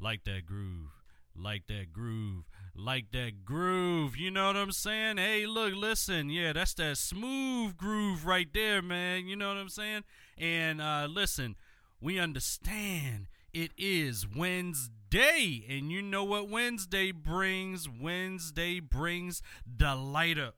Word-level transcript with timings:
like 0.00 0.24
that 0.24 0.46
groove, 0.46 0.90
like 1.36 1.66
that 1.68 1.92
groove, 1.92 2.44
like 2.74 3.10
that 3.12 3.44
groove. 3.44 4.16
You 4.16 4.30
know 4.30 4.46
what 4.46 4.56
I'm 4.56 4.72
saying? 4.72 5.18
Hey, 5.18 5.46
look, 5.46 5.74
listen, 5.74 6.30
yeah, 6.30 6.52
that's 6.52 6.74
that 6.74 6.98
smooth 6.98 7.76
groove 7.76 8.26
right 8.26 8.48
there, 8.52 8.82
man. 8.82 9.26
You 9.26 9.36
know 9.36 9.48
what 9.48 9.58
I'm 9.58 9.68
saying? 9.68 10.04
And 10.38 10.80
uh, 10.80 11.06
listen, 11.10 11.56
we 12.00 12.18
understand 12.18 13.26
it 13.52 13.72
is 13.76 14.26
Wednesday, 14.34 15.64
and 15.68 15.90
you 15.90 16.02
know 16.02 16.24
what 16.24 16.48
Wednesday 16.48 17.12
brings? 17.12 17.88
Wednesday 17.88 18.80
brings 18.80 19.42
the 19.66 19.94
light 19.94 20.38
up. 20.38 20.56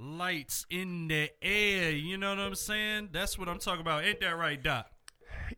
Lights 0.00 0.64
in 0.70 1.08
the 1.08 1.30
air. 1.42 1.90
You 1.90 2.16
know 2.16 2.30
what 2.30 2.38
I'm 2.38 2.54
saying? 2.54 3.08
That's 3.10 3.36
what 3.36 3.48
I'm 3.48 3.58
talking 3.58 3.80
about. 3.80 4.04
Ain't 4.04 4.20
that 4.20 4.36
right, 4.36 4.62
Doc? 4.62 4.86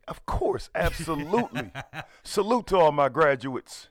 Of 0.08 0.26
course, 0.26 0.70
absolutely. 0.74 1.70
Salute 2.22 2.66
to 2.68 2.76
all 2.76 2.92
my 2.92 3.08
graduates 3.08 3.88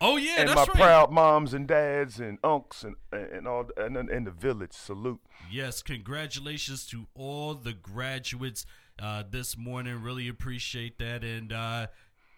Oh 0.00 0.16
yeah, 0.16 0.36
and 0.38 0.50
my 0.50 0.54
right. 0.54 0.68
proud 0.68 1.10
moms 1.10 1.52
and 1.54 1.66
dads 1.66 2.20
and 2.20 2.40
unks 2.42 2.84
and 2.84 2.94
and 3.10 3.48
all 3.48 3.68
and 3.76 3.96
in 3.96 4.24
the 4.24 4.30
village. 4.30 4.72
Salute. 4.72 5.20
Yes, 5.50 5.82
congratulations 5.82 6.86
to 6.86 7.06
all 7.14 7.54
the 7.54 7.72
graduates 7.72 8.64
uh, 9.02 9.24
this 9.28 9.56
morning. 9.56 10.00
Really 10.00 10.28
appreciate 10.28 10.98
that. 10.98 11.24
And 11.24 11.52
uh, 11.52 11.88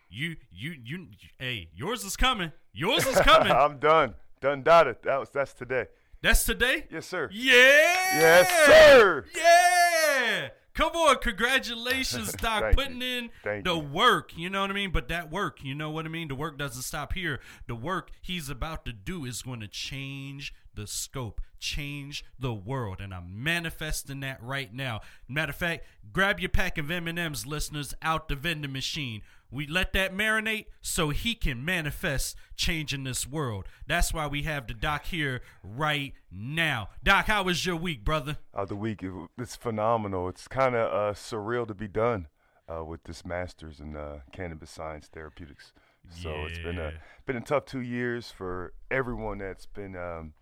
you, 0.08 0.36
you, 0.50 0.74
you, 0.82 1.06
hey, 1.38 1.68
yours 1.74 2.02
is 2.04 2.16
coming. 2.16 2.52
Yours 2.72 3.06
is 3.06 3.16
coming. 3.20 3.52
I'm 3.52 3.78
done. 3.78 4.14
Done 4.40 4.62
dotted. 4.62 4.96
That 5.02 5.20
was 5.20 5.28
that's 5.28 5.52
today. 5.52 5.86
That's 6.22 6.44
today. 6.44 6.84
Yes, 6.90 7.06
sir. 7.06 7.28
Yeah. 7.30 7.52
Yes, 7.52 8.66
sir. 8.66 9.24
Yeah. 9.36 10.48
Come 10.80 10.96
on, 10.96 11.18
congratulations, 11.18 12.32
Doc, 12.40 12.62
Thank 12.62 12.76
putting 12.76 13.02
you. 13.02 13.06
in 13.06 13.30
Thank 13.44 13.64
the 13.64 13.74
you. 13.74 13.80
work. 13.80 14.32
You 14.34 14.48
know 14.48 14.62
what 14.62 14.70
I 14.70 14.72
mean? 14.72 14.92
But 14.92 15.08
that 15.08 15.30
work, 15.30 15.62
you 15.62 15.74
know 15.74 15.90
what 15.90 16.06
I 16.06 16.08
mean? 16.08 16.28
The 16.28 16.34
work 16.34 16.56
doesn't 16.56 16.80
stop 16.80 17.12
here. 17.12 17.38
The 17.66 17.74
work 17.74 18.10
he's 18.22 18.48
about 18.48 18.86
to 18.86 18.92
do 18.94 19.26
is 19.26 19.42
going 19.42 19.60
to 19.60 19.68
change 19.68 20.54
the 20.74 20.86
scope, 20.86 21.40
change 21.58 22.24
the 22.38 22.52
world, 22.54 23.00
and 23.00 23.12
I'm 23.12 23.42
manifesting 23.42 24.20
that 24.20 24.42
right 24.42 24.72
now. 24.72 25.00
Matter 25.28 25.50
of 25.50 25.56
fact, 25.56 25.84
grab 26.12 26.40
your 26.40 26.48
pack 26.48 26.78
of 26.78 26.90
M&Ms, 26.90 27.46
listeners, 27.46 27.94
out 28.02 28.28
the 28.28 28.36
vending 28.36 28.72
machine. 28.72 29.22
We 29.50 29.66
let 29.66 29.92
that 29.94 30.14
marinate 30.14 30.66
so 30.80 31.10
he 31.10 31.34
can 31.34 31.64
manifest 31.64 32.36
changing 32.56 33.04
this 33.04 33.26
world. 33.26 33.66
That's 33.86 34.14
why 34.14 34.28
we 34.28 34.44
have 34.44 34.68
the 34.68 34.74
Doc 34.74 35.06
here 35.06 35.42
right 35.62 36.14
now. 36.30 36.90
Doc, 37.02 37.26
how 37.26 37.42
was 37.42 37.66
your 37.66 37.76
week, 37.76 38.04
brother? 38.04 38.38
Uh, 38.54 38.64
the 38.64 38.76
week 38.76 39.02
it, 39.02 39.12
it's 39.36 39.56
phenomenal. 39.56 40.28
It's 40.28 40.46
kind 40.46 40.76
of 40.76 40.92
uh, 40.92 41.14
surreal 41.14 41.66
to 41.66 41.74
be 41.74 41.88
done 41.88 42.28
uh, 42.72 42.84
with 42.84 43.02
this 43.04 43.24
master's 43.24 43.80
in 43.80 43.96
uh, 43.96 44.20
cannabis 44.32 44.70
science 44.70 45.08
therapeutics. 45.08 45.72
So 46.08 46.30
it's 46.46 46.58
been 46.58 46.78
a 46.78 46.94
been 47.26 47.36
a 47.36 47.40
tough 47.40 47.66
two 47.66 47.80
years 47.80 48.30
for 48.30 48.72
everyone 48.90 49.38
that's 49.38 49.66
been, 49.66 49.94
um, 49.94 50.32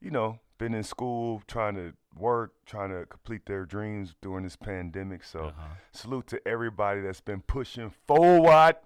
you 0.00 0.10
know, 0.10 0.38
been 0.58 0.74
in 0.74 0.82
school 0.82 1.42
trying 1.46 1.74
to 1.74 1.92
work, 2.18 2.52
trying 2.66 2.90
to 2.90 3.06
complete 3.06 3.46
their 3.46 3.64
dreams 3.64 4.14
during 4.20 4.44
this 4.44 4.56
pandemic. 4.56 5.24
So 5.24 5.44
Uh-huh. 5.46 5.68
salute 5.92 6.26
to 6.28 6.48
everybody 6.48 7.00
that's 7.00 7.20
been 7.20 7.40
pushing 7.42 7.90
forward. 8.06 8.76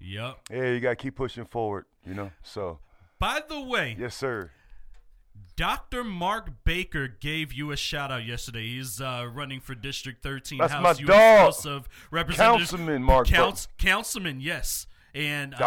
Yep. 0.00 0.38
Yeah, 0.50 0.64
you 0.66 0.80
gotta 0.80 0.96
keep 0.96 1.16
pushing 1.16 1.44
forward. 1.44 1.86
You 2.04 2.14
know. 2.14 2.30
So 2.42 2.80
By 3.18 3.40
the 3.48 3.60
way, 3.60 3.96
yes, 3.98 4.14
sir. 4.16 4.50
Dr. 5.54 6.02
Mark 6.02 6.64
Baker 6.64 7.06
gave 7.08 7.52
you 7.52 7.70
a 7.72 7.76
shout 7.76 8.10
out 8.10 8.24
yesterday. 8.24 8.66
He's 8.66 9.00
uh, 9.00 9.28
running 9.32 9.60
for 9.60 9.74
District 9.74 10.22
13 10.22 10.58
That's 10.58 10.72
House, 10.72 10.82
my 10.82 10.90
US 10.90 10.98
dog. 11.06 11.38
House 11.40 11.66
of 11.66 11.88
Representatives. 12.10 12.70
Councilman 12.70 13.02
Mark 13.02 13.28
Councilman, 13.78 14.40
yes. 14.40 14.86
And 15.14 15.52
um, 15.54 15.60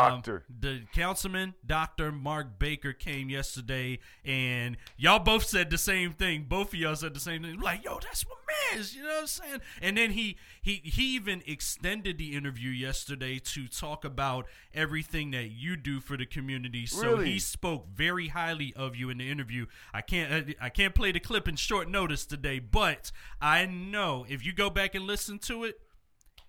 the 0.60 0.82
councilman, 0.94 1.54
Dr. 1.66 2.12
Mark 2.12 2.58
Baker, 2.58 2.94
came 2.94 3.30
yesterday, 3.30 4.00
and 4.24 4.76
y'all 4.98 5.20
both 5.20 5.46
said 5.46 5.70
the 5.70 5.78
same 5.78 6.14
thing. 6.14 6.46
Both 6.50 6.70
of 6.70 6.80
y'all 6.80 6.96
said 6.96 7.14
the 7.14 7.20
same 7.20 7.44
thing. 7.44 7.60
Like, 7.60 7.84
yo, 7.86 8.00
that's 8.00 8.26
what 8.26 8.38
man's, 8.74 8.96
you 8.96 9.04
know 9.04 9.10
what 9.10 9.22
I'm 9.22 9.28
saying? 9.28 9.62
And 9.82 9.98
then 9.98 10.12
he 10.12 10.38
he 10.62 10.82
he 10.84 11.16
even 11.16 11.44
extended 11.46 12.18
the 12.18 12.36
interview 12.36 12.72
yesterday 12.72 13.38
to 13.40 13.68
talk 13.68 14.04
about 14.04 14.48
everything 14.74 15.32
that 15.32 15.52
you 15.52 15.76
do 15.76 16.00
for 16.00 16.18
the 16.18 16.26
community. 16.26 16.86
So 16.86 17.12
Really? 17.12 17.32
he 17.34 17.40
spoke 17.40 17.88
very 17.94 18.30
highly 18.30 18.74
of 18.76 18.96
you 18.96 19.10
in 19.10 19.20
the 19.20 19.30
interview. 19.30 19.68
I 19.94 20.02
can't 20.02 20.56
I 20.60 20.70
can't 20.70 20.96
play 20.96 21.12
the 21.12 21.20
clip 21.20 21.48
in 21.48 21.56
short 21.56 21.88
notice 21.90 22.26
today, 22.26 22.60
but 22.60 23.12
I 23.40 23.66
know 23.66 24.26
if 24.28 24.46
you 24.46 24.54
go 24.54 24.70
back 24.70 24.96
and 24.96 25.06
listen 25.06 25.38
to 25.40 25.64
it, 25.66 25.80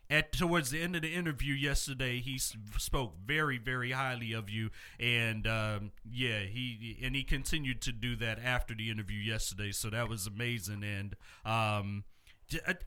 at 0.08 0.32
towards 0.32 0.70
the 0.70 0.80
end 0.80 0.96
of 0.96 1.02
the 1.02 1.14
interview 1.14 1.54
yesterday, 1.54 2.20
he 2.20 2.38
spoke 2.38 3.14
very, 3.24 3.58
very 3.58 3.92
highly 3.92 4.32
of 4.32 4.48
you, 4.48 4.70
and 5.00 5.46
um, 5.46 5.92
yeah, 6.08 6.40
he 6.40 6.98
and 7.02 7.16
he 7.16 7.22
continued 7.24 7.80
to 7.82 7.92
do 7.92 8.16
that 8.16 8.38
after 8.42 8.74
the 8.74 8.90
interview 8.90 9.18
yesterday. 9.18 9.72
So 9.72 9.90
that 9.90 10.08
was 10.08 10.26
amazing, 10.26 10.84
and 10.84 11.16
um, 11.44 12.04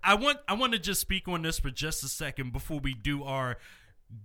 I 0.03 0.16
want 0.16 0.40
I 0.47 0.53
want 0.53 0.74
to 0.74 0.80
just 0.80 1.02
speak 1.02 1.28
on 1.28 1.41
this 1.41 1.59
for 1.59 1.69
just 1.69 2.03
a 2.03 2.07
second 2.07 2.53
before 2.53 2.80
we 2.80 2.94
do 2.94 3.24
our 3.24 3.57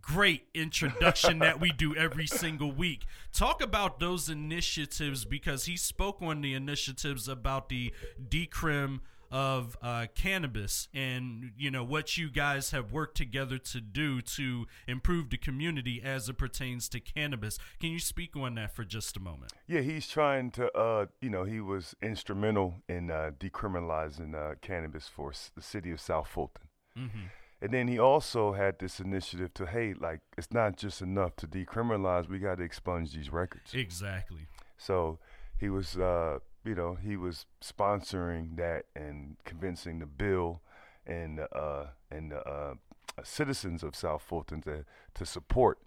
great 0.00 0.47
introduction 0.55 1.41
that 1.41 1.61
we 1.61 1.71
do 1.71 1.94
every 1.97 2.26
single 2.28 2.72
week. 2.72 3.06
Talk 3.32 3.62
about 3.62 4.00
those 4.00 4.28
initiatives 4.28 5.25
because 5.25 5.66
he 5.66 5.76
spoke 5.76 6.22
on 6.22 6.41
the 6.41 6.55
initiatives 6.55 7.28
about 7.28 7.69
the 7.69 7.93
decrim 8.28 9.00
of 9.34 9.77
uh, 9.83 10.06
cannabis 10.15 10.87
and 10.95 11.50
you 11.59 11.69
know 11.69 11.83
what 11.83 12.17
you 12.17 12.31
guys 12.31 12.71
have 12.71 12.93
worked 12.93 13.17
together 13.17 13.59
to 13.59 13.81
do 13.81 14.22
to 14.22 14.65
improve 14.87 15.28
the 15.28 15.37
community 15.37 16.00
as 16.00 16.28
it 16.28 16.39
pertains 16.39 16.89
to 16.89 17.00
cannabis. 17.00 17.59
Can 17.81 17.91
you 17.91 17.99
speak 17.99 18.37
on 18.37 18.55
that 18.55 18.77
for 18.77 18.84
just 18.84 19.17
a 19.17 19.21
moment? 19.21 19.53
Yeah, 19.67 19.81
he's 19.81 20.06
trying 20.06 20.53
to, 20.53 20.71
uh, 20.78 21.06
you 21.21 21.31
know, 21.31 21.43
he 21.43 21.61
was 21.61 21.97
instrumental 22.00 22.77
in 22.89 23.11
uh, 23.11 23.33
decriminalizing 23.37 24.37
uh, 24.37 24.55
cannabis 24.62 25.09
for 25.09 25.31
s- 25.31 25.50
the 25.56 25.62
city 25.62 25.91
of 25.91 26.00
South 26.00 26.28
Fulton. 26.28 26.69
Mm-hmm. 26.97 27.27
And 27.61 27.73
then 27.73 27.89
he 27.89 27.99
also 27.99 28.53
had 28.53 28.78
this 28.78 29.00
initiative 29.00 29.53
to, 29.55 29.67
hey, 29.67 29.94
like, 29.99 30.21
it's 30.39 30.53
not 30.53 30.77
just 30.77 31.03
enough 31.03 31.34
to 31.37 31.49
decriminalize, 31.49 32.28
we 32.28 32.39
got 32.39 32.59
to 32.59 32.62
expunge 32.62 33.12
these 33.12 33.33
records. 33.33 33.75
Exactly. 33.75 34.47
So 34.78 35.19
he 35.59 35.69
was, 35.71 35.97
uh, 35.97 36.39
you 36.65 36.75
know, 36.75 36.95
he 36.95 37.17
was 37.17 37.47
sponsoring 37.63 38.57
that 38.57 38.87
and 38.97 39.37
convincing 39.45 39.99
the 39.99 40.07
bill 40.07 40.63
and 41.07 41.41
uh, 41.53 41.85
and 42.11 42.33
the 42.33 42.39
uh, 42.49 42.75
citizens 43.23 43.83
of 43.83 43.95
South 43.95 44.23
Fulton 44.23 44.63
to 44.63 44.85
to 45.15 45.27
support 45.27 45.79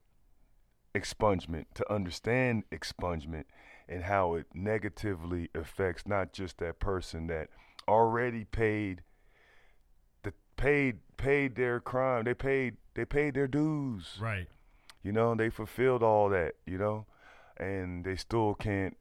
expungement, 0.93 1.65
to 1.75 1.91
understand 1.91 2.63
expungement 2.71 3.45
and 3.89 4.03
how 4.03 4.35
it 4.35 4.47
negatively 4.53 5.49
affects 5.55 6.05
not 6.05 6.33
just 6.33 6.57
that 6.57 6.79
person 6.79 7.27
that 7.27 7.49
already 7.87 8.43
paid 8.43 9.01
the 10.23 10.33
paid 10.57 10.99
paid 11.17 11.55
their 11.55 11.79
crime, 11.79 12.25
they 12.25 12.33
paid 12.33 12.77
they 12.93 13.05
paid 13.05 13.33
their 13.33 13.47
dues. 13.47 14.17
Right. 14.19 14.47
You 15.03 15.11
know, 15.11 15.35
they 15.35 15.49
fulfilled 15.49 16.03
all 16.03 16.29
that, 16.29 16.55
you 16.65 16.77
know, 16.77 17.05
and 17.55 18.03
they 18.03 18.15
still 18.15 18.55
can't 18.55 18.97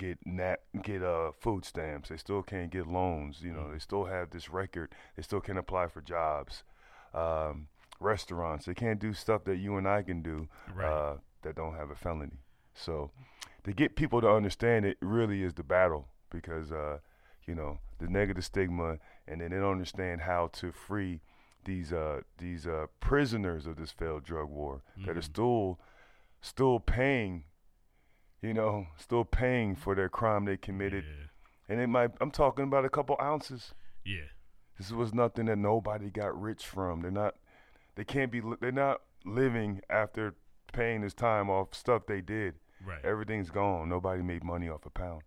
get 0.00 0.18
nat 0.26 0.60
get 0.82 1.02
uh 1.02 1.30
food 1.40 1.64
stamps. 1.64 2.08
They 2.08 2.16
still 2.16 2.42
can't 2.42 2.70
get 2.70 2.86
loans. 2.86 3.42
You 3.42 3.52
know, 3.52 3.70
they 3.72 3.78
still 3.78 4.06
have 4.06 4.30
this 4.30 4.48
record. 4.50 4.88
They 5.16 5.22
still 5.22 5.40
can't 5.40 5.58
apply 5.58 5.86
for 5.88 6.00
jobs. 6.00 6.64
Um, 7.14 7.68
restaurants. 8.00 8.64
They 8.66 8.74
can't 8.74 8.98
do 8.98 9.12
stuff 9.12 9.44
that 9.44 9.56
you 9.56 9.76
and 9.76 9.86
I 9.86 10.02
can 10.02 10.22
do 10.22 10.48
Right. 10.74 10.86
uh, 10.88 11.16
that 11.42 11.54
don't 11.54 11.74
have 11.74 11.90
a 11.90 11.94
felony. 11.96 12.38
So 12.74 13.10
to 13.64 13.72
get 13.72 13.94
people 13.96 14.20
to 14.22 14.28
understand 14.30 14.84
it 14.86 14.96
really 15.00 15.42
is 15.42 15.54
the 15.54 15.62
battle 15.62 16.08
because 16.30 16.72
uh, 16.72 16.98
you 17.46 17.54
know 17.54 17.78
the 17.98 18.08
negative 18.08 18.44
stigma, 18.44 18.98
and 19.28 19.40
then 19.40 19.50
they 19.50 19.58
don't 19.58 19.72
understand 19.72 20.22
how 20.22 20.48
to 20.54 20.72
free 20.72 21.20
these 21.64 21.92
uh, 21.92 22.22
these 22.38 22.66
uh, 22.66 22.86
prisoners 23.00 23.66
of 23.66 23.76
this 23.76 23.90
failed 23.92 24.24
drug 24.24 24.48
war 24.48 24.82
that 25.04 25.16
are 25.16 25.20
Mhm. 25.20 25.24
still 25.34 25.78
still 26.40 26.80
paying, 26.80 27.44
you 28.42 28.54
know, 28.54 28.86
still 28.96 29.24
paying 29.24 29.76
for 29.76 29.94
their 29.94 30.08
crime 30.08 30.44
they 30.44 30.56
committed, 30.56 31.04
Yeah. 31.04 31.26
and 31.68 31.80
it 31.80 31.86
might. 31.88 32.10
I'm 32.20 32.30
talking 32.30 32.64
about 32.64 32.84
a 32.84 32.88
couple 32.90 33.16
ounces. 33.20 33.74
Yeah. 34.04 34.24
This 34.78 34.90
was 34.92 35.12
nothing 35.12 35.46
that 35.46 35.58
nobody 35.58 36.08
got 36.10 36.38
rich 36.40 36.66
from. 36.66 37.02
They're 37.02 37.10
not. 37.10 37.34
They 37.96 38.04
can't 38.04 38.32
be. 38.32 38.40
They're 38.60 38.72
not 38.72 39.02
living 39.24 39.82
after 39.90 40.34
paying 40.72 41.02
this 41.02 41.12
time 41.14 41.50
off 41.50 41.74
stuff 41.74 42.06
they 42.06 42.20
did. 42.22 42.54
Right. 42.84 43.04
Everything's 43.04 43.50
gone. 43.50 43.88
Nobody 43.90 44.22
made 44.22 44.42
money 44.42 44.68
off 44.70 44.86
a 44.86 44.90
pound. 44.90 45.22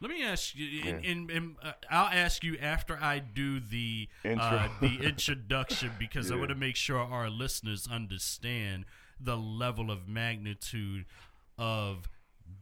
Let 0.00 0.10
me 0.10 0.22
ask 0.22 0.54
you, 0.54 0.82
and, 0.84 1.04
Yeah. 1.04 1.10
and, 1.10 1.30
and 1.30 1.56
uh, 1.62 1.72
I'll 1.90 2.06
ask 2.12 2.44
you 2.44 2.56
after 2.58 2.96
I 3.02 3.18
do 3.20 3.58
the 3.58 4.08
Intro. 4.22 4.44
uh, 4.44 4.68
the 4.80 4.98
introduction 5.02 5.92
because 5.98 6.30
I 6.30 6.36
want 6.36 6.50
to 6.50 6.54
make 6.54 6.76
sure 6.76 6.98
our 6.98 7.30
listeners 7.30 7.88
understand 7.90 8.84
the 9.18 9.36
level 9.36 9.90
of 9.90 10.06
magnitude 10.06 11.06
of 11.58 12.08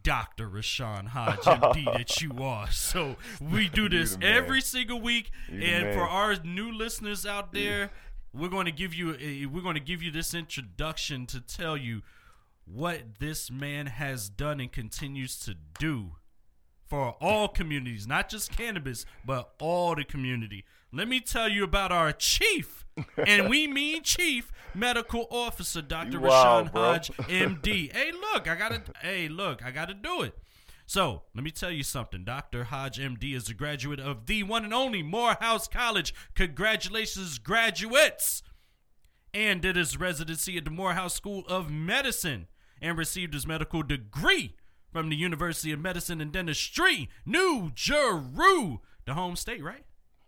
Dr. 0.02 0.48
Rasean 0.48 1.08
Hodge 1.08 1.38
MD 1.40 1.84
that 1.84 2.20
you 2.20 2.42
are. 2.42 2.70
So 2.70 3.16
we 3.40 3.68
do 3.68 3.88
this 3.88 4.16
every 4.20 4.60
single 4.60 5.00
week, 5.00 5.30
You 5.50 5.60
and 5.62 5.94
for 5.94 6.02
our 6.02 6.36
new 6.44 6.72
listeners 6.72 7.26
out 7.26 7.52
there, 7.52 7.90
we're 8.32 8.48
going 8.48 8.66
to 8.66 8.72
give 8.72 8.94
you 8.94 9.16
a, 9.20 9.46
we're 9.46 9.62
going 9.62 9.74
to 9.74 9.80
give 9.80 10.02
you 10.02 10.10
this 10.10 10.34
introduction 10.34 11.26
to 11.26 11.40
tell 11.40 11.76
you 11.76 12.02
what 12.64 13.18
this 13.18 13.50
man 13.50 13.86
has 13.86 14.28
done 14.28 14.60
and 14.60 14.70
continues 14.72 15.38
to 15.40 15.56
do 15.78 16.12
for 16.92 17.16
all 17.22 17.48
communities, 17.48 18.06
not 18.06 18.28
just 18.28 18.54
cannabis, 18.54 19.06
but 19.24 19.54
all 19.58 19.94
the 19.94 20.04
community. 20.04 20.62
Let 20.92 21.08
me 21.08 21.20
tell 21.20 21.48
you 21.48 21.64
about 21.64 21.90
our 21.90 22.12
chief, 22.12 22.84
and 23.16 23.48
we 23.48 23.66
mean 23.66 24.02
chief 24.02 24.52
medical 24.74 25.26
officer, 25.30 25.80
Dr. 25.80 26.10
You 26.10 26.20
Rasean. 26.20 26.70
Hodge, 26.70 27.10
MD. 27.16 27.90
hey, 27.96 28.12
look, 28.12 28.46
I 28.46 28.56
gotta. 28.56 28.82
Hey, 29.00 29.26
look, 29.28 29.64
I 29.64 29.70
gotta 29.70 29.94
do 29.94 30.20
it. 30.20 30.36
So 30.84 31.22
let 31.34 31.42
me 31.42 31.50
tell 31.50 31.70
you 31.70 31.82
something. 31.82 32.24
Dr. 32.24 32.64
Hodge, 32.64 32.98
MD, 32.98 33.34
is 33.34 33.48
a 33.48 33.54
graduate 33.54 33.98
of 33.98 34.26
the 34.26 34.42
one 34.42 34.62
and 34.62 34.74
only 34.74 35.02
Morehouse 35.02 35.66
College. 35.68 36.12
Congratulations, 36.34 37.38
graduates! 37.38 38.42
And 39.32 39.62
did 39.62 39.76
his 39.76 39.98
residency 39.98 40.58
at 40.58 40.66
the 40.66 40.70
Morehouse 40.70 41.14
School 41.14 41.44
of 41.48 41.70
Medicine 41.70 42.48
and 42.82 42.98
received 42.98 43.32
his 43.32 43.46
medical 43.46 43.82
degree 43.82 44.56
from 44.92 45.08
the 45.08 45.16
University 45.16 45.72
of 45.72 45.80
Medicine 45.80 46.20
and 46.20 46.32
Dentistry, 46.32 47.08
New 47.24 47.70
Jersey, 47.74 48.78
the 49.06 49.14
home 49.14 49.36
state, 49.36 49.62
right? 49.62 49.84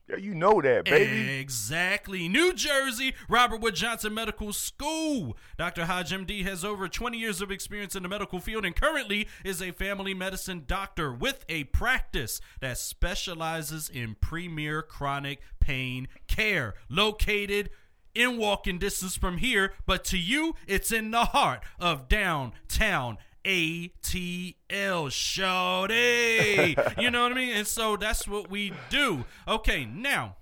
Yeah, 0.08 0.16
you 0.16 0.34
know 0.34 0.60
that, 0.60 0.84
baby. 0.84 1.38
Exactly. 1.38 2.28
New 2.28 2.52
Jersey, 2.52 3.14
Robert 3.26 3.62
Wood 3.62 3.74
Johnson 3.74 4.12
Medical 4.12 4.52
School. 4.52 5.34
Dr. 5.56 5.86
Hodge 5.86 6.10
MD 6.10 6.44
has 6.44 6.62
over 6.62 6.88
20 6.88 7.16
years 7.16 7.40
of 7.40 7.50
experience 7.50 7.96
in 7.96 8.02
the 8.02 8.08
medical 8.08 8.38
field 8.38 8.66
and 8.66 8.76
currently 8.76 9.26
is 9.44 9.62
a 9.62 9.70
family 9.72 10.12
medicine 10.12 10.64
doctor 10.66 11.10
with 11.10 11.46
a 11.48 11.64
practice 11.64 12.42
that 12.60 12.76
specializes 12.76 13.88
in 13.88 14.14
premier 14.20 14.82
chronic 14.82 15.40
pain 15.58 16.06
care. 16.28 16.74
Located 16.90 17.70
in 18.14 18.36
walking 18.36 18.78
distance 18.78 19.16
from 19.16 19.38
here, 19.38 19.72
but 19.86 20.04
to 20.04 20.18
you, 20.18 20.54
it's 20.66 20.92
in 20.92 21.12
the 21.12 21.24
heart 21.26 21.60
of 21.80 22.08
downtown 22.08 23.16
ATL 23.44 25.10
Shorty. 25.10 26.76
you 27.02 27.10
know 27.10 27.22
what 27.22 27.32
I 27.32 27.34
mean? 27.34 27.56
And 27.56 27.66
so 27.66 27.96
that's 27.96 28.26
what 28.26 28.50
we 28.50 28.72
do. 28.90 29.24
Okay, 29.46 29.84
now, 29.84 30.36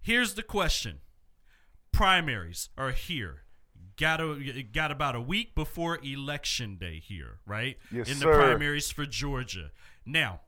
here's 0.00 0.34
the 0.34 0.42
question. 0.42 0.98
Primaries 1.92 2.70
are 2.76 2.90
here. 2.90 3.42
Got 3.96 4.20
a, 4.20 4.62
got 4.72 4.90
about 4.90 5.14
a 5.14 5.20
week 5.20 5.54
before 5.54 6.00
election 6.02 6.76
day 6.76 6.98
here, 6.98 7.38
right? 7.46 7.76
Yes, 7.92 8.08
In 8.08 8.16
sir. 8.16 8.32
the 8.32 8.38
primaries 8.38 8.90
for 8.90 9.06
Georgia. 9.06 9.70
Now, 10.04 10.40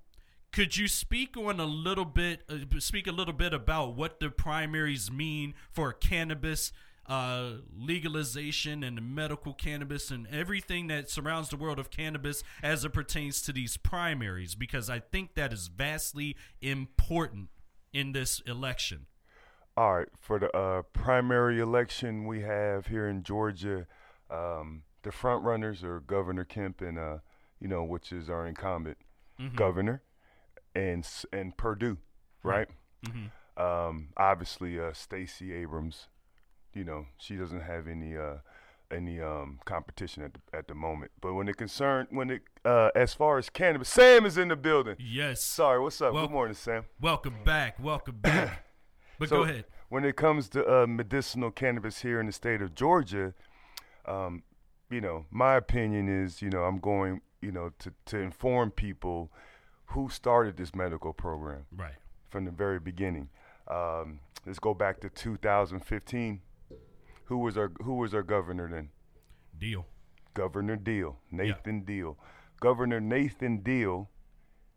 could 0.52 0.76
you 0.76 0.88
speak 0.88 1.36
on 1.36 1.60
a 1.60 1.66
little 1.66 2.04
bit 2.04 2.40
uh, 2.48 2.80
speak 2.80 3.06
a 3.06 3.12
little 3.12 3.34
bit 3.34 3.52
about 3.52 3.94
what 3.94 4.20
the 4.20 4.30
primaries 4.30 5.10
mean 5.12 5.54
for 5.70 5.92
cannabis 5.92 6.72
uh, 7.08 7.52
legalization 7.76 8.82
and 8.82 8.96
the 8.96 9.02
medical 9.02 9.52
cannabis 9.54 10.10
and 10.10 10.26
everything 10.28 10.88
that 10.88 11.10
surrounds 11.10 11.48
the 11.48 11.56
world 11.56 11.78
of 11.78 11.90
cannabis 11.90 12.42
as 12.62 12.84
it 12.84 12.92
pertains 12.92 13.42
to 13.42 13.52
these 13.52 13.76
primaries 13.76 14.54
because 14.54 14.90
I 14.90 15.00
think 15.00 15.34
that 15.34 15.52
is 15.52 15.68
vastly 15.68 16.36
important 16.60 17.48
in 17.92 18.12
this 18.12 18.40
election. 18.40 19.06
All 19.76 19.96
right, 19.96 20.08
for 20.20 20.38
the 20.38 20.50
uh, 20.56 20.82
primary 20.92 21.60
election 21.60 22.26
we 22.26 22.40
have 22.40 22.86
here 22.86 23.08
in 23.08 23.22
Georgia, 23.22 23.86
um, 24.30 24.82
the 25.02 25.12
front 25.12 25.44
runners 25.44 25.84
are 25.84 26.00
Governor 26.00 26.44
Kemp 26.44 26.80
and 26.80 26.98
uh, 26.98 27.18
you 27.60 27.68
know, 27.68 27.84
which 27.84 28.12
is 28.12 28.28
our 28.28 28.46
incumbent 28.46 28.98
governor, 29.54 30.02
and 30.74 31.06
and 31.32 31.56
Perdue, 31.56 31.98
right? 32.42 32.68
Mhm. 33.04 33.30
Um, 33.56 34.08
obviously, 34.16 34.78
uh, 34.80 34.92
Stacey 34.92 35.52
Abrams, 35.52 36.08
you 36.76 36.84
know, 36.84 37.06
she 37.18 37.36
doesn't 37.36 37.62
have 37.62 37.88
any 37.88 38.16
uh, 38.16 38.36
any 38.90 39.20
um, 39.20 39.58
competition 39.64 40.22
at 40.22 40.34
the, 40.34 40.40
at 40.56 40.68
the 40.68 40.74
moment. 40.74 41.10
But 41.20 41.34
when 41.34 41.48
it 41.48 41.56
concern 41.56 42.06
when 42.10 42.30
it 42.30 42.42
uh, 42.64 42.90
as 42.94 43.14
far 43.14 43.38
as 43.38 43.48
cannabis, 43.50 43.88
Sam 43.88 44.26
is 44.26 44.36
in 44.36 44.48
the 44.48 44.56
building. 44.56 44.96
Yes. 44.98 45.42
Sorry, 45.42 45.80
what's 45.80 46.00
up? 46.00 46.12
Well- 46.12 46.26
Good 46.26 46.32
morning, 46.32 46.54
Sam. 46.54 46.84
Welcome 47.00 47.36
back. 47.44 47.82
Welcome 47.82 48.18
back. 48.20 48.62
But 49.18 49.30
So, 49.30 49.36
go 49.36 49.42
ahead. 49.44 49.64
When 49.88 50.04
it 50.04 50.14
comes 50.16 50.50
to 50.50 50.82
uh, 50.82 50.86
medicinal 50.86 51.50
cannabis 51.50 52.02
here 52.02 52.20
in 52.20 52.26
the 52.26 52.32
state 52.32 52.60
of 52.60 52.74
Georgia, 52.74 53.32
um, 54.04 54.42
you 54.90 55.00
know, 55.00 55.24
my 55.30 55.54
opinion 55.56 56.06
is, 56.06 56.42
you 56.42 56.50
know, 56.50 56.64
I'm 56.64 56.78
going, 56.80 57.22
you 57.40 57.50
know, 57.50 57.70
to, 57.78 57.94
to 58.06 58.18
inform 58.18 58.72
people 58.72 59.32
who 59.86 60.10
started 60.10 60.58
this 60.58 60.74
medical 60.74 61.14
program 61.14 61.64
Right. 61.74 61.94
from 62.28 62.44
the 62.44 62.50
very 62.50 62.78
beginning. 62.78 63.30
Um, 63.68 64.20
let's 64.44 64.58
go 64.58 64.74
back 64.74 65.00
to 65.00 65.08
2015. 65.08 66.42
Who 67.26 67.38
was 67.38 67.56
our 67.56 67.70
Who 67.82 67.94
was 67.94 68.14
our 68.14 68.22
governor 68.22 68.68
then? 68.68 68.90
Deal. 69.58 69.86
Governor 70.34 70.76
Deal, 70.76 71.20
Nathan 71.30 71.80
Deal. 71.84 72.18
Governor 72.60 73.00
Nathan 73.00 73.58
Deal, 73.62 74.10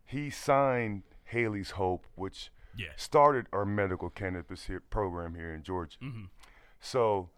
he 0.04 0.30
signed 0.30 1.02
Haleigh's 1.24 1.72
Hope, 1.72 2.06
which 2.14 2.50
Yeah. 2.74 2.92
started 2.96 3.46
our 3.52 3.64
medical 3.66 4.10
cannabis 4.10 4.66
here, 4.66 4.80
program 4.80 5.34
here 5.34 5.52
in 5.54 5.62
Georgia. 5.62 5.98
Mhm. 6.00 6.30
So 6.80 7.30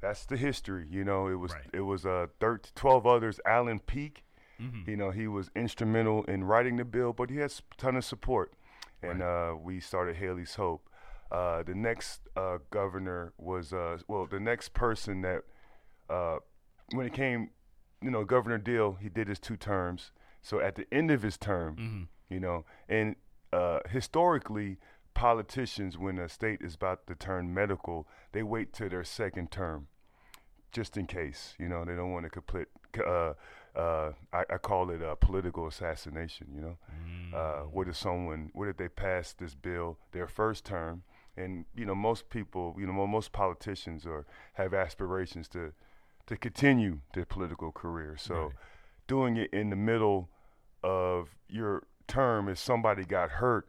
that's 0.00 0.26
the 0.26 0.36
history. 0.36 0.86
You 0.88 1.04
know, 1.04 1.28
it 1.28 1.34
was 1.36 1.52
Right. 1.54 1.70
it 1.72 1.80
was 1.82 2.04
uh, 2.04 2.26
13, 2.40 2.72
12 2.74 3.06
others. 3.06 3.40
Allen 3.46 3.78
Peake, 3.80 4.24
Mhm. 4.60 4.86
you 4.88 4.96
know, 4.96 5.10
he 5.10 5.28
was 5.28 5.50
instrumental 5.54 6.24
in 6.24 6.44
writing 6.44 6.76
the 6.76 6.84
bill, 6.84 7.12
but 7.12 7.30
he 7.30 7.36
has 7.36 7.62
a 7.72 7.74
ton 7.76 7.96
of 7.96 8.04
support. 8.04 8.52
And 9.02 9.22
uh, 9.22 9.54
we 9.58 9.78
started 9.80 10.16
Haleigh's 10.16 10.56
Hope. 10.56 10.88
Uh, 11.30 11.62
the 11.62 11.74
next 11.74 12.20
uh, 12.36 12.58
governor 12.70 13.32
was 13.38 13.72
uh, 13.72 13.98
well, 14.08 14.26
the 14.26 14.40
next 14.40 14.72
person 14.74 15.22
that 15.22 15.42
uh, 16.08 16.36
when 16.92 17.06
it 17.06 17.12
came, 17.12 17.50
you 18.00 18.10
know, 18.10 18.24
Governor 18.24 18.58
Deal, 18.58 18.94
he 19.00 19.08
did 19.08 19.26
his 19.28 19.38
two 19.40 19.56
terms. 19.56 20.12
So 20.42 20.60
at 20.60 20.76
the 20.76 20.86
end 20.92 21.10
of 21.10 21.22
his 21.22 21.36
term, 21.36 21.76
Mhm. 21.76 22.08
you 22.28 22.38
know, 22.40 22.64
and 22.88 23.16
uh, 23.52 23.80
historically, 23.88 24.78
politicians, 25.14 25.98
when 25.98 26.18
a 26.18 26.28
state 26.28 26.60
is 26.62 26.74
about 26.76 27.06
to 27.08 27.14
turn 27.16 27.52
medical, 27.52 28.06
they 28.32 28.42
wait 28.44 28.72
till 28.72 28.88
their 28.88 29.02
second 29.02 29.50
term, 29.50 29.88
just 30.70 30.96
in 30.96 31.06
case. 31.06 31.54
You 31.58 31.68
know, 31.68 31.84
they 31.84 31.96
don't 31.96 32.12
want 32.12 32.24
to 32.24 32.30
complete. 32.30 32.68
Uh, 32.96 33.32
uh, 33.74 34.12
I, 34.32 34.44
I 34.50 34.58
call 34.58 34.90
it 34.90 35.02
a 35.02 35.16
political 35.16 35.66
assassination. 35.66 36.46
You 36.54 36.60
know, 36.60 37.36
uh, 37.36 37.60
what 37.64 37.88
if 37.88 37.96
someone, 37.96 38.50
what 38.54 38.68
if 38.68 38.76
they 38.76 38.88
pass 38.88 39.32
this 39.32 39.54
bill 39.54 39.98
their 40.12 40.28
first 40.28 40.64
term, 40.64 41.02
and 41.36 41.64
you 41.74 41.84
know, 41.84 41.94
most 41.94 42.28
people, 42.30 42.74
you 42.78 42.86
know, 42.86 43.06
most 43.06 43.32
politicians 43.32 44.06
or 44.06 44.26
have 44.54 44.72
aspirations 44.74 45.48
to 45.48 45.72
to 46.26 46.36
continue 46.36 47.00
their 47.14 47.24
political 47.24 47.70
career. 47.70 48.16
So, 48.16 48.34
Right. 48.34 48.52
doing 49.06 49.36
it 49.36 49.52
in 49.52 49.70
the 49.70 49.76
middle 49.76 50.28
of 50.82 51.36
your 51.48 51.84
term, 52.08 52.48
if 52.48 52.58
somebody 52.58 53.04
got 53.04 53.30
hurt, 53.32 53.68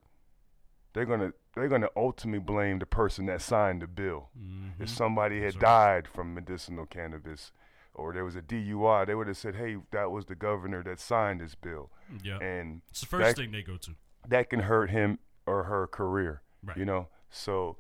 they're 0.94 1.06
gonna 1.06 1.34
they're 1.53 1.68
gonna 1.68 1.89
ultimately 1.96 2.39
blame 2.39 2.80
the 2.80 2.86
person 2.86 3.25
that 3.27 3.41
signed 3.41 3.82
the 3.82 3.88
bill. 3.88 4.30
Mhm. 4.38 4.74
If 4.80 4.89
somebody 4.89 5.41
had 5.41 5.56
right. 5.56 5.62
died 5.62 6.08
from 6.08 6.34
medicinal 6.34 6.86
cannabis, 6.86 7.51
or 7.96 8.13
there 8.13 8.24
was 8.24 8.36
a 8.36 8.41
DUI, 8.44 9.06
they 9.06 9.15
would 9.15 9.27
have 9.27 9.38
said, 9.38 9.56
"Hey, 9.56 9.77
that 9.91 10.12
was 10.12 10.25
the 10.27 10.36
governor 10.36 10.84
that 10.84 11.00
signed 11.00 11.41
this 11.41 11.56
bill," 11.56 11.91
Yeah. 12.24 12.38
and 12.38 12.82
It's 12.89 13.01
the 13.01 13.08
first 13.08 13.24
that- 13.25 13.36
thing 13.41 13.51
they 13.51 13.63
go 13.63 13.77
to. 13.77 13.96
that 14.27 14.50
can 14.51 14.62
hurt 14.62 14.89
him 14.91 15.18
or 15.48 15.63
her 15.63 15.88
career. 15.88 16.41
Right. 16.63 16.77
You 16.77 16.86
know, 16.86 17.10
so 17.29 17.77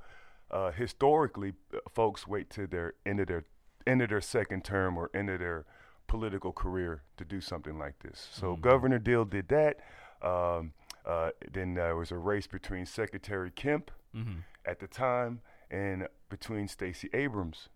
uh, 0.51 0.71
historically, 0.71 1.53
folks 1.93 2.27
wait 2.27 2.49
to 2.51 2.67
their 2.67 2.93
end 3.05 3.19
of 3.19 3.27
their 3.27 3.45
end 3.85 4.01
of 4.01 4.09
their 4.09 4.21
second 4.21 4.63
term 4.63 4.97
or 4.97 5.09
end 5.13 5.29
of 5.29 5.39
their 5.39 5.65
political 6.07 6.51
career 6.53 7.03
to 7.17 7.25
do 7.25 7.39
something 7.41 7.77
like 7.77 7.99
this. 7.99 8.29
So 8.31 8.55
Mhm. 8.55 8.61
Governor 8.61 8.99
Deal 8.99 9.25
did 9.25 9.47
that. 9.49 9.79
Um, 10.21 10.73
uh, 11.05 11.31
then 11.51 11.73
there 11.75 11.95
was 11.95 12.11
a 12.11 12.17
race 12.17 12.47
between 12.47 12.85
Secretary 12.85 13.51
Kemp 13.51 13.91
hmm 14.13 14.39
at 14.65 14.79
the 14.79 14.87
time 14.87 15.41
and 15.71 16.07
between 16.29 16.67
Stacey 16.67 17.09
Abrams. 17.13 17.69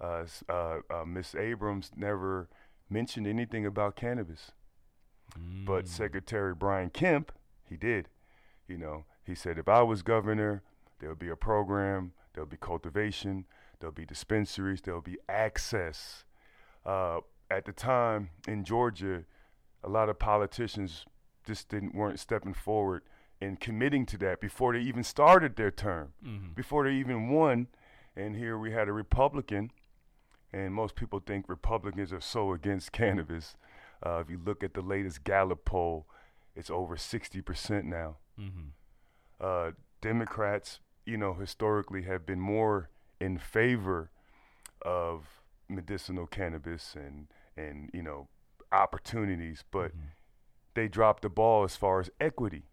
Uh, 0.00 0.26
uh, 0.48 0.80
uh, 0.90 1.04
Miss 1.06 1.34
Abrams 1.34 1.90
never 1.96 2.48
mentioned 2.90 3.26
anything 3.26 3.64
about 3.64 3.96
cannabis. 3.96 4.52
Mm. 5.38 5.64
But 5.64 5.88
Secretary 5.88 6.54
Brian 6.54 6.90
Kemp, 6.90 7.32
he 7.62 7.76
did. 7.78 8.08
You 8.68 8.76
know, 8.76 9.04
he 9.24 9.34
said 9.34 9.58
if 9.58 9.68
I 9.68 9.82
was 9.82 10.02
governor, 10.02 10.62
there 11.04 11.10
would 11.10 11.18
be 11.18 11.28
a 11.28 11.36
program, 11.36 12.12
there'll 12.32 12.48
be 12.48 12.56
cultivation, 12.56 13.44
there'll 13.78 13.92
be 13.92 14.06
dispensaries, 14.06 14.80
there'll 14.80 15.02
be 15.02 15.18
access. 15.28 16.24
Uh, 16.86 17.18
at 17.50 17.66
the 17.66 17.72
time 17.72 18.30
in 18.48 18.64
Georgia, 18.64 19.24
a 19.82 19.88
lot 19.90 20.08
of 20.08 20.18
politicians 20.18 21.04
just 21.46 21.68
didn't 21.68 21.94
weren't 21.94 22.18
stepping 22.18 22.54
forward 22.54 23.02
and 23.38 23.60
committing 23.60 24.06
to 24.06 24.16
that 24.16 24.40
before 24.40 24.72
they 24.72 24.80
even 24.80 25.04
started 25.04 25.56
their 25.56 25.70
term, 25.70 26.14
Mhm. 26.24 26.54
before 26.54 26.84
they 26.84 26.94
even 26.94 27.28
won. 27.28 27.66
And 28.16 28.34
here 28.34 28.56
we 28.56 28.70
had 28.72 28.88
a 28.88 28.92
Republican, 28.94 29.72
and 30.54 30.72
most 30.72 30.94
people 30.96 31.20
think 31.20 31.50
Republicans 31.50 32.14
are 32.14 32.20
so 32.22 32.54
against 32.54 32.92
cannabis. 32.92 33.58
Uh, 34.02 34.20
if 34.24 34.30
you 34.30 34.38
look 34.38 34.64
at 34.64 34.72
the 34.72 34.80
latest 34.80 35.22
Gallup 35.22 35.66
poll, 35.66 36.06
it's 36.56 36.70
over 36.70 36.96
60% 36.96 37.84
now. 37.84 38.16
Mhm. 38.38 38.70
Uh, 39.38 39.72
Democrats, 40.00 40.80
you 41.06 41.16
know, 41.16 41.34
historically 41.34 42.02
have 42.02 42.24
been 42.26 42.40
more 42.40 42.90
in 43.20 43.38
favor 43.38 44.10
of 44.82 45.42
medicinal 45.68 46.26
cannabis 46.26 46.94
and 46.94 47.28
and 47.56 47.90
you 47.92 48.02
know 48.02 48.28
opportunities, 48.72 49.64
but 49.70 49.92
Mhm. 49.92 50.10
they 50.74 50.88
dropped 50.88 51.22
the 51.22 51.28
ball 51.28 51.64
as 51.64 51.76
far 51.76 52.00
as 52.00 52.10
equity. 52.20 52.64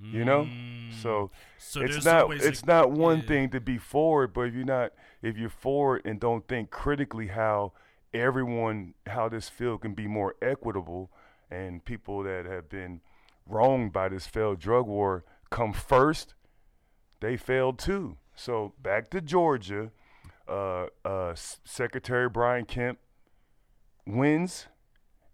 You 0.00 0.24
know, 0.24 0.46
Mm. 0.46 0.92
so 0.94 1.30
So 1.58 1.80
it's 1.80 2.04
not 2.04 2.32
it's 2.32 2.66
not 2.66 2.90
one 2.90 3.18
yeah. 3.20 3.26
thing 3.26 3.50
to 3.50 3.60
be 3.60 3.78
forward, 3.78 4.32
but 4.32 4.48
if 4.48 4.54
you're 4.54 4.64
not 4.64 4.92
if 5.22 5.36
you're 5.36 5.48
forward 5.48 6.02
and 6.04 6.18
don't 6.18 6.48
think 6.48 6.70
critically 6.72 7.28
how 7.28 7.72
everyone 8.12 8.94
how 9.06 9.28
this 9.28 9.48
field 9.48 9.82
can 9.82 9.94
be 9.94 10.08
more 10.08 10.34
equitable 10.42 11.12
and 11.52 11.84
people 11.84 12.24
that 12.24 12.46
have 12.46 12.68
been 12.68 13.00
wronged 13.46 13.92
by 13.92 14.08
this 14.08 14.26
failed 14.26 14.58
drug 14.58 14.86
war 14.86 15.24
come 15.50 15.72
first, 15.72 16.34
they 17.22 17.36
failed 17.38 17.78
too. 17.78 18.18
So 18.34 18.74
back 18.82 19.08
to 19.10 19.20
Georgia, 19.22 19.90
uh, 20.46 20.86
uh, 21.04 21.34
Secretary 21.34 22.28
Brian 22.28 22.66
Kemp 22.66 22.98
wins, 24.06 24.66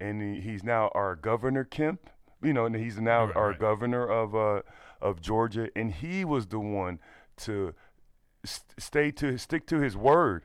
and 0.00 0.22
he, 0.22 0.40
he's 0.40 0.62
now 0.62 0.90
our 0.94 1.16
governor 1.16 1.64
Kemp. 1.64 2.10
You 2.40 2.52
know, 2.52 2.66
and 2.66 2.76
he's 2.76 3.00
now 3.00 3.24
Right, 3.26 3.36
our 3.36 3.50
right. 3.50 3.58
governor 3.58 4.06
of 4.06 4.34
uh, 4.36 4.62
of 5.00 5.20
Georgia, 5.20 5.70
and 5.74 5.90
he 5.92 6.24
was 6.24 6.46
the 6.46 6.60
one 6.60 7.00
to 7.38 7.74
st- 8.44 8.74
stay 8.78 9.10
to 9.12 9.36
stick 9.38 9.66
to 9.66 9.80
his 9.80 9.96
word, 9.96 10.44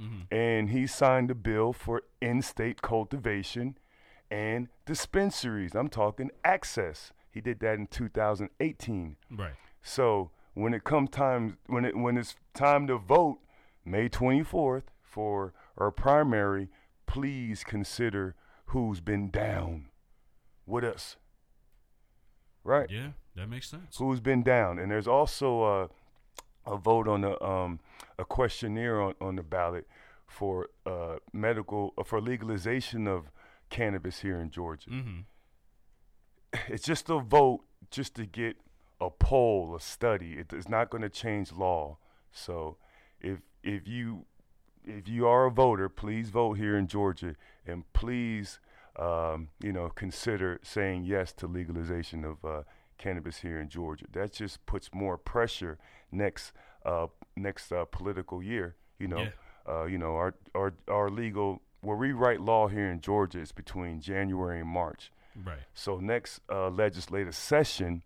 Mhm. 0.00 0.26
and 0.32 0.70
he 0.70 0.86
signed 0.86 1.30
a 1.30 1.34
bill 1.34 1.72
for 1.74 2.02
in-state 2.22 2.80
cultivation 2.80 3.76
and 4.30 4.68
dispensaries. 4.86 5.74
I'm 5.74 5.88
talking 5.88 6.30
access. 6.44 7.12
He 7.30 7.42
did 7.42 7.60
that 7.60 7.74
in 7.74 7.88
2018. 7.88 9.16
Right. 9.30 9.52
So 9.82 10.30
when 10.54 10.72
it 10.74 10.84
come 10.84 11.08
time 11.08 11.58
when 11.66 11.84
it 11.84 11.96
when 11.96 12.16
it's 12.16 12.36
time 12.54 12.86
to 12.86 12.96
vote, 12.98 13.38
May 13.84 14.08
24th 14.08 14.84
for 15.02 15.52
our 15.76 15.90
primary, 15.90 16.68
please 17.06 17.64
consider 17.64 18.34
who's 18.66 19.00
been 19.00 19.30
down 19.30 19.86
with 20.66 20.84
us. 20.84 21.16
Right? 22.62 22.88
Yeah, 22.90 23.08
that 23.36 23.48
makes 23.48 23.68
sense. 23.68 23.96
Who's 23.98 24.20
been 24.20 24.42
down? 24.42 24.78
And 24.78 24.90
there's 24.90 25.08
also 25.08 25.64
a 25.64 25.88
a 26.66 26.78
vote 26.78 27.06
on 27.08 27.24
a 27.24 27.42
um 27.42 27.80
a 28.18 28.24
questionnaire 28.24 29.00
on, 29.02 29.14
on 29.20 29.36
the 29.36 29.42
ballot 29.42 29.86
for 30.26 30.68
uh 30.86 31.16
medical 31.32 31.92
uh, 31.98 32.04
for 32.04 32.20
legalization 32.20 33.06
of 33.06 33.30
cannabis 33.68 34.20
here 34.20 34.40
in 34.40 34.50
Georgia 34.50 34.88
Mm-hmm. 34.88 35.20
it's 36.68 36.84
just 36.84 37.10
a 37.10 37.18
vote 37.18 37.60
just 37.90 38.14
to 38.14 38.24
get 38.24 38.56
a 39.06 39.10
poll, 39.10 39.74
a 39.76 39.80
study. 39.80 40.32
It 40.38 40.52
is 40.52 40.68
not 40.68 40.90
going 40.90 41.02
to 41.02 41.08
change 41.08 41.52
law. 41.52 41.98
So 42.32 42.76
if 43.20 43.38
if 43.62 43.86
you 43.88 44.24
if 44.84 45.08
you 45.08 45.26
are 45.26 45.46
a 45.46 45.50
voter, 45.50 45.88
please 45.88 46.30
vote 46.30 46.54
here 46.54 46.76
in 46.76 46.86
Georgia, 46.86 47.34
and 47.66 47.84
please 47.92 48.60
um, 48.96 49.48
you 49.60 49.72
know 49.72 49.88
consider 49.88 50.60
saying 50.62 51.04
yes 51.04 51.32
to 51.34 51.46
legalization 51.46 52.24
of 52.24 52.44
uh, 52.44 52.62
cannabis 52.98 53.38
here 53.40 53.58
in 53.60 53.68
Georgia. 53.68 54.06
That 54.12 54.32
just 54.32 54.64
puts 54.66 54.90
more 54.92 55.16
pressure 55.18 55.78
next 56.12 56.52
uh, 56.84 57.06
next 57.36 57.72
uh, 57.72 57.84
political 57.86 58.42
year. 58.42 58.76
You 58.98 59.08
know, 59.08 59.22
Yeah. 59.22 59.30
uh, 59.72 59.84
you 59.84 59.98
know 59.98 60.14
our 60.16 60.34
our 60.54 60.74
our 60.88 61.08
legal 61.10 61.62
where 61.80 61.96
we 61.96 62.12
write 62.12 62.40
law 62.40 62.68
here 62.68 62.90
in 62.90 63.00
Georgia 63.00 63.40
is 63.40 63.52
between 63.52 64.00
January 64.00 64.60
and 64.60 64.68
March. 64.68 65.10
Right. 65.44 65.58
So 65.74 65.98
next 65.98 66.40
uh, 66.48 66.68
legislative 66.70 67.34
session, 67.34 68.02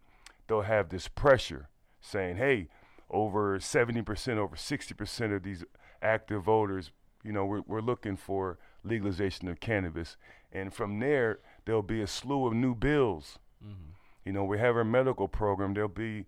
they'll 0.48 0.62
have 0.62 0.88
this 0.88 1.06
pressure 1.08 1.68
saying, 2.00 2.36
"Hey, 2.36 2.68
over 3.10 3.58
70%, 3.58 4.38
over 4.38 4.56
60% 4.56 5.32
of 5.36 5.42
these 5.42 5.64
active 6.02 6.42
voters, 6.42 6.90
you 7.24 7.32
know, 7.32 7.44
we're, 7.46 7.62
we're 7.66 7.80
looking 7.80 8.16
for 8.16 8.58
legalization 8.82 9.48
of 9.48 9.60
cannabis." 9.60 10.16
And 10.52 10.72
from 10.74 10.98
there, 10.98 11.38
there'll 11.64 11.82
be 11.82 12.00
a 12.00 12.06
slew 12.06 12.46
of 12.46 12.54
new 12.54 12.74
bills. 12.74 13.38
Mm-hmm. 13.64 13.90
You 14.24 14.32
know, 14.32 14.44
we 14.44 14.58
have 14.58 14.76
our 14.76 14.84
medical 14.84 15.28
program. 15.28 15.74
There'll 15.74 15.88
be 15.88 16.24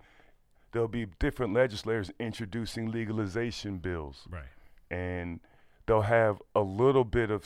there'll 0.73 0.89
be 0.89 1.07
different 1.19 1.53
legislators 1.53 2.13
introducing 2.21 2.93
legalization 2.93 3.79
bills 3.79 4.29
Right. 4.31 4.45
and 4.89 5.41
they'll 5.87 6.03
have 6.03 6.41
a 6.55 6.61
little 6.61 7.03
bit 7.05 7.29
of 7.31 7.45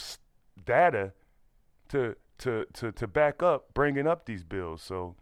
data 0.67 1.13
to 1.89 2.17
to 2.39 2.67
to 2.75 2.93
to 2.93 3.07
back 3.07 3.43
up 3.43 3.73
bringing 3.75 4.07
up 4.07 4.27
these 4.27 4.45
bills. 4.45 4.83
So 4.83 5.17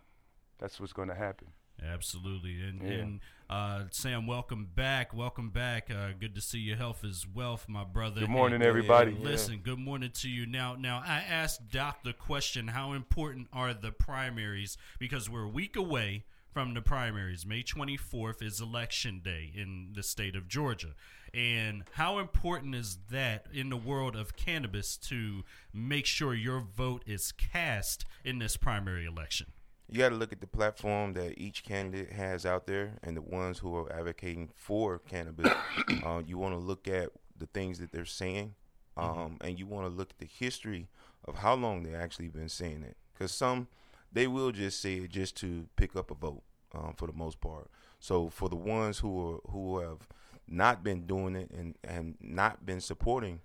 that's 0.63 0.81
what's 0.81 0.93
going 0.93 1.09
to 1.09 1.15
happen. 1.15 1.49
Absolutely. 1.85 2.63
And, 2.63 2.81
Yeah. 2.83 2.91
and 2.91 3.21
uh, 3.51 3.85
Sam, 3.91 4.27
welcome 4.29 4.69
back. 4.75 5.13
Welcome 5.13 5.51
back. 5.51 5.91
Uh, 5.91 6.11
good 6.19 6.35
to 6.37 6.41
see 6.41 6.59
your 6.61 6.77
health 6.77 7.05
is 7.05 7.27
wealth, 7.27 7.67
my 7.69 7.83
brother. 7.85 8.21
Good 8.21 8.31
morning, 8.31 8.57
And, 8.57 8.65
everybody. 8.65 9.13
yeah. 9.13 9.19
Listen, 9.25 9.59
good 9.59 9.81
morning 9.81 10.11
to 10.15 10.29
you. 10.29 10.47
Now, 10.47 10.77
now 10.77 11.03
I 11.05 11.19
asked 11.19 11.69
Doc 11.71 12.05
the 12.05 12.13
question: 12.13 12.69
How 12.69 12.93
important 12.93 13.49
are 13.53 13.75
the 13.75 13.91
primaries? 13.91 14.79
Because 15.01 15.29
we're 15.29 15.43
a 15.45 15.49
week 15.49 15.75
away 15.75 16.25
from 16.53 16.75
the 16.75 16.83
primaries. 16.83 17.45
May 17.45 17.63
24th 17.65 18.41
is 18.43 18.61
election 18.61 19.21
day 19.25 19.51
in 19.55 19.93
the 19.97 20.03
state 20.05 20.37
of 20.37 20.47
Georgia, 20.47 20.95
and 21.35 21.83
how 21.95 22.19
important 22.21 22.77
is 22.77 22.99
that 23.11 23.47
in 23.53 23.71
the 23.71 23.77
world 23.77 24.15
of 24.15 24.37
cannabis 24.37 24.97
to 24.99 25.43
make 25.75 26.07
sure 26.07 26.33
your 26.35 26.61
vote 26.61 27.03
is 27.07 27.33
cast 27.33 28.05
in 28.25 28.39
this 28.39 28.57
primary 28.57 29.05
election? 29.05 29.49
You 29.93 29.99
got 29.99 30.09
to 30.09 30.15
look 30.15 30.33
at 30.33 30.41
the 30.41 30.47
platform 30.47 31.13
that 31.15 31.39
each 31.39 31.65
candidate 31.65 32.13
has 32.13 32.47
out 32.47 32.67
there, 32.67 32.93
and 33.03 33.15
the 33.15 33.21
ones 33.21 33.59
who 33.59 33.77
are 33.77 33.93
advocating 33.93 34.49
for 34.57 35.01
cannabis. 35.01 35.53
uh, 36.03 36.23
you 36.27 36.39
want 36.39 36.55
to 36.55 36.59
look 36.59 36.89
at 36.89 37.11
the 37.39 37.45
things 37.45 37.79
that 37.79 37.93
they're 37.93 38.07
saying, 38.07 38.55
um, 38.97 39.37
and 39.43 39.59
you 39.59 39.67
want 39.67 39.87
to 39.87 39.93
look 39.93 40.09
at 40.09 40.19
the 40.19 40.25
history 40.25 40.89
of 41.27 41.37
how 41.37 41.53
long 41.53 41.83
they 41.83 41.95
actually 41.95 42.29
been 42.29 42.49
saying 42.49 42.83
it. 42.85 42.97
Because 43.13 43.33
some 43.33 43.69
they 44.11 44.27
will 44.27 44.51
just 44.51 44.81
say 44.81 44.95
it 44.95 45.11
just 45.11 45.37
to 45.37 45.67
pick 45.77 45.95
up 45.95 46.11
a 46.11 46.15
vote, 46.15 46.43
um, 46.75 46.95
for 46.97 47.07
the 47.07 47.13
most 47.13 47.43
part. 47.43 47.69
So 48.01 48.31
for 48.31 48.49
the 48.49 48.57
ones 48.57 49.01
who 49.01 49.35
are 49.35 49.41
who 49.51 49.81
have 49.81 50.09
not 50.49 50.83
been 50.83 51.07
doing 51.07 51.37
it 51.37 51.51
and 51.51 51.75
and 51.85 52.17
not 52.19 52.65
been 52.65 52.81
supporting, 52.81 53.41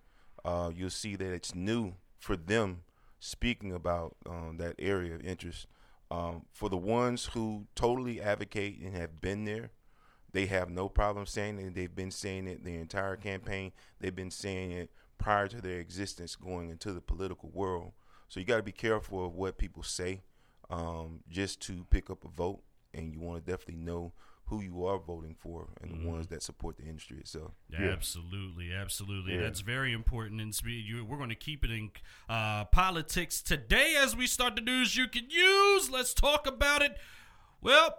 uh, 0.45 0.71
you'll 0.73 0.91
see 0.91 1.17
that 1.17 1.33
it's 1.33 1.53
new 1.53 1.95
for 2.17 2.37
them 2.37 2.83
speaking 3.19 3.73
about 3.73 4.15
um, 4.25 4.55
that 4.59 4.75
area 4.79 5.13
of 5.13 5.25
interest. 5.25 5.67
Um, 6.09 6.45
for 6.53 6.69
the 6.69 6.77
ones 6.77 7.25
who 7.33 7.67
totally 7.75 8.21
advocate 8.21 8.79
and 8.79 8.95
have 8.95 9.19
been 9.19 9.45
there, 9.45 9.71
they 10.31 10.45
have 10.45 10.69
no 10.69 10.87
problem 10.87 11.25
saying 11.25 11.59
it. 11.59 11.75
They've 11.75 11.93
been 11.93 12.11
saying 12.11 12.47
it 12.47 12.63
the 12.63 12.75
entire 12.75 13.15
campaign. 13.15 13.71
They've 13.99 14.15
been 14.15 14.31
saying 14.31 14.71
it 14.71 14.91
prior 15.17 15.47
to 15.47 15.61
their 15.61 15.79
existence 15.79 16.35
going 16.35 16.69
into 16.69 16.93
the 16.93 17.01
political 17.01 17.49
world. 17.53 17.91
So 18.29 18.39
you 18.39 18.45
got 18.45 18.57
to 18.57 18.63
be 18.63 18.71
careful 18.71 19.25
of 19.25 19.35
what 19.35 19.57
people 19.57 19.83
say 19.83 20.21
um, 20.69 21.21
just 21.29 21.61
to 21.63 21.85
pick 21.89 22.09
up 22.09 22.23
a 22.25 22.29
vote, 22.29 22.61
and 22.93 23.13
you 23.13 23.19
want 23.19 23.45
to 23.45 23.51
definitely 23.51 23.83
know 23.83 24.11
who 24.47 24.61
you 24.61 24.85
are 24.85 24.97
voting 24.97 25.35
for 25.37 25.67
and 25.81 25.91
the 25.91 26.07
ones 26.07 26.27
that 26.27 26.41
support 26.41 26.77
the 26.77 26.83
industry 26.83 27.17
itself. 27.17 27.51
Yeah. 27.69 27.89
Absolutely, 27.89 28.73
absolutely. 28.73 29.35
Yeah. 29.35 29.41
That's 29.41 29.59
very 29.59 29.91
important. 29.91 30.39
And 30.39 30.53
we're 31.07 31.17
going 31.17 31.29
to 31.29 31.35
keep 31.35 31.65
it 31.65 31.71
in 31.71 31.91
uh, 32.29 32.65
politics 32.65 33.41
today 33.41 33.95
as 33.97 34.15
we 34.15 34.25
start 34.25 34.55
the 34.55 34.61
news 34.61 34.95
you 34.95 35.07
can 35.07 35.29
use. 35.29 35.89
Let's 35.89 36.13
talk 36.13 36.47
about 36.47 36.81
it. 36.81 36.97
Well, 37.61 37.97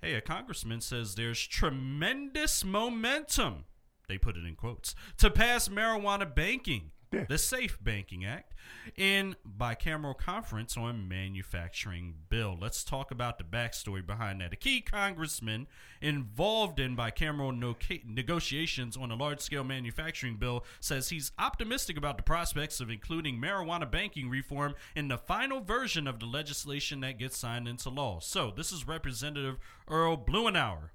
hey, 0.00 0.14
a 0.14 0.22
congressman 0.22 0.80
says 0.80 1.14
there's 1.14 1.46
tremendous 1.46 2.64
momentum. 2.64 3.64
They 4.08 4.16
put 4.16 4.38
it 4.38 4.46
in 4.46 4.56
quotes 4.56 4.94
to 5.18 5.30
pass 5.30 5.68
marijuana 5.68 6.34
banking, 6.34 6.92
Yeah. 7.12 7.24
the 7.28 7.38
Safe 7.38 7.78
Banking 7.82 8.24
Act, 8.24 8.54
in 8.96 9.36
bicameral 9.46 10.16
conference 10.16 10.76
on 10.76 11.08
manufacturing 11.08 12.14
bill. 12.28 12.56
Let's 12.60 12.84
talk 12.84 13.10
about 13.10 13.38
the 13.38 13.44
backstory 13.44 14.06
behind 14.06 14.40
that. 14.40 14.52
A 14.52 14.56
key 14.56 14.80
congressman 14.80 15.66
involved 16.00 16.78
in 16.78 16.96
bicameral 16.96 17.56
no- 17.56 17.76
negotiations 18.06 18.96
on 18.96 19.10
a 19.10 19.14
large-scale 19.14 19.64
manufacturing 19.64 20.36
bill 20.36 20.64
says 20.80 21.08
he's 21.08 21.32
optimistic 21.38 21.96
about 21.96 22.16
the 22.16 22.22
prospects 22.22 22.80
of 22.80 22.90
including 22.90 23.40
marijuana 23.40 23.90
banking 23.90 24.28
reform 24.28 24.74
in 24.94 25.08
the 25.08 25.18
final 25.18 25.60
version 25.60 26.06
of 26.06 26.20
the 26.20 26.26
legislation 26.26 27.00
that 27.00 27.18
gets 27.18 27.38
signed 27.38 27.68
into 27.68 27.88
law. 27.88 28.20
So, 28.20 28.52
this 28.54 28.72
is 28.72 28.86
Representative 28.86 29.58
Earl 29.88 30.16
Blumenauer. 30.16 30.90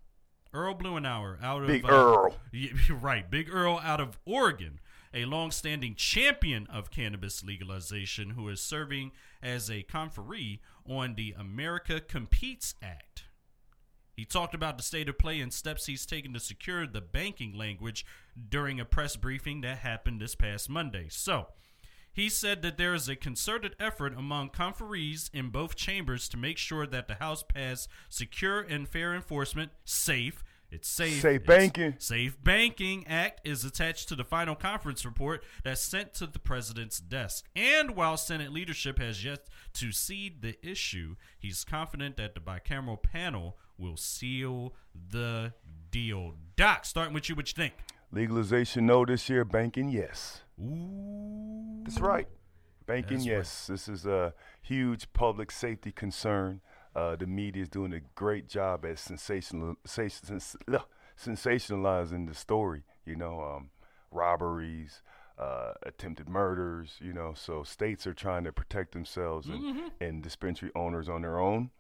Earl 0.54 0.76
Blumenauer 0.76 1.42
out 1.44 1.64
of 1.64 1.68
Big 1.68 1.86
uh, 1.86 1.88
Earl. 1.88 2.36
right, 3.02 3.30
Big 3.30 3.52
Earl 3.52 3.80
out 3.84 4.00
of 4.00 4.20
Oregon, 4.26 4.80
a 5.14 5.26
longstanding 5.26 5.96
champion 5.96 6.68
of 6.68 6.92
cannabis 6.92 7.44
legalization 7.44 8.32
who 8.32 8.50
is 8.50 8.60
serving 8.60 9.12
as 9.42 9.70
a 9.70 9.84
conferee 9.84 10.60
on 10.86 11.16
the 11.16 11.34
America 11.38 12.00
Competes 12.00 12.76
Act. 12.82 13.26
He 14.16 14.26
talked 14.26 14.54
about 14.54 14.78
the 14.78 14.84
state 14.84 15.10
of 15.10 15.18
play 15.18 15.40
and 15.40 15.52
steps 15.52 15.88
he's 15.88 16.06
taken 16.06 16.34
to 16.34 16.40
secure 16.40 16.86
the 16.86 17.02
banking 17.02 17.58
language 17.58 18.06
during 18.50 18.80
a 18.80 18.86
press 18.86 19.16
briefing 19.16 19.62
that 19.62 19.80
happened 19.80 20.22
this 20.22 20.36
past 20.36 20.70
Monday. 20.70 21.08
So, 21.10 21.48
he 22.14 22.30
said 22.30 22.62
that 22.62 22.78
there 22.78 22.94
is 22.94 23.10
a 23.10 23.16
concerted 23.16 23.76
effort 23.80 24.14
among 24.16 24.50
conferees 24.50 25.32
in 25.34 25.50
both 25.50 25.76
chambers 25.76 26.30
to 26.30 26.38
make 26.38 26.60
sure 26.60 26.86
that 26.86 27.08
the 27.08 27.16
House 27.16 27.42
pass 27.42 27.88
secure 28.08 28.62
and 28.62 28.88
fair 28.88 29.16
enforcement, 29.16 29.72
safe, 29.84 30.44
It's 30.74 30.90
safe. 30.90 31.22
Safe 31.22 31.46
banking. 31.46 31.94
Safe 32.00 32.36
Banking 32.44 33.06
Act 33.08 33.48
is 33.48 33.64
attached 33.64 34.10
to 34.10 34.16
the 34.16 34.24
final 34.24 34.56
conference 34.56 35.06
report 35.06 35.44
that's 35.64 35.82
sent 35.82 36.16
to 36.16 36.26
the 36.26 36.40
president's 36.40 37.00
desk. 37.00 37.46
And 37.56 37.96
while 37.96 38.18
Senate 38.18 38.52
leadership 38.52 38.98
has 38.98 39.24
yet 39.24 39.48
to 39.74 39.92
cede 39.92 40.42
the 40.42 40.58
issue, 40.68 41.16
he's 41.38 41.64
confident 41.64 42.18
that 42.18 42.34
the 42.34 42.40
bicameral 42.40 43.00
panel 43.02 43.56
will 43.78 43.98
seal 43.98 44.74
the 45.12 45.54
deal. 45.92 46.34
Doc, 46.56 46.86
starting 46.86 47.14
with 47.14 47.30
you, 47.30 47.36
what 47.36 47.48
you 47.50 47.56
think? 47.56 47.74
Legalization 48.12 48.88
no 48.88 49.06
this 49.06 49.30
year. 49.30 49.46
Banking 49.46 49.90
yes. 49.90 50.42
Ooh. 50.60 51.84
That's 51.84 52.00
right. 52.00 52.28
Banking, 52.88 53.18
That's 53.18 53.28
right. 53.30 53.38
yes. 53.38 53.68
This 53.68 53.88
is 53.88 54.08
a 54.08 54.34
huge 54.64 55.14
public 55.14 55.52
safety 55.52 55.92
concern. 55.92 56.62
Uh, 56.96 57.16
the 57.16 57.26
media 57.28 57.64
is 57.64 57.70
doing 57.70 57.94
a 57.94 58.00
great 58.16 58.48
job 58.48 58.86
at 58.86 59.00
sensational, 59.00 59.76
sens- 59.86 60.22
sens- 60.24 60.56
ugh, 60.72 60.84
sensationalizing 61.18 62.28
the 62.28 62.36
story. 62.36 62.84
You 63.06 63.16
know, 63.16 63.42
um, 63.42 63.70
robberies, 64.12 65.02
uh, 65.38 65.74
attempted 65.84 66.30
murders. 66.30 66.98
You 67.02 67.14
know, 67.14 67.34
so 67.36 67.64
states 67.64 68.06
are 68.08 68.14
trying 68.14 68.44
to 68.46 68.52
protect 68.52 68.94
themselves 68.94 69.48
and, 69.48 69.62
Mm-hmm. 69.64 69.88
and 70.02 70.24
dispensary 70.24 70.72
owners 70.76 71.10
on 71.10 71.22
their 71.24 71.40
own. 71.40 71.72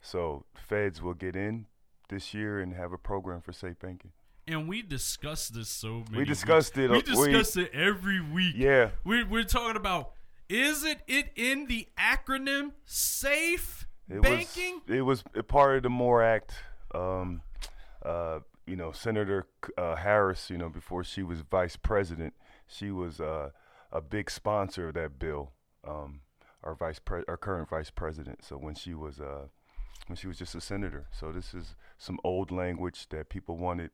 So 0.00 0.44
feds 0.54 1.02
will 1.02 1.14
get 1.14 1.34
in 1.34 1.66
this 2.08 2.32
year 2.32 2.60
and 2.60 2.74
have 2.74 2.92
a 2.92 2.98
program 2.98 3.40
for 3.40 3.52
safe 3.52 3.78
banking. 3.78 4.12
And 4.46 4.66
we 4.68 4.80
discussed 4.82 5.54
this 5.54 5.68
so 5.68 6.04
many. 6.10 6.24
discussed 6.24 6.76
weeks. 6.76 6.90
it, 6.90 6.90
We 6.90 6.96
uh, 6.98 7.20
we- 7.20 7.32
discussed 7.32 7.56
it 7.56 7.70
every 7.74 8.20
week. 8.20 8.54
Yeah. 8.56 8.90
We're, 9.04 9.26
we're 9.26 9.44
talking 9.44 9.76
about 9.76 10.12
is 10.48 10.84
it 10.84 11.00
it 11.06 11.30
in 11.36 11.66
the 11.66 11.88
acronym 11.98 12.72
SAFE 12.86 13.86
It 14.08 14.22
banking? 14.22 14.80
Was, 14.86 14.96
it 14.96 15.02
was 15.02 15.24
a 15.34 15.42
part 15.42 15.76
of 15.76 15.82
the 15.82 15.90
MORE 15.90 16.22
Act. 16.22 16.54
Um, 16.94 17.42
uh, 18.04 18.40
you 18.66 18.76
know, 18.76 18.92
Senator 18.92 19.46
uh, 19.76 19.96
Harris. 19.96 20.50
You 20.50 20.58
know, 20.58 20.68
before 20.68 21.04
she 21.04 21.22
was 21.22 21.40
vice 21.40 21.76
president, 21.76 22.34
she 22.66 22.90
was 22.90 23.20
uh, 23.20 23.50
a 23.92 24.00
big 24.00 24.30
sponsor 24.30 24.88
of 24.88 24.94
that 24.94 25.18
bill. 25.18 25.52
Um, 25.86 26.20
our 26.62 26.74
vice 26.74 26.98
pre- 26.98 27.24
our 27.28 27.36
current 27.36 27.68
vice 27.68 27.90
president. 27.90 28.44
So 28.44 28.56
when 28.56 28.74
she 28.74 28.94
was 28.94 29.20
uh, 29.20 29.46
when 30.06 30.16
she 30.16 30.26
was 30.26 30.38
just 30.38 30.54
a 30.54 30.60
senator. 30.60 31.06
So 31.10 31.32
this 31.32 31.54
is 31.54 31.74
some 31.98 32.18
old 32.24 32.50
language 32.50 33.08
that 33.10 33.28
people 33.28 33.56
wanted 33.56 33.90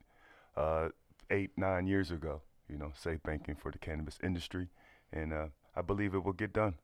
uh, 0.57 0.89
eight 1.31 1.51
nine 1.57 1.87
years 1.87 2.11
ago. 2.11 2.43
You 2.69 2.79
know, 2.79 2.93
safe 2.97 3.23
banking 3.23 3.57
for 3.57 3.71
the 3.71 3.79
cannabis 3.79 4.19
industry, 4.23 4.69
and 5.13 5.33
uh, 5.33 5.47
I 5.77 5.83
believe 5.83 6.15
it 6.15 6.25
will 6.25 6.33
get 6.33 6.53
done. 6.53 6.75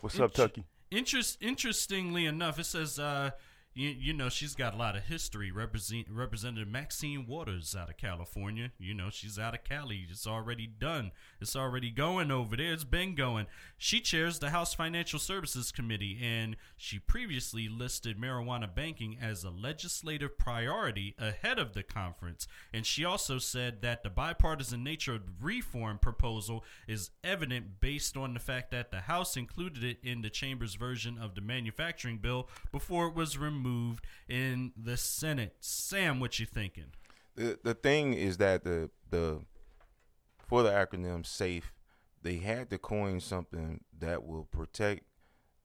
What's 0.00 0.18
up, 0.18 0.34
Tucky? 0.34 0.64
Interest, 0.94 1.36
interestingly 1.40 2.24
enough, 2.24 2.60
it 2.60 2.66
says, 2.66 3.00
uh, 3.00 3.30
you, 3.74 3.88
you 3.88 4.12
know, 4.12 4.28
she's 4.28 4.54
got 4.54 4.72
a 4.72 4.76
lot 4.76 4.94
of 4.94 5.04
history. 5.04 5.50
Represent, 5.50 6.06
Representative 6.08 6.68
Maxine 6.68 7.26
Waters 7.26 7.74
out 7.78 7.90
of 7.90 7.96
California. 7.96 8.70
You 8.78 8.94
know, 8.94 9.10
she's 9.10 9.36
out 9.36 9.54
of 9.54 9.64
Cali. 9.64 10.06
It's 10.08 10.28
already 10.28 10.68
done. 10.68 11.10
It's 11.40 11.56
already 11.56 11.90
going 11.90 12.30
over 12.30 12.56
there. 12.56 12.72
It's 12.72 12.84
been 12.84 13.16
going. 13.16 13.46
She 13.76 14.00
chairs 14.00 14.38
the 14.38 14.50
House 14.50 14.74
Financial 14.74 15.18
Services 15.18 15.72
Committee, 15.72 16.20
and 16.22 16.56
she 16.76 17.00
previously 17.00 17.68
listed 17.68 18.16
marijuana 18.16 18.72
banking 18.72 19.18
as 19.20 19.42
a 19.42 19.50
legislative 19.50 20.38
priority 20.38 21.16
ahead 21.18 21.58
of 21.58 21.72
the 21.72 21.82
conference. 21.82 22.46
And 22.72 22.86
she 22.86 23.04
also 23.04 23.38
said 23.38 23.82
that 23.82 24.04
the 24.04 24.10
bipartisan 24.10 24.84
nature 24.84 25.16
of 25.16 25.26
the 25.26 25.32
reform 25.42 25.98
proposal 25.98 26.64
is 26.86 27.10
evident 27.24 27.80
based 27.80 28.16
on 28.16 28.34
the 28.34 28.40
fact 28.40 28.70
that 28.70 28.92
the 28.92 29.00
House 29.00 29.36
included 29.36 29.82
it 29.82 29.98
in 30.04 30.22
the 30.22 30.30
chamber's 30.30 30.76
version 30.76 31.18
of 31.18 31.34
the 31.34 31.40
manufacturing 31.40 32.18
bill 32.18 32.48
before 32.70 33.08
it 33.08 33.14
was 33.14 33.36
removed 33.36 33.63
in 34.28 34.72
the 34.76 34.96
Senate. 34.96 35.56
Sam, 35.60 36.20
what 36.20 36.38
you 36.38 36.46
thinking? 36.46 36.92
the 37.36 37.58
the 37.64 37.74
thing 37.74 38.14
is 38.14 38.36
that 38.38 38.62
the 38.64 38.90
the 39.10 39.40
for 40.46 40.62
the 40.62 40.70
acronym 40.70 41.26
safe 41.26 41.72
they 42.22 42.36
had 42.36 42.70
to 42.70 42.78
coin 42.78 43.18
something 43.20 43.82
that 43.98 44.24
will 44.24 44.44
protect 44.44 45.02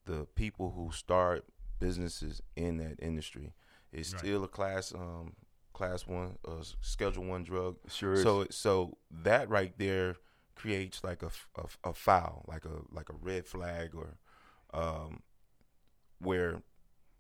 the 0.06 0.25
people 0.36 0.72
who 0.72 0.92
start 0.92 1.46
businesses 1.79 2.42
in 2.55 2.77
that 2.77 2.96
industry 3.00 3.53
it's 3.92 4.12
Right. 4.12 4.20
still 4.20 4.44
a 4.44 4.48
class 4.48 4.92
um 4.96 5.35
class 5.74 6.07
one 6.07 6.38
uh, 6.48 6.64
schedule 6.81 7.24
one 7.25 7.44
drug 7.44 7.75
Sure 7.88 8.14
is. 8.14 8.24
so 8.24 8.48
so 8.50 8.98
that 9.12 9.48
right 9.48 9.74
there 9.77 10.16
creates 10.55 11.03
like 11.03 11.22
a 11.22 11.29
a 11.83 11.94
foul 11.94 12.44
like 12.48 12.66
a 12.66 12.81
like 12.92 13.09
a 13.09 13.16
red 13.22 13.46
flag 13.46 13.92
or 13.94 14.18
um 14.74 15.22
where 16.20 16.64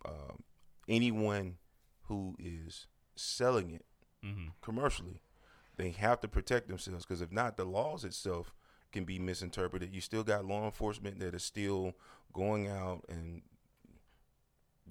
um 0.05 0.43
anyone 0.89 1.57
who 2.03 2.35
is 2.39 2.87
selling 3.15 3.71
it 3.71 3.85
Mm-hmm. 4.25 4.47
commercially. 4.61 5.21
They 5.77 5.91
have 5.91 6.19
to 6.19 6.27
protect 6.27 6.67
themselves 6.67 7.05
because 7.05 7.21
if 7.21 7.31
not, 7.31 7.55
the 7.55 7.63
laws 7.63 8.03
itself 8.03 8.53
can 8.91 9.05
be 9.05 9.17
misinterpreted. 9.17 9.95
You 9.95 10.01
still 10.01 10.25
got 10.25 10.43
law 10.43 10.65
enforcement 10.65 11.19
that 11.21 11.33
is 11.33 11.45
still 11.45 11.93
going 12.33 12.67
out 12.67 13.05
and 13.07 13.43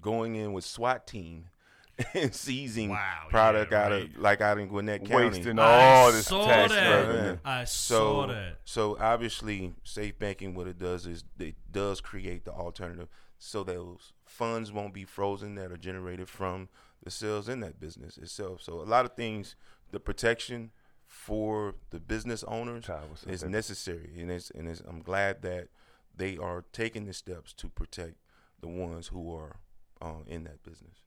going 0.01 0.35
in 0.37 0.55
with 0.55 0.65
SWAT 0.65 1.07
team 1.07 1.51
and 2.15 2.35
seizing 2.35 2.91
Wow, 2.91 3.27
product 3.29 3.73
yeah, 3.73 3.85
out 3.87 3.91
right. 3.93 4.03
of 4.05 4.17
like 4.19 4.41
out 4.41 4.59
in 4.59 4.69
Gwinnett 4.69 5.05
County. 5.05 5.31
wasting 5.31 5.59
I 5.59 5.95
all 5.97 6.13
this 6.13 6.27
saw 6.27 6.47
tax 6.47 6.73
that. 6.73 7.09
revenue. 7.09 7.39
I 7.45 7.65
So, 7.65 7.97
saw 7.99 8.27
that. 8.29 8.59
so 8.65 8.97
obviously, 9.01 9.75
safe 9.85 10.19
banking, 10.19 10.55
what 10.55 10.69
it 10.69 10.79
does 10.79 11.07
is 11.07 11.25
it 11.39 11.57
does 11.73 12.01
create 12.01 12.45
the 12.45 12.53
alternative, 12.53 13.09
so 13.39 13.65
those 13.65 14.13
funds 14.25 14.71
won't 14.73 14.95
be 14.95 15.05
frozen 15.05 15.57
that 15.57 15.73
are 15.73 15.77
generated 15.77 16.29
from 16.29 16.69
the 17.03 17.11
sales 17.11 17.49
in 17.49 17.61
that 17.61 17.81
business 17.81 18.17
itself. 18.19 18.63
So 18.63 18.75
a 18.75 18.83
lot 18.85 19.05
of 19.05 19.15
things, 19.15 19.57
the 19.91 20.01
protection 20.01 20.71
for 21.07 21.75
the 21.91 21.99
business 21.99 22.45
owners 22.45 22.85
Ty, 22.85 23.01
is 23.27 23.41
baby? 23.43 23.53
necessary, 23.53 24.11
and 24.19 24.31
it's 24.31 24.51
and 24.51 24.69
it's, 24.69 24.83
I'm 24.87 25.01
glad 25.03 25.43
that 25.43 25.69
they 26.17 26.37
are 26.37 26.65
taking 26.73 27.07
the 27.07 27.13
steps 27.13 27.53
to 27.55 27.69
protect 27.69 28.17
the 28.61 28.69
ones 28.69 29.09
who 29.09 29.35
are 29.35 29.57
uh, 30.01 30.23
in 30.27 30.45
that 30.45 30.63
business. 30.63 30.99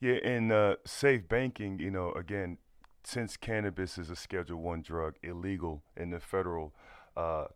Yeah, 0.00 0.14
in 0.22 0.52
uh, 0.52 0.76
safe 0.84 1.28
banking, 1.28 1.78
you 1.80 1.90
know, 1.90 2.12
again, 2.12 2.58
since 3.04 3.36
cannabis 3.36 3.98
is 3.98 4.10
a 4.10 4.16
Schedule 4.16 4.60
One 4.60 4.82
drug, 4.82 5.14
illegal 5.22 5.82
in 5.96 6.10
the 6.10 6.20
federal, 6.20 6.72
uh, 7.16 7.46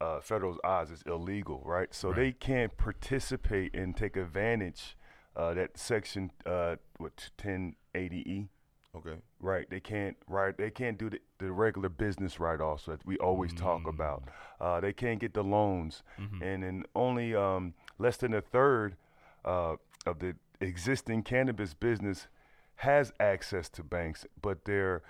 uh, 0.00 0.20
federal's 0.20 0.58
eyes, 0.64 0.90
it's 0.90 1.02
illegal, 1.02 1.62
right? 1.64 1.94
So 1.94 2.08
Right. 2.08 2.16
they 2.16 2.32
can't 2.32 2.76
participate 2.76 3.74
and 3.74 3.96
take 3.96 4.16
advantage 4.16 4.96
uh, 5.34 5.54
that 5.54 5.78
section 5.78 6.32
uh, 6.44 6.76
what 6.98 7.30
280E, 7.38 8.48
Okay. 8.94 9.16
right? 9.40 9.68
They 9.68 9.80
can't 9.80 10.16
right. 10.28 10.56
They 10.56 10.70
can't 10.70 10.98
do 10.98 11.10
the, 11.10 11.20
the 11.38 11.52
regular 11.52 11.88
business 11.90 12.40
write-offs 12.40 12.86
that 12.86 13.04
we 13.06 13.16
always 13.18 13.52
talk 13.52 13.86
about. 13.86 14.22
Uh, 14.60 14.80
they 14.80 14.92
can't 14.94 15.20
get 15.20 15.34
the 15.34 15.44
loans, 15.44 16.02
and 16.42 16.62
then 16.62 16.84
only 16.94 17.34
um, 17.34 17.74
less 17.98 18.16
than 18.16 18.32
a 18.34 18.40
third 18.40 18.96
uh, 19.44 19.76
of 20.06 20.18
the 20.20 20.34
existing 20.60 21.22
cannabis 21.22 21.74
business 21.74 22.28
has 22.76 23.12
access 23.18 23.68
to 23.70 23.82
banks, 23.82 24.26
but 24.40 24.64
their 24.64 25.02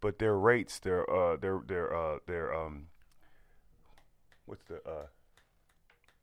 but 0.00 0.18
their 0.18 0.36
rates, 0.36 0.78
their 0.80 1.08
uh, 1.10 1.36
their 1.36 1.60
their 1.66 1.94
uh, 1.96 2.18
their 2.26 2.54
um, 2.54 2.86
what's 4.46 4.64
the 4.64 4.76
uh, 4.88 5.06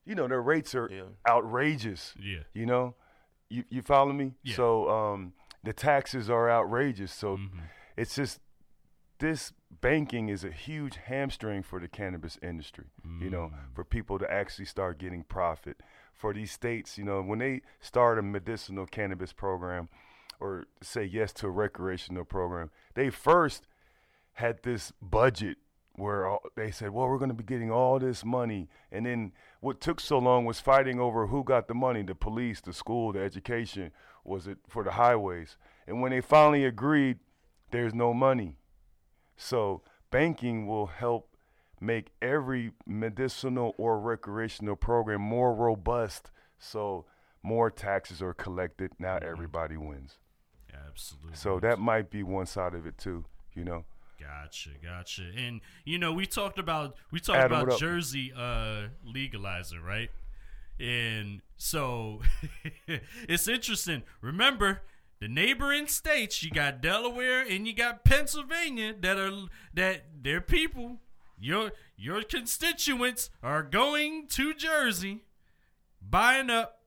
you 0.06 0.16
know 0.16 0.28
their 0.28 0.42
rates 0.42 0.74
are 0.76 0.90
Yeah. 0.92 1.04
outrageous. 1.28 2.16
Yeah. 2.20 2.44
You 2.54 2.66
know, 2.66 2.96
you 3.50 3.64
you 3.70 3.82
follow 3.82 4.14
me? 4.14 4.34
Yeah. 4.44 4.56
So 4.56 4.90
um, 4.90 5.34
the 5.64 5.74
taxes 5.74 6.30
are 6.30 6.50
outrageous. 6.50 7.14
So 7.14 7.38
Mm-hmm. 7.38 7.60
it's 7.98 8.16
just 8.16 8.40
this 9.20 9.54
banking 9.82 10.30
is 10.30 10.44
a 10.44 10.52
huge 10.52 10.96
hamstring 10.96 11.62
for 11.64 11.80
the 11.80 11.88
cannabis 11.88 12.38
industry. 12.42 12.86
You 13.20 13.30
know, 13.30 13.52
Mm. 13.54 13.76
for 13.76 13.84
people 13.84 14.18
to 14.20 14.32
actually 14.32 14.66
start 14.66 14.98
getting 14.98 15.24
profit. 15.24 15.82
For 16.20 16.34
these 16.34 16.52
states, 16.52 16.98
you 16.98 17.06
know, 17.06 17.22
when 17.22 17.40
they 17.40 17.62
start 17.80 18.20
a 18.20 18.22
medicinal 18.22 18.86
cannabis 18.86 19.32
program 19.32 19.88
or 20.42 20.66
say 20.82 21.06
yes 21.06 21.32
to 21.34 21.48
a 21.48 21.50
recreational 21.50 22.26
program, 22.26 22.72
they 22.94 23.10
first 23.10 23.68
had 24.34 24.62
this 24.64 24.92
budget 25.02 25.60
where 25.96 26.28
all, 26.28 26.42
they 26.58 26.72
said, 26.72 26.90
well, 26.92 27.08
we're 27.08 27.20
going 27.20 27.30
to 27.30 27.34
be 27.34 27.46
getting 27.46 27.72
all 27.72 28.00
this 28.00 28.26
money. 28.26 28.68
And 28.92 29.06
then 29.06 29.32
what 29.62 29.80
took 29.80 30.02
so 30.02 30.20
long 30.20 30.44
was 30.44 30.60
fighting 30.60 31.00
over 31.00 31.28
who 31.28 31.42
got 31.42 31.70
the 31.70 31.74
money 31.74 32.04
the 32.04 32.16
police, 32.16 32.60
the 32.60 32.74
school, 32.74 33.14
the 33.14 33.22
education. 33.22 33.92
Was 34.26 34.46
it 34.46 34.58
for 34.68 34.84
the 34.84 34.92
highways? 34.92 35.56
And 35.88 36.02
when 36.02 36.12
they 36.12 36.20
finally 36.20 36.66
agreed, 36.66 37.20
there's 37.72 37.94
no 37.94 38.14
money. 38.14 38.58
So 39.38 39.84
banking 40.12 40.68
will 40.68 40.88
help 40.88 41.29
make 41.82 42.12
every 42.22 42.72
medicinal 42.86 43.74
or 43.78 44.00
recreational 44.00 44.76
program 44.76 45.22
more 45.22 45.54
robust. 45.54 46.32
So 46.58 47.06
more 47.44 47.70
taxes 47.70 48.22
are 48.22 48.34
collected. 48.34 48.92
Now 49.00 49.20
everybody 49.22 49.78
wins. 49.78 50.18
Absolutely. 50.88 51.36
So 51.36 51.60
that 51.60 51.80
might 51.80 52.10
be 52.10 52.24
one 52.24 52.46
side 52.46 52.74
of 52.74 52.86
it 52.86 52.98
too. 52.98 53.26
You 53.54 53.64
know. 53.64 53.86
Gotcha, 54.20 54.72
gotcha. 54.84 55.24
And 55.38 55.62
you 55.86 55.98
know, 55.98 56.12
we 56.12 56.26
talked 56.26 56.60
about 56.60 56.96
we 57.12 57.20
talked 57.20 57.40
Adam, 57.40 57.62
about? 57.62 57.80
Jersey 57.80 58.34
uh 58.36 58.88
legalizing, 59.06 59.82
right? 59.82 60.12
And 60.80 61.42
so 61.58 62.22
it's 63.28 63.48
interesting. 63.48 64.04
Remember, 64.22 64.82
the 65.20 65.28
neighboring 65.28 65.88
states, 65.88 66.44
you 66.44 66.50
got 66.50 66.82
Delaware 66.82 67.42
and 67.42 67.68
you 67.68 67.74
got 67.74 68.06
Pennsylvania 68.06 68.94
that 69.02 69.18
are 69.18 69.32
that 69.74 70.04
their 70.22 70.42
people, 70.42 70.98
your 71.40 71.72
your 71.98 72.24
constituents 72.24 73.30
are 73.42 73.64
going 73.64 74.28
to 74.28 74.54
Jersey, 74.54 75.24
buying 76.02 76.50
up, 76.50 76.80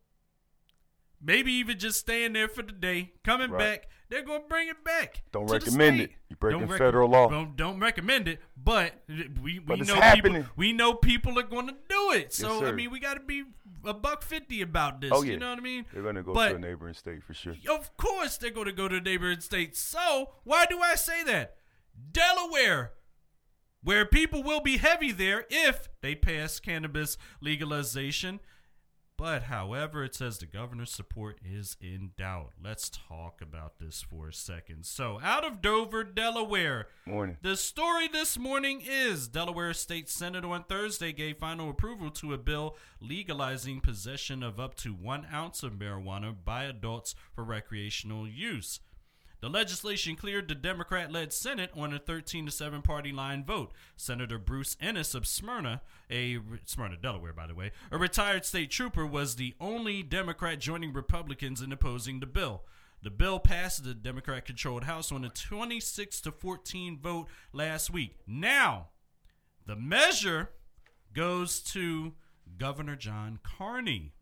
maybe 1.21 1.53
even 1.53 1.79
just 1.79 1.99
staying 2.01 2.33
there 2.33 2.49
for 2.49 2.63
the 2.63 2.73
day, 2.73 3.13
coming 3.25 3.51
Right. 3.51 3.59
back. 3.83 3.89
They're 4.09 4.23
gonna 4.25 4.45
bring 4.47 4.69
it 4.69 4.85
back. 4.85 5.23
Don't 5.33 5.47
recommend 5.51 5.97
state. 5.97 6.11
it. 6.11 6.17
You're 6.29 6.37
breaking 6.37 6.61
Don't 6.61 6.69
rec- 6.69 6.79
federal 6.79 7.09
law. 7.09 7.29
Don't, 7.31 7.57
don't 7.57 7.81
recommend 7.81 8.29
it, 8.29 8.41
but 8.63 8.93
we, 9.09 9.31
we 9.41 9.59
But 9.61 9.87
know 9.87 9.95
happening. 9.95 10.43
people. 10.43 10.53
We 10.55 10.75
know 10.75 10.93
people 10.93 11.39
are 11.39 11.43
going 11.45 11.69
to 11.69 11.75
do 11.89 12.13
it. 12.13 12.35
So 12.35 12.67
I 12.67 12.73
mean, 12.73 12.91
we 12.91 13.01
got 13.01 13.15
to 13.15 13.21
be 13.21 13.45
a 13.87 13.95
buck 13.95 14.23
fifty 14.23 14.61
about 14.61 15.01
this. 15.01 15.11
Oh, 15.15 15.23
yeah. 15.23 15.33
You 15.33 15.39
know 15.39 15.49
what 15.49 15.59
I 15.61 15.63
mean? 15.63 15.87
They're 15.95 16.03
gonna 16.03 16.23
go 16.23 16.35
But- 16.35 16.51
to 16.51 16.55
a 16.57 16.59
neighboring 16.59 16.93
state 16.93 17.23
for 17.25 17.33
sure. 17.33 17.57
Of 17.71 17.97
course, 17.97 18.37
they're 18.37 18.51
going 18.51 18.67
to 18.67 18.73
go 18.73 18.87
to 18.87 18.97
a 18.97 19.01
neighboring 19.01 19.41
states. 19.41 19.81
So, 19.81 20.33
why 20.45 20.67
do 20.67 20.81
I 20.81 20.95
say 20.95 21.25
that? 21.25 21.57
Delaware, 22.13 22.93
where 23.83 24.05
people 24.05 24.43
will 24.43 24.61
be 24.61 24.79
heavy 24.79 25.13
there 25.13 25.45
if 25.51 25.89
they 26.01 26.15
pass 26.15 26.61
cannabis 26.61 27.17
legalization. 27.41 28.41
But, 29.19 29.45
however, 29.45 30.03
it 30.03 30.17
says 30.17 30.39
the 30.39 30.47
governor's 30.47 30.91
support 30.91 31.39
is 31.45 31.77
in 31.81 32.11
doubt. 32.17 32.55
Let's 32.61 32.91
talk 32.91 33.41
about 33.41 33.79
this 33.79 34.03
for 34.03 34.29
a 34.29 34.33
second. 34.33 34.85
So, 34.85 35.21
out 35.23 35.45
of 35.45 35.61
Dover, 35.61 36.03
Delaware, 36.03 36.89
Morning. 37.07 37.37
the 37.41 37.57
story 37.57 38.09
this 38.09 38.37
morning 38.37 38.83
is 38.85 39.29
Delaware 39.29 39.75
State 39.75 40.09
Senate 40.09 40.45
on 40.45 40.65
Thursday 40.65 41.13
gave 41.13 41.39
final 41.39 41.71
approval 41.71 42.11
to 42.13 42.33
a 42.33 42.39
bill 42.39 42.77
legalizing 43.01 43.81
possession 43.81 44.43
of 44.43 44.59
up 44.59 44.75
to 44.77 44.93
one 44.93 45.27
ounce 45.33 45.63
of 45.63 45.75
marijuana 45.75 46.35
by 46.45 46.65
adults 46.65 47.15
for 47.33 47.45
recreational 47.45 48.27
use. 48.27 48.81
The 49.43 49.51
legislation 49.51 50.15
cleared 50.15 50.47
the 50.47 50.55
Democrat 50.55 51.11
led 51.11 51.33
Senate 51.33 51.73
on 51.77 51.93
a 51.93 51.99
13 51.99 52.47
to 52.47 52.53
7 52.53 52.81
party 52.81 53.11
line 53.11 53.45
vote. 53.45 53.73
Senator 53.97 54.39
Bruce 54.39 54.77
Ennis 54.81 55.17
of 55.17 55.27
Smyrna, 55.27 55.83
a 56.09 56.39
Smyrna, 56.65 56.97
Delaware, 56.97 57.33
by 57.33 57.49
the 57.49 57.55
way, 57.55 57.73
a 57.91 57.99
retired 57.99 58.45
state 58.45 58.71
trooper, 58.71 59.05
was 59.05 59.35
the 59.35 59.57
only 59.61 60.05
Democrat 60.05 60.61
joining 60.61 60.93
Republicans 60.93 61.61
in 61.61 61.73
opposing 61.73 62.21
the 62.21 62.27
bill. 62.27 62.63
The 63.03 63.11
bill 63.11 63.41
passed 63.41 63.83
the 63.83 63.95
Democrat 63.95 64.45
controlled 64.45 64.85
House 64.85 65.11
on 65.11 65.25
a 65.25 65.29
26 65.29 66.21
to 66.21 66.31
14 66.31 67.01
vote 67.01 67.27
last 67.53 67.91
week. 67.91 68.15
Now, 68.29 68.91
the 69.67 69.75
measure 69.75 70.51
goes 71.13 71.61
to 71.63 72.13
Governor 72.59 72.95
John 72.95 73.41
Carney, 73.43 74.13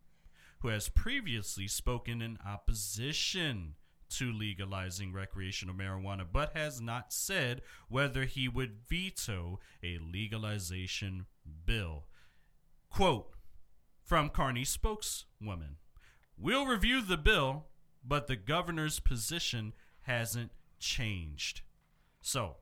who 0.61 0.69
has 0.69 0.89
previously 0.89 1.67
spoken 1.67 2.23
in 2.23 2.39
opposition 2.43 3.75
to 4.11 4.31
legalizing 4.31 5.13
recreational 5.13 5.75
marijuana, 5.75 6.25
but 6.31 6.55
has 6.55 6.81
not 6.81 7.13
said 7.13 7.61
whether 7.89 8.25
he 8.25 8.47
would 8.47 8.77
veto 8.87 9.59
a 9.83 9.99
legalization 9.99 11.25
bill. 11.65 12.05
Quote 12.89 13.31
from 14.03 14.29
Carney's 14.29 14.69
spokeswoman 14.69 15.77
We'll 16.37 16.65
review 16.65 17.01
the 17.01 17.17
bill, 17.17 17.67
but 18.03 18.27
the 18.27 18.35
governor's 18.35 18.99
position 18.99 19.73
hasn't 20.01 20.51
changed. 20.79 21.61
So, 22.21 22.57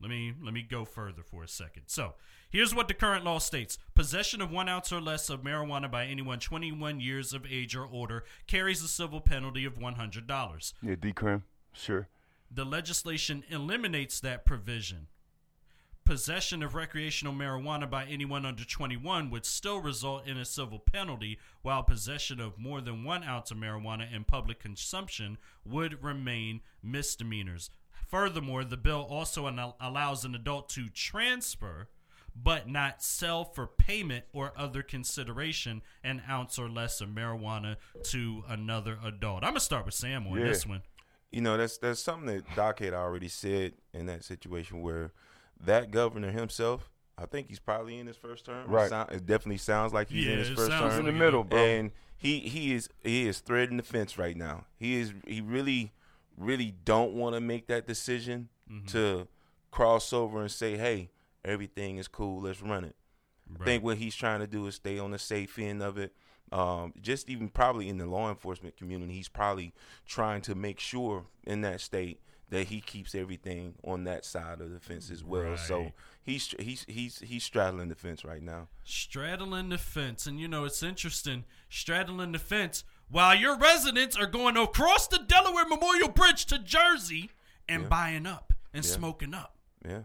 let 0.00 0.10
me 0.10 0.32
let 0.42 0.52
me 0.52 0.62
go 0.62 0.84
further 0.84 1.22
for 1.22 1.42
a 1.42 1.48
second. 1.48 1.84
So, 1.86 2.14
here's 2.50 2.74
what 2.74 2.88
the 2.88 2.94
current 2.94 3.24
law 3.24 3.38
states: 3.38 3.78
possession 3.94 4.40
of 4.40 4.50
one 4.50 4.68
ounce 4.68 4.92
or 4.92 5.00
less 5.00 5.30
of 5.30 5.42
marijuana 5.42 5.90
by 5.90 6.06
anyone 6.06 6.38
21 6.38 7.00
years 7.00 7.32
of 7.32 7.46
age 7.46 7.74
or 7.74 7.86
older 7.86 8.24
carries 8.46 8.82
a 8.82 8.88
civil 8.88 9.20
penalty 9.20 9.64
of 9.64 9.78
$100. 9.78 10.72
Yeah, 10.82 10.94
decrim. 10.96 11.42
Sure. 11.72 12.08
The 12.50 12.64
legislation 12.64 13.42
eliminates 13.48 14.20
that 14.20 14.44
provision. 14.44 15.08
Possession 16.04 16.62
of 16.62 16.76
recreational 16.76 17.34
marijuana 17.34 17.90
by 17.90 18.04
anyone 18.04 18.46
under 18.46 18.64
21 18.64 19.28
would 19.28 19.44
still 19.44 19.80
result 19.80 20.24
in 20.24 20.36
a 20.36 20.44
civil 20.44 20.78
penalty, 20.78 21.36
while 21.62 21.82
possession 21.82 22.38
of 22.38 22.58
more 22.58 22.80
than 22.80 23.02
one 23.02 23.24
ounce 23.24 23.50
of 23.50 23.56
marijuana 23.56 24.12
in 24.14 24.22
public 24.22 24.60
consumption 24.60 25.36
would 25.64 26.04
remain 26.04 26.60
misdemeanors. 26.80 27.70
Furthermore, 28.08 28.64
the 28.64 28.76
bill 28.76 29.06
also 29.08 29.46
an- 29.46 29.72
allows 29.80 30.24
an 30.24 30.34
adult 30.34 30.68
to 30.70 30.88
transfer, 30.88 31.88
but 32.34 32.68
not 32.68 33.02
sell 33.02 33.44
for 33.44 33.66
payment 33.66 34.24
or 34.32 34.52
other 34.56 34.82
consideration, 34.82 35.82
an 36.04 36.22
ounce 36.28 36.58
or 36.58 36.68
less 36.68 37.00
of 37.00 37.08
marijuana 37.08 37.76
to 38.04 38.44
another 38.48 38.98
adult. 39.02 39.38
I'm 39.42 39.50
going 39.50 39.54
to 39.54 39.60
start 39.60 39.86
with 39.86 39.94
Sam 39.94 40.26
on 40.26 40.38
Yeah. 40.38 40.44
this 40.46 40.66
one. 40.66 40.82
You 41.32 41.40
know, 41.40 41.56
that's 41.56 41.78
that's 41.78 42.00
something 42.00 42.26
that 42.26 42.44
Doc 42.54 42.78
had 42.78 42.94
already 42.94 43.28
said 43.28 43.74
in 43.92 44.06
that 44.06 44.22
situation 44.24 44.80
where 44.80 45.12
that 45.60 45.90
governor 45.90 46.30
himself, 46.30 46.88
I 47.18 47.26
think 47.26 47.48
he's 47.48 47.58
probably 47.58 47.98
in 47.98 48.06
his 48.06 48.16
first 48.16 48.44
term. 48.46 48.64
It, 48.64 48.68
Right. 48.68 48.88
sound, 48.90 49.10
it 49.12 49.26
definitely 49.26 49.56
sounds 49.58 49.92
like 49.92 50.08
he's 50.10 50.26
Yeah, 50.26 50.32
in 50.34 50.38
his 50.38 50.50
it 50.50 50.56
first 50.56 50.70
sounds 50.70 50.94
term. 50.94 51.00
in 51.00 51.06
the 51.06 51.18
middle, 51.18 51.42
bro. 51.42 51.58
And 51.58 51.90
he 52.16 52.40
he 52.40 52.74
is 52.74 52.88
he 53.02 53.26
is 53.26 53.40
threading 53.40 53.76
the 53.78 53.82
fence 53.82 54.16
right 54.18 54.36
now. 54.36 54.66
He 54.78 54.94
is 54.96 55.12
he 55.26 55.40
really 55.40 55.92
really 56.36 56.74
don't 56.84 57.12
want 57.14 57.34
to 57.34 57.40
make 57.40 57.66
that 57.68 57.86
decision 57.86 58.48
Mm-hmm. 58.70 58.86
to 58.88 59.28
cross 59.70 60.12
over 60.12 60.40
and 60.40 60.50
say, 60.50 60.76
"Hey, 60.76 61.10
everything 61.44 61.98
is 61.98 62.08
cool. 62.08 62.42
Let's 62.42 62.60
run 62.60 62.82
it." 62.84 62.96
I 63.60 63.64
think 63.64 63.84
what 63.84 63.98
he's 63.98 64.16
trying 64.16 64.40
to 64.40 64.48
do 64.48 64.66
is 64.66 64.74
stay 64.74 64.98
on 64.98 65.12
the 65.12 65.20
safe 65.20 65.56
end 65.60 65.84
of 65.84 65.98
it. 65.98 66.12
Um, 66.50 66.92
just 67.00 67.28
even 67.28 67.48
probably 67.48 67.88
in 67.88 67.98
the 67.98 68.06
law 68.06 68.28
enforcement 68.28 68.76
community, 68.76 69.12
he's 69.14 69.28
probably 69.28 69.72
trying 70.04 70.40
to 70.42 70.56
make 70.56 70.80
sure 70.80 71.26
in 71.44 71.60
that 71.60 71.80
state 71.80 72.20
that 72.50 72.66
he 72.66 72.80
keeps 72.80 73.14
everything 73.14 73.74
on 73.84 74.02
that 74.04 74.24
side 74.24 74.60
of 74.60 74.72
the 74.72 74.80
fence 74.80 75.10
as 75.12 75.22
well. 75.22 75.56
So 75.56 75.92
he's 76.24 76.52
he's 76.58 76.84
he's 76.88 77.20
he's 77.20 77.44
straddling 77.44 77.88
the 77.88 77.94
fence 77.94 78.24
right 78.24 78.42
now. 78.42 78.66
straddling 78.82 79.68
the 79.68 79.78
fence. 79.78 80.26
And 80.26 80.40
you 80.40 80.48
know, 80.48 80.64
it's 80.64 80.82
interesting, 80.82 81.44
straddling 81.68 82.32
the 82.32 82.40
fence 82.40 82.82
while 83.10 83.34
your 83.34 83.56
residents 83.56 84.16
are 84.16 84.26
going 84.26 84.56
across 84.56 85.08
the 85.08 85.18
Delaware 85.18 85.66
Memorial 85.66 86.08
Bridge 86.08 86.46
to 86.46 86.58
Jersey 86.58 87.30
and 87.68 87.82
Yeah. 87.82 87.88
buying 87.88 88.26
up 88.26 88.52
and 88.72 88.84
Yeah. 88.84 88.90
smoking 88.90 89.34
up. 89.34 89.56
Yeah, 89.84 90.02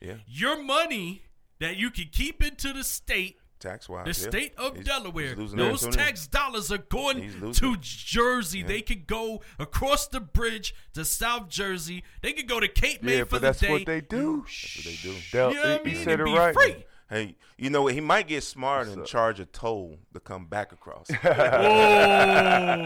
yeah. 0.00 0.16
Your 0.26 0.62
money 0.62 1.22
that 1.58 1.76
you 1.76 1.90
can 1.90 2.06
keep 2.10 2.42
into 2.42 2.72
the 2.72 2.84
state. 2.84 3.36
Tax 3.60 3.90
wise, 3.90 4.06
The 4.06 4.14
state 4.14 4.54
of 4.56 4.82
Delaware, 4.84 5.34
those 5.34 5.52
those 5.52 5.86
tax 5.94 6.26
dollars 6.26 6.72
are 6.72 6.78
going 6.78 7.52
to 7.52 7.76
Jersey. 7.78 8.62
They 8.62 8.80
could 8.80 9.06
go 9.06 9.42
across 9.58 10.08
the 10.08 10.18
bridge 10.18 10.74
to 10.94 11.04
South 11.04 11.50
Jersey. 11.50 12.02
They 12.22 12.32
could 12.32 12.48
go 12.48 12.58
to 12.58 12.68
Cape 12.68 13.02
May 13.02 13.18
Yeah, 13.18 13.24
for 13.24 13.34
the 13.38 13.40
that's 13.48 13.60
day. 13.60 13.68
what 13.70 13.84
they 13.84 14.00
do. 14.00 14.46
That's 14.46 14.76
what 14.76 14.84
they 14.86 14.96
do. 15.02 15.16
They'll- 15.30 15.50
You 15.50 15.56
know 15.56 15.70
what 15.72 15.80
I 15.82 15.84
mean? 15.84 16.04
said 16.04 16.20
it 16.20 16.24
be 16.24 16.32
right. 16.32 16.54
free. 16.54 16.86
Hey, 17.10 17.34
you 17.58 17.70
know 17.70 17.82
what? 17.82 17.94
He 17.94 18.00
might 18.00 18.28
get 18.28 18.44
smart 18.44 18.86
and 18.86 19.00
up? 19.00 19.06
charge 19.06 19.40
a 19.40 19.44
toll 19.44 19.98
to 20.14 20.20
come 20.20 20.46
back 20.46 20.72
across. 20.72 21.08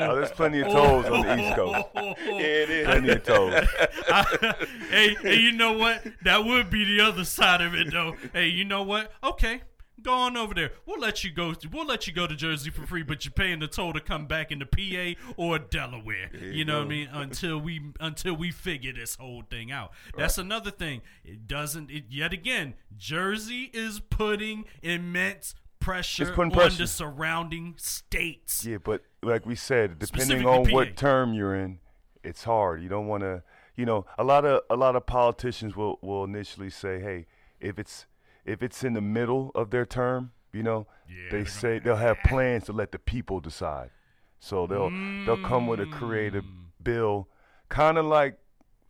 Oh, 0.06 0.16
there's 0.16 0.32
plenty 0.32 0.60
of 0.60 0.68
tolls 0.68 1.06
on 1.06 1.22
the 1.22 1.38
East 1.38 1.56
Coast. 1.56 1.88
yeah, 1.94 2.40
it 2.40 2.70
is. 2.70 2.86
Plenty 2.86 3.10
of 3.10 3.22
tolls. 3.22 3.54
hey, 4.90 5.14
hey, 5.20 5.36
you 5.36 5.52
know 5.52 5.72
what? 5.72 6.04
That 6.22 6.44
would 6.44 6.70
be 6.70 6.84
the 6.84 7.00
other 7.00 7.24
side 7.24 7.60
of 7.60 7.74
it, 7.74 7.92
though. 7.92 8.16
Hey, 8.32 8.48
you 8.48 8.64
know 8.64 8.82
what? 8.82 9.12
Okay, 9.22 9.62
go 10.02 10.12
on 10.12 10.36
over 10.36 10.54
there. 10.54 10.72
We'll 10.86 11.00
let 11.00 11.24
you 11.24 11.30
go. 11.30 11.54
We'll 11.72 11.86
let 11.86 12.06
you 12.06 12.12
go 12.12 12.26
to 12.26 12.34
Jersey 12.34 12.70
for 12.70 12.86
free, 12.86 13.02
but 13.02 13.24
you're 13.24 13.32
paying 13.32 13.60
the 13.60 13.68
toll 13.68 13.92
to 13.92 14.00
come 14.00 14.26
back 14.26 14.50
into 14.50 14.66
PA 14.66 15.20
or 15.36 15.58
Delaware. 15.58 16.30
you 16.32 16.48
You 16.50 16.64
know 16.64 16.78
what 16.78 16.86
I 16.86 16.88
mean? 16.88 17.08
Until 17.12 17.58
we 17.58 17.80
until 18.00 18.34
we 18.34 18.50
figure 18.50 18.92
this 18.92 19.16
whole 19.16 19.42
thing 19.48 19.72
out. 19.72 19.92
That's 20.16 20.38
another 20.38 20.70
thing. 20.70 21.02
It 21.24 21.46
doesn't. 21.46 21.90
It, 21.90 22.04
yet 22.08 22.32
again, 22.32 22.74
Jersey 22.96 23.70
is 23.72 24.00
putting 24.00 24.64
immense 24.82 25.54
pressure 25.80 26.26
putting 26.26 26.52
on 26.52 26.58
pressure. 26.58 26.78
the 26.78 26.86
surrounding 26.86 27.74
states. 27.76 28.64
Yeah, 28.64 28.78
but 28.82 29.02
like 29.22 29.46
we 29.46 29.54
said, 29.54 29.98
depending 29.98 30.46
on 30.46 30.66
PA. 30.66 30.72
what 30.72 30.96
term 30.96 31.34
you're 31.34 31.54
in, 31.54 31.78
it's 32.22 32.44
hard. 32.44 32.82
You 32.82 32.88
don't 32.88 33.06
want 33.06 33.22
to, 33.22 33.42
you 33.76 33.84
know, 33.84 34.06
a 34.18 34.24
lot 34.24 34.44
of 34.44 34.62
a 34.70 34.76
lot 34.76 34.96
of 34.96 35.06
politicians 35.06 35.76
will 35.76 35.98
will 36.02 36.24
initially 36.24 36.70
say, 36.70 37.00
"Hey, 37.00 37.26
if 37.60 37.78
it's 37.78 38.06
if 38.44 38.62
it's 38.62 38.84
in 38.84 38.92
the 38.94 39.00
middle 39.00 39.50
of 39.54 39.70
their 39.70 39.86
term, 39.86 40.32
you 40.52 40.62
know, 40.62 40.86
Yeah, 41.08 41.30
they 41.30 41.44
say 41.44 41.78
they'll 41.78 41.96
have 41.96 42.18
plans 42.24 42.64
to 42.66 42.72
let 42.72 42.92
the 42.92 42.98
people 42.98 43.40
decide. 43.40 43.90
So 44.38 44.66
they'll 44.66 44.90
they'll 45.24 45.42
come 45.48 45.66
with 45.66 45.80
a 45.80 45.86
creative 45.86 46.44
Mm. 46.44 46.66
bill, 46.82 47.28
kind 47.68 47.98
of 47.98 48.04
like 48.06 48.38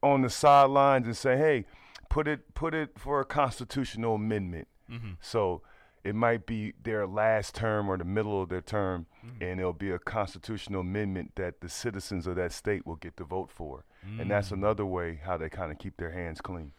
on 0.03 0.23
the 0.23 0.29
sidelines 0.31 1.07
and 1.07 1.17
say, 1.17 1.37
"Hey, 1.37 1.65
put 2.09 2.27
it 2.29 2.55
put 2.55 2.75
it 2.75 2.99
for 2.99 3.21
a 3.21 3.25
constitutional 3.25 4.15
amendment." 4.17 4.69
Mm-hmm. 4.91 5.13
So 5.21 5.63
it 6.03 6.15
might 6.15 6.45
be 6.45 6.75
their 6.83 7.07
last 7.07 7.55
term 7.55 7.89
or 7.89 7.97
the 7.97 8.05
middle 8.05 8.43
of 8.43 8.49
their 8.51 8.61
term, 8.61 9.07
Mm-hmm. 9.25 9.43
and 9.43 9.61
it'll 9.61 9.73
be 9.73 9.91
a 9.91 9.99
constitutional 9.99 10.81
amendment 10.83 11.33
that 11.37 11.61
the 11.63 11.69
citizens 11.69 12.27
of 12.27 12.37
that 12.37 12.53
state 12.53 12.85
will 12.87 12.97
get 12.97 13.17
to 13.17 13.25
vote 13.25 13.51
for. 13.51 13.85
And 14.19 14.31
that's 14.31 14.51
Mm. 14.51 14.59
another 14.59 14.85
way 14.85 15.21
how 15.25 15.39
they 15.39 15.49
kind 15.49 15.73
of 15.73 15.79
keep 15.79 15.97
their 15.97 16.11
hands 16.11 16.41
clean. 16.43 16.73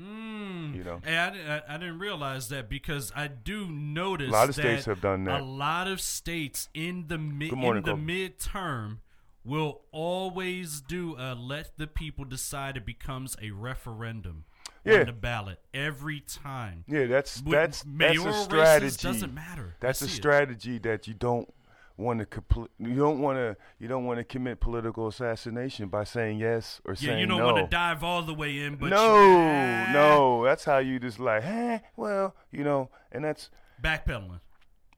Mm. 0.00 0.74
You 0.76 0.84
know? 0.84 1.00
I, 1.06 1.10
I, 1.10 1.62
I 1.74 1.78
didn't 1.78 1.98
realize 1.98 2.48
that 2.48 2.68
because 2.68 3.12
I 3.14 3.28
do 3.28 3.66
notice 3.70 4.28
A 4.28 4.32
lot 4.32 4.48
of 4.48 4.54
states 4.54 4.86
have 4.86 5.00
done 5.00 5.24
that. 5.24 5.40
A 5.40 5.44
lot 5.44 5.88
of 5.88 6.00
states 6.00 6.68
in 6.74 7.06
the 7.08 7.18
mid 7.18 7.52
morning, 7.52 7.82
in 7.82 7.86
the 7.86 7.92
Kobe. 7.92 8.02
midterm 8.30 8.98
will 9.44 9.80
always 9.90 10.80
do 10.80 11.16
a 11.18 11.34
let 11.34 11.76
the 11.78 11.86
people 11.86 12.24
decide. 12.24 12.76
It 12.76 12.86
becomes 12.86 13.36
a 13.42 13.50
referendum 13.50 14.44
Yeah. 14.84 15.00
on 15.00 15.06
the 15.06 15.12
ballot 15.12 15.60
every 15.74 16.20
time. 16.20 16.84
Yeah, 16.86 17.06
that's 17.06 17.40
that's 17.42 17.84
that's 17.86 18.18
a 18.24 18.32
strategy. 18.44 18.96
doesn't 19.02 19.34
matter. 19.34 19.76
That's 19.80 20.02
a 20.02 20.06
see 20.06 20.12
it. 20.12 20.16
strategy 20.16 20.78
that 20.78 21.06
you 21.08 21.14
don't 21.14 21.52
want 22.00 22.18
to 22.20 22.26
compl- 22.26 22.68
you 22.78 22.94
don't 22.96 23.20
want 23.20 23.36
to 23.38 23.56
you 23.78 23.86
don't 23.88 24.04
want 24.04 24.18
to 24.18 24.24
commit 24.24 24.58
political 24.60 25.06
assassination 25.08 25.88
by 25.88 26.02
saying 26.04 26.38
yes 26.38 26.80
or 26.84 26.94
Yeah, 26.94 26.98
saying 26.98 27.08
no. 27.10 27.14
Yeah, 27.14 27.20
you 27.20 27.26
don't 27.26 27.38
no. 27.38 27.44
want 27.52 27.56
to 27.58 27.66
dive 27.76 28.02
all 28.02 28.22
the 28.22 28.34
way 28.34 28.58
in, 28.60 28.76
but 28.76 28.90
no, 28.90 29.14
you, 29.20 29.92
no, 29.92 30.44
that's 30.44 30.64
how 30.64 30.78
you 30.78 30.98
just 30.98 31.20
like, 31.20 31.44
eh, 31.44 31.78
well, 31.96 32.34
you 32.50 32.64
know, 32.64 32.88
and 33.12 33.24
that's 33.24 33.50
backpedaling 33.82 34.40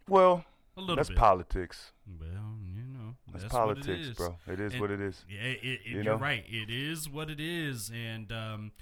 well, 0.08 0.44
a 0.76 0.80
little 0.80 0.96
that's 0.96 1.08
bit. 1.08 1.18
politics. 1.18 1.92
well, 2.20 2.56
you 2.64 2.82
know, 2.84 3.14
That's, 3.30 3.44
that's, 3.44 3.54
it 3.54 3.56
politics, 3.56 4.08
bro. 4.16 4.36
It 4.48 4.60
is 4.60 4.72
And- 4.72 4.80
what 4.80 4.90
it 4.90 5.00
is. 5.00 5.24
Yeah, 5.28 5.40
it, 5.42 5.58
it, 5.62 5.80
You 5.84 5.94
you're 5.96 6.04
know? 6.04 6.16
right. 6.16 6.44
It 6.48 6.70
is 6.70 7.08
what 7.08 7.30
it 7.30 7.40
is, 7.40 7.90
and 7.94 8.30
um, 8.32 8.72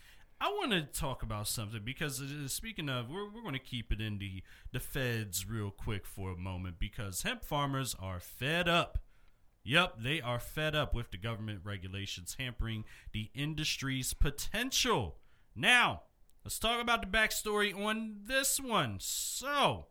I 0.43 0.49
want 0.49 0.73
to 0.73 0.81
talk 0.81 1.23
about 1.23 1.49
something 1.49 1.83
because 1.85 2.23
uh, 2.23 2.49
speaking 2.49 2.89
of, 2.89 3.11
we're 3.11 3.29
we're 3.31 3.43
going 3.43 3.53
to 3.53 3.59
keep 3.59 3.93
it 3.93 4.01
in 4.01 4.19
the 4.19 4.43
the 4.73 4.81
feds 4.81 5.47
real 5.47 5.71
quick 5.71 6.07
for 6.07 6.31
a 6.33 6.37
moment 6.37 6.79
because 6.79 7.23
hemp 7.23 7.45
farmers 7.45 7.95
are 8.01 8.21
fed 8.21 8.67
up. 8.67 8.99
Yep, 9.65 9.97
they 10.03 10.23
are 10.23 10.41
fed 10.41 10.75
up 10.75 10.95
with 10.95 11.11
the 11.11 11.19
government 11.19 11.61
regulations 11.63 12.37
hampering 12.39 12.85
the 13.13 13.31
industry's 13.35 14.15
potential. 14.15 15.19
Now, 15.55 16.03
let's 16.43 16.59
talk 16.59 16.81
about 16.81 17.03
the 17.03 17.19
backstory 17.19 17.75
on 17.77 18.21
this 18.25 18.59
one. 18.59 18.97
So, 19.01 19.89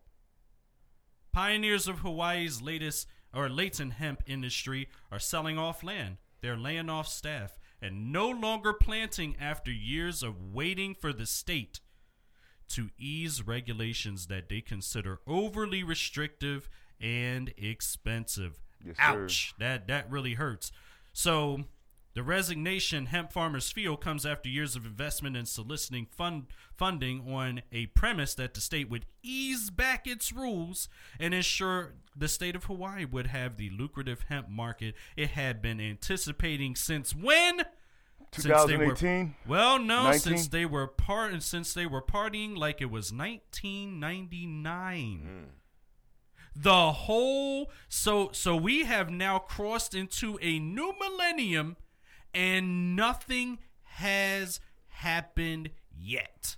Pioneers 1.32 1.86
of 1.86 2.00
Hawaii's 2.00 2.60
latest 2.60 3.06
or 3.32 3.48
latent 3.48 3.92
hemp 3.92 4.24
industry 4.26 4.88
are 5.12 5.20
selling 5.20 5.58
off 5.58 5.84
land. 5.84 6.16
They're 6.40 6.56
laying 6.56 6.90
off 6.90 7.06
staff 7.06 7.59
and 7.80 8.12
no 8.12 8.28
longer 8.28 8.72
planting 8.72 9.36
after 9.40 9.70
years 9.70 10.22
of 10.22 10.52
waiting 10.52 10.94
for 10.94 11.12
the 11.12 11.26
state 11.26 11.80
to 12.68 12.90
ease 12.98 13.46
regulations 13.46 14.28
that 14.28 14.48
they 14.48 14.60
consider 14.60 15.20
overly 15.26 15.82
restrictive 15.82 16.68
and 17.00 17.52
expensive. 17.56 18.60
Yes, 18.84 18.96
sir. 18.96 19.02
Ouch. 19.02 19.54
That 19.58 19.88
that 19.88 20.10
really 20.10 20.34
hurts. 20.34 20.70
So 21.12 21.64
the 22.14 22.22
resignation 22.22 23.06
hemp 23.06 23.32
farmers 23.32 23.70
feel 23.70 23.96
comes 23.96 24.26
after 24.26 24.48
years 24.48 24.74
of 24.74 24.84
investment 24.84 25.36
in 25.36 25.46
soliciting 25.46 26.06
fund 26.06 26.46
funding 26.76 27.32
on 27.32 27.62
a 27.72 27.86
premise 27.86 28.34
that 28.34 28.54
the 28.54 28.60
state 28.60 28.90
would 28.90 29.06
ease 29.22 29.70
back 29.70 30.06
its 30.06 30.32
rules 30.32 30.88
and 31.20 31.32
ensure 31.34 31.94
the 32.16 32.28
state 32.28 32.56
of 32.56 32.64
Hawaii 32.64 33.04
would 33.04 33.28
have 33.28 33.56
the 33.56 33.70
lucrative 33.70 34.24
hemp 34.28 34.48
market 34.48 34.94
it 35.16 35.30
had 35.30 35.62
been 35.62 35.80
anticipating 35.80 36.74
since 36.74 37.14
when? 37.14 37.62
Since 38.32 38.44
they 38.44 38.50
were- 38.76 38.94
2018. 38.94 39.34
well, 39.46 39.78
no, 39.78 40.04
19? 40.04 40.20
since 40.20 40.48
they 40.48 40.64
were 40.66 40.86
part 40.86 41.42
since 41.42 41.74
they 41.74 41.86
were 41.86 42.02
partying 42.02 42.56
like 42.56 42.80
it 42.80 42.90
was 42.90 43.12
1999. 43.12 45.20
Hmm. 45.20 45.44
The 46.54 46.92
whole 46.92 47.70
so 47.88 48.30
so 48.32 48.56
we 48.56 48.84
have 48.84 49.10
now 49.10 49.38
crossed 49.38 49.94
into 49.94 50.38
a 50.42 50.58
new 50.58 50.94
millennium 50.98 51.76
and 52.34 52.96
nothing 52.96 53.58
has 53.82 54.60
happened 54.88 55.70
yet. 55.96 56.56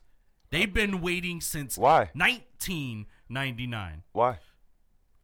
They've 0.51 0.73
been 0.73 1.01
waiting 1.01 1.41
since 1.41 1.79
Why? 1.79 2.11
1999. 2.15 4.03
Why? 4.13 4.39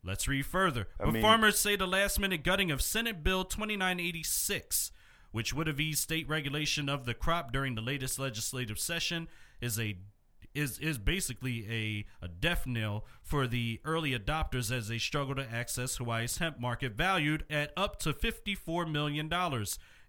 Let's 0.03 0.27
read 0.27 0.47
further. 0.47 0.89
I 0.99 1.11
mean- 1.11 1.21
farmers 1.21 1.59
say 1.59 1.77
the 1.77 1.87
last 1.87 2.19
minute 2.19 2.43
gutting 2.43 2.71
of 2.71 2.81
Senate 2.81 3.23
Bill 3.23 3.45
2986, 3.45 4.91
which 5.33 5.53
would 5.53 5.67
have 5.67 5.81
eased 5.81 6.03
state 6.03 6.29
regulation 6.29 6.89
of 6.89 7.05
the 7.05 7.15
crop 7.15 7.53
during 7.53 7.75
the 7.75 7.83
latest 7.83 8.19
legislative 8.19 8.79
session, 8.79 9.29
is 9.61 9.79
a 9.79 9.99
is 10.55 10.79
is 10.79 10.97
basically 10.99 11.67
a, 11.71 12.25
a 12.25 12.29
death 12.29 12.67
knell 12.67 13.05
for 13.23 13.47
the 13.47 13.81
early 13.85 14.19
adopters 14.19 14.73
as 14.73 14.89
they 14.89 14.99
struggle 14.99 15.35
to 15.35 15.47
access 15.53 15.97
Hawaii's 15.97 16.39
hemp 16.39 16.59
market 16.59 16.93
valued 16.93 17.45
at 17.51 17.73
up 17.77 17.99
to 18.01 18.13
$54 18.15 18.91
million. 18.91 19.31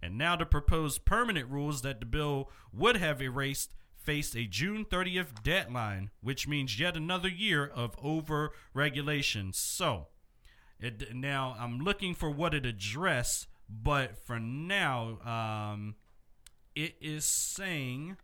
And 0.02 0.18
now 0.18 0.36
the 0.36 0.46
proposed 0.46 1.06
permanent 1.06 1.50
rules 1.50 1.82
that 1.82 2.00
the 2.00 2.06
bill 2.06 2.50
would 2.74 2.98
have 2.98 3.22
erased 3.22 3.72
faced 3.98 4.36
a 4.36 4.46
June 4.46 4.86
30th 4.86 5.44
deadline, 5.44 6.10
which 6.22 6.48
means 6.48 6.80
yet 6.80 6.96
another 6.96 7.28
year 7.28 7.66
of 7.68 7.96
over 8.02 8.52
regulation. 8.74 9.52
So, 9.54 10.08
it, 10.80 11.14
now 11.14 11.56
I'm 11.60 11.80
looking 11.80 12.16
for 12.16 12.30
what 12.30 12.54
it 12.54 12.66
addressed, 12.66 13.48
but 13.70 14.18
for 14.26 14.40
now, 14.40 15.20
um, 15.26 15.96
it 16.76 16.96
is 17.02 17.26
saying 17.26 18.18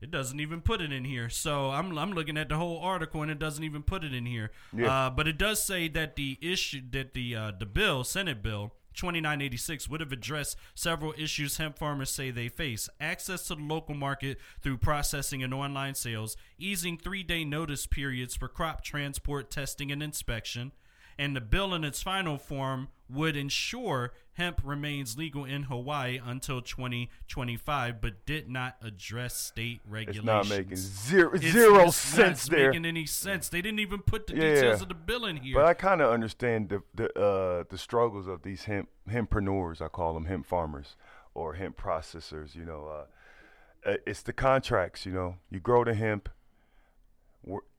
it 0.00 0.10
doesn't 0.10 0.40
even 0.40 0.60
put 0.60 0.80
it 0.80 0.92
in 0.92 1.04
here. 1.04 1.28
So 1.28 1.70
I'm 1.70 1.96
I'm 1.98 2.12
looking 2.12 2.38
at 2.38 2.48
the 2.48 2.56
whole 2.56 2.78
article 2.78 3.22
and 3.22 3.30
it 3.30 3.38
doesn't 3.38 3.64
even 3.64 3.82
put 3.82 4.04
it 4.04 4.14
in 4.14 4.24
here. 4.24 4.50
Yeah. 4.74 5.06
Uh, 5.06 5.10
but 5.10 5.28
it 5.28 5.36
does 5.36 5.62
say 5.62 5.88
that 5.88 6.16
the 6.16 6.38
issue 6.40 6.80
that 6.92 7.12
the 7.12 7.36
uh, 7.36 7.52
the 7.58 7.66
bill 7.66 8.04
Senate 8.04 8.42
bill 8.42 8.72
2986 8.94 9.88
would 9.88 10.00
have 10.00 10.12
addressed 10.12 10.56
several 10.74 11.14
issues 11.16 11.56
hemp 11.56 11.78
farmers 11.78 12.10
say 12.10 12.30
they 12.30 12.48
face 12.48 12.88
access 13.00 13.46
to 13.48 13.54
the 13.54 13.62
local 13.62 13.94
market 13.94 14.38
through 14.60 14.78
processing 14.78 15.42
and 15.42 15.54
online 15.54 15.94
sales, 15.94 16.36
easing 16.58 16.96
three 16.96 17.22
day 17.22 17.44
notice 17.44 17.86
periods 17.86 18.36
for 18.36 18.48
crop 18.48 18.82
transport, 18.82 19.50
testing, 19.50 19.90
and 19.90 20.02
inspection. 20.02 20.72
And 21.18 21.36
the 21.36 21.40
bill 21.40 21.74
in 21.74 21.84
its 21.84 22.02
final 22.02 22.38
form 22.38 22.88
would 23.12 23.36
ensure 23.36 24.12
hemp 24.34 24.60
remains 24.64 25.18
legal 25.18 25.44
in 25.44 25.64
Hawaii 25.64 26.20
until 26.24 26.62
2025, 26.62 28.00
but 28.00 28.24
did 28.26 28.48
not 28.48 28.76
address 28.82 29.36
state 29.36 29.80
regulations. 29.88 30.18
It's 30.18 30.48
not 30.48 30.48
making 30.48 30.76
zero 30.76 31.34
It's- 31.34 31.52
zero 31.52 31.86
it's 31.88 31.96
sense 31.96 32.48
not 32.50 32.56
there. 32.56 32.68
making 32.70 32.86
any 32.86 33.06
sense. 33.06 33.48
They 33.48 33.60
didn't 33.62 33.80
even 33.80 34.00
put 34.02 34.26
the 34.26 34.34
Yeah. 34.36 34.54
details 34.54 34.82
of 34.82 34.88
the 34.88 34.94
bill 34.94 35.26
in 35.26 35.36
here. 35.36 35.54
But 35.54 35.66
I 35.66 35.74
kind 35.74 36.00
of 36.00 36.10
understand 36.12 36.68
the 36.68 36.82
the 36.94 37.18
uh, 37.20 37.64
the 37.68 37.78
struggles 37.78 38.26
of 38.26 38.42
these 38.42 38.64
hemp 38.64 38.88
hempreneurs. 39.08 39.80
I 39.80 39.88
call 39.88 40.14
them 40.14 40.24
hemp 40.26 40.46
farmers 40.46 40.96
or 41.34 41.54
hemp 41.54 41.76
processors. 41.76 42.54
You 42.54 42.64
know, 42.64 42.86
uh, 42.86 43.88
uh, 43.90 43.96
it's 44.06 44.22
the 44.22 44.32
contracts. 44.32 45.04
You 45.06 45.12
know, 45.12 45.36
you 45.50 45.60
grow 45.60 45.84
the 45.84 45.94
hemp, 45.94 46.28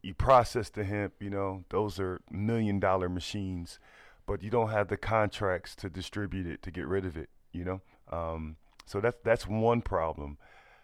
you 0.02 0.14
process 0.14 0.70
the 0.70 0.84
hemp. 0.84 1.14
You 1.20 1.30
know, 1.30 1.64
those 1.70 2.00
are 2.00 2.22
million 2.30 2.80
dollar 2.80 3.10
machines, 3.10 3.80
but 4.26 4.44
you 4.44 4.50
don't 4.50 4.70
have 4.70 4.88
the 4.88 4.98
contracts 4.98 5.76
to 5.78 5.90
distribute 5.90 6.48
it 6.48 6.62
to 6.64 6.72
get 6.72 6.88
rid 6.88 7.06
of 7.06 7.18
it. 7.18 7.30
You 7.52 7.66
know, 7.66 7.82
um, 8.12 8.58
so 8.86 9.02
that's 9.02 9.18
that's 9.24 9.48
one 9.48 9.82
problem. 9.82 10.38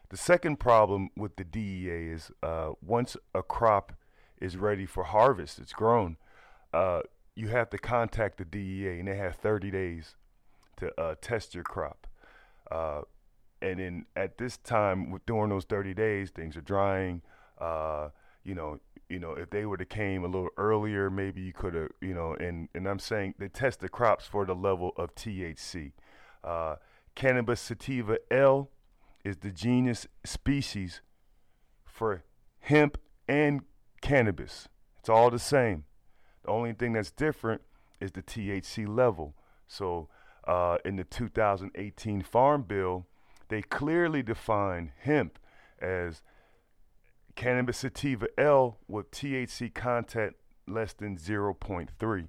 The 0.09 0.17
second 0.17 0.57
problem 0.59 1.09
with 1.17 1.35
the 1.35 1.43
DEA 1.43 2.09
is 2.13 2.31
uh, 2.41 2.71
once 2.81 3.17
a 3.35 3.43
crop 3.43 3.93
is 4.39 4.55
ready 4.55 4.85
for 4.85 5.03
harvest, 5.03 5.59
it's 5.59 5.73
grown, 5.73 6.15
uh, 6.73 7.01
you 7.35 7.49
have 7.49 7.69
to 7.69 7.77
contact 7.77 8.37
the 8.37 8.45
DEA, 8.45 8.99
and 8.99 9.07
they 9.07 9.15
have 9.15 9.35
30 9.35 9.69
days 9.71 10.15
to 10.77 10.99
uh, 10.99 11.15
test 11.21 11.53
your 11.53 11.63
crop. 11.63 12.07
Uh, 12.71 13.01
and 13.61 13.79
then 13.79 14.05
at 14.15 14.37
this 14.37 14.57
time, 14.57 15.19
during 15.25 15.49
those 15.49 15.65
30 15.65 15.93
days, 15.93 16.29
things 16.29 16.55
are 16.55 16.61
drying. 16.61 17.21
Uh, 17.59 18.09
you 18.43 18.55
know, 18.55 18.79
you 19.09 19.19
know, 19.19 19.31
if 19.33 19.49
they 19.49 19.65
would 19.65 19.79
have 19.79 19.89
came 19.89 20.23
a 20.23 20.27
little 20.27 20.49
earlier, 20.57 21.09
maybe 21.09 21.41
you 21.41 21.53
could 21.53 21.73
have, 21.73 21.89
you 22.01 22.13
know. 22.13 22.33
And 22.33 22.69
and 22.75 22.87
I'm 22.87 22.99
saying 22.99 23.35
they 23.37 23.47
test 23.47 23.79
the 23.79 23.89
crops 23.89 24.25
for 24.25 24.45
the 24.45 24.55
level 24.55 24.93
of 24.97 25.15
THC. 25.15 25.93
Uh, 26.43 26.75
Cannabis 27.15 27.59
sativa 27.61 28.17
L 28.29 28.69
is 29.23 29.37
the 29.37 29.51
genus 29.51 30.07
species 30.23 31.01
for 31.85 32.23
hemp 32.59 32.97
and 33.27 33.61
cannabis. 34.01 34.67
It's 34.99 35.09
all 35.09 35.29
the 35.29 35.39
same. 35.39 35.85
The 36.43 36.49
only 36.49 36.73
thing 36.73 36.93
that's 36.93 37.11
different 37.11 37.61
is 37.99 38.11
the 38.11 38.21
THC 38.21 38.87
level. 38.87 39.35
So, 39.67 40.09
uh, 40.47 40.77
in 40.85 40.95
the 40.95 41.03
2018 41.03 42.21
Farm 42.21 42.63
Bill, 42.63 43.07
they 43.49 43.61
clearly 43.61 44.21
define 44.21 44.91
hemp 44.99 45.39
as 45.79 46.21
cannabis 47.37 47.77
sativa 47.77 48.27
L 48.37 48.79
with 48.89 49.11
THC 49.11 49.73
content 49.73 50.35
less 50.67 50.91
than 50.91 51.17
0.3 51.17 52.27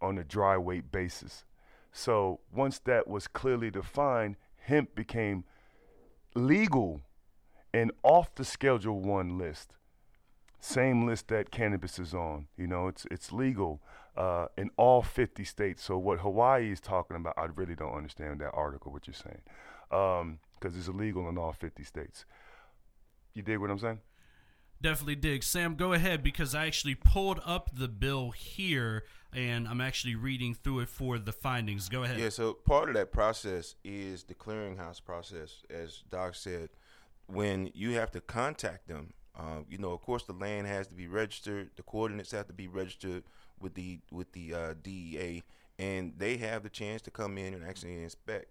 on 0.00 0.18
a 0.18 0.24
dry 0.24 0.56
weight 0.56 0.90
basis. 0.90 1.44
So, 1.92 2.40
once 2.52 2.78
that 2.80 3.06
was 3.06 3.28
clearly 3.28 3.70
defined, 3.70 4.36
hemp 4.56 4.94
became 4.94 5.44
legal 6.34 7.02
and 7.72 7.92
off 8.02 8.34
the 8.34 8.44
Schedule 8.44 9.00
One 9.00 9.38
list. 9.38 9.74
Same 10.60 11.06
list 11.06 11.28
that 11.28 11.50
cannabis 11.50 11.98
is 11.98 12.14
on. 12.14 12.48
You 12.56 12.66
know, 12.66 12.88
it's 12.88 13.06
it's 13.10 13.32
legal 13.32 13.80
uh, 14.16 14.46
in 14.56 14.70
all 14.76 15.02
50 15.02 15.44
states. 15.44 15.84
So 15.84 15.98
what 15.98 16.20
Hawaii 16.20 16.72
is 16.72 16.80
talking 16.80 17.16
about, 17.16 17.34
I 17.36 17.44
really 17.54 17.74
don't 17.74 17.94
understand 17.94 18.40
that 18.40 18.50
article. 18.54 18.92
What 18.92 19.06
you're 19.06 19.14
saying, 19.14 19.42
because 19.90 20.76
it's 20.76 20.88
illegal 20.88 21.28
in 21.28 21.38
all 21.38 21.52
50 21.52 21.84
states. 21.84 22.24
You 23.34 23.42
dig 23.42 23.58
what 23.58 23.70
I'm 23.70 23.78
saying? 23.78 24.00
Definitely 24.80 25.16
dig. 25.16 25.42
Sam, 25.42 25.74
go 25.74 25.92
ahead 25.92 26.22
because 26.22 26.54
I 26.54 26.66
actually 26.66 26.94
pulled 26.94 27.40
up 27.44 27.70
the 27.74 27.88
bill 27.88 28.30
here 28.30 29.04
and 29.32 29.68
I'm 29.68 29.80
actually 29.80 30.14
reading 30.14 30.54
through 30.54 30.80
it 30.80 30.88
for 30.88 31.18
the 31.18 31.32
findings. 31.32 31.88
Go 31.88 32.04
ahead. 32.04 32.18
Yeah, 32.18 32.30
so 32.30 32.54
part 32.54 32.88
of 32.88 32.94
that 32.94 33.12
process 33.12 33.74
is 33.84 34.24
the 34.24 34.34
clearinghouse 34.34 35.04
process, 35.04 35.62
as 35.68 36.02
Doc 36.10 36.34
said. 36.34 36.70
When 37.26 37.70
you 37.74 37.90
have 37.92 38.10
to 38.12 38.20
contact 38.20 38.88
them, 38.88 39.12
um, 39.38 39.66
you 39.68 39.78
know, 39.78 39.92
of 39.92 40.00
course, 40.00 40.24
the 40.24 40.32
land 40.32 40.66
has 40.66 40.86
to 40.88 40.94
be 40.94 41.08
registered. 41.08 41.70
The 41.76 41.82
coordinates 41.82 42.32
have 42.32 42.46
to 42.46 42.52
be 42.52 42.68
registered 42.68 43.24
with 43.60 43.74
the 43.74 44.00
with 44.10 44.32
the 44.32 44.54
uh, 44.54 44.74
DEA, 44.82 45.42
and 45.78 46.14
they 46.16 46.38
have 46.38 46.62
the 46.62 46.70
chance 46.70 47.02
to 47.02 47.10
come 47.10 47.36
in 47.36 47.54
and 47.54 47.64
actually 47.64 48.02
inspect. 48.02 48.46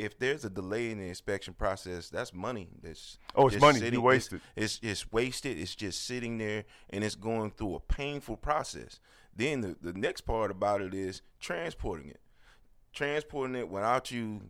If 0.00 0.18
there's 0.18 0.44
a 0.44 0.50
delay 0.50 0.90
in 0.90 0.98
the 0.98 1.08
inspection 1.08 1.54
process, 1.54 2.08
that's 2.08 2.32
money. 2.32 2.68
That's 2.82 3.18
Oh, 3.34 3.48
it's 3.48 3.60
money. 3.60 3.86
You 3.88 4.00
wasted. 4.00 4.40
It's, 4.56 4.76
it's 4.76 4.90
it's 4.90 5.12
wasted. 5.12 5.58
It's 5.58 5.74
just 5.74 6.04
sitting 6.06 6.38
there, 6.38 6.64
and 6.90 7.04
it's 7.04 7.14
going 7.14 7.50
through 7.50 7.74
a 7.76 7.80
painful 7.80 8.36
process. 8.36 8.98
Then 9.36 9.60
the 9.60 9.76
the 9.80 9.92
next 9.92 10.22
part 10.22 10.50
about 10.50 10.80
it 10.80 10.94
is 10.94 11.22
transporting 11.38 12.08
it 12.08 12.20
transporting 12.92 13.54
it 13.54 13.68
without 13.68 14.10
you 14.10 14.40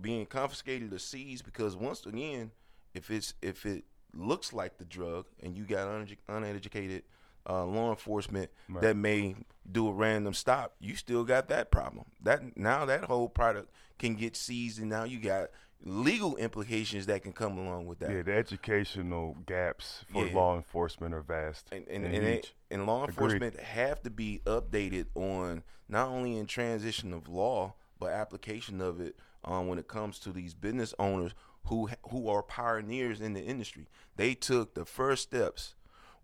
being 0.00 0.26
confiscated 0.26 0.92
or 0.92 0.98
seized 0.98 1.44
because 1.44 1.76
once 1.76 2.04
again 2.04 2.50
if 2.94 3.10
it's 3.10 3.34
if 3.40 3.64
it 3.64 3.84
looks 4.14 4.52
like 4.52 4.78
the 4.78 4.84
drug 4.84 5.26
and 5.42 5.56
you 5.56 5.64
got 5.64 5.86
unedu- 5.88 6.16
uneducated 6.28 7.02
uh, 7.48 7.64
law 7.64 7.90
enforcement 7.90 8.50
Right. 8.68 8.82
that 8.82 8.96
may 8.96 9.36
do 9.70 9.88
a 9.88 9.92
random 9.92 10.34
stop 10.34 10.74
you 10.80 10.94
still 10.96 11.24
got 11.24 11.48
that 11.48 11.70
problem 11.70 12.06
that 12.22 12.56
now 12.56 12.84
that 12.84 13.04
whole 13.04 13.28
product 13.28 13.70
can 13.98 14.14
get 14.14 14.36
seized 14.36 14.78
and 14.80 14.88
now 14.88 15.04
you 15.04 15.18
got 15.18 15.48
legal 15.84 16.36
implications 16.36 17.06
that 17.06 17.22
can 17.22 17.32
come 17.32 17.58
along 17.58 17.86
with 17.86 17.98
that 18.00 18.10
Yeah, 18.10 18.22
the 18.22 18.32
educational 18.32 19.36
gaps 19.46 20.04
for 20.12 20.26
Yeah. 20.26 20.34
law 20.34 20.56
enforcement 20.56 21.14
are 21.14 21.20
vast. 21.22 21.68
and 21.72 21.86
and, 21.88 22.04
and 22.04 22.14
huge. 22.24 22.54
and 22.70 22.86
law 22.86 23.04
Agreed. 23.04 23.14
enforcement 23.42 23.60
have 23.60 24.02
to 24.02 24.10
be 24.10 24.40
updated 24.46 25.06
on 25.14 25.62
not 25.88 26.08
only 26.08 26.36
in 26.36 26.46
transition 26.46 27.12
of 27.12 27.28
law 27.28 27.74
but 27.98 28.10
application 28.12 28.80
of 28.80 29.00
it 29.00 29.16
um, 29.44 29.68
when 29.68 29.78
it 29.78 29.88
comes 29.88 30.18
to 30.20 30.32
these 30.32 30.54
business 30.54 30.92
owners 30.98 31.32
who 31.66 31.88
who 32.10 32.28
are 32.28 32.42
pioneers 32.42 33.20
in 33.20 33.32
the 33.32 33.42
industry. 33.42 33.86
They 34.16 34.34
took 34.34 34.74
the 34.74 34.84
first 34.84 35.24
steps, 35.24 35.74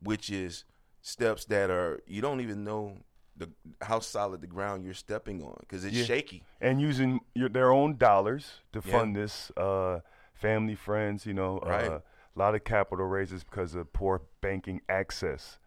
which 0.01 0.31
is 0.31 0.65
steps 1.03 1.45
that 1.47 1.71
are 1.71 2.01
you 2.07 2.23
don't 2.23 2.41
even 2.41 2.65
know 2.65 2.97
the 3.37 3.51
how 3.83 3.99
solid 4.01 4.41
the 4.41 4.47
ground 4.47 4.85
you're 4.85 4.95
stepping 4.95 5.43
on 5.43 5.57
because 5.61 5.85
it's 5.85 5.95
Yeah. 5.97 6.05
shaky. 6.05 6.43
and 6.61 6.81
using 6.81 7.21
your, 7.35 7.49
their 7.49 7.71
own 7.73 7.97
dollars 7.97 8.61
to 8.73 8.81
Yeah. 8.85 8.93
fund 8.93 9.17
this. 9.17 9.51
Uh, 9.57 10.01
family, 10.35 10.75
friends, 10.75 11.25
you 11.25 11.33
know, 11.33 11.61
Right. 11.61 11.87
uh, 11.89 12.01
a 12.35 12.39
lot 12.39 12.57
of 12.57 12.65
capital 12.65 13.07
raises 13.07 13.45
because 13.45 13.77
of 13.77 13.93
poor 13.93 14.23
banking 14.41 14.81
access. 14.89 15.59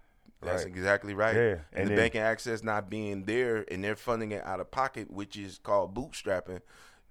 That's 0.41 0.63
Right. 0.63 0.67
exactly 0.67 1.13
right. 1.13 1.33
Yeah, 1.33 1.41
And, 1.41 1.59
and 1.71 1.85
the 1.85 1.89
then- 1.91 1.97
banking 2.03 2.19
access 2.21 2.61
not 2.61 2.89
being 2.89 3.23
there 3.23 3.63
and 3.71 3.81
they're 3.81 3.95
funding 3.95 4.31
it 4.33 4.43
out 4.43 4.59
of 4.59 4.71
pocket, 4.71 5.09
which 5.09 5.37
is 5.37 5.59
called 5.59 5.95
bootstrapping. 5.95 6.59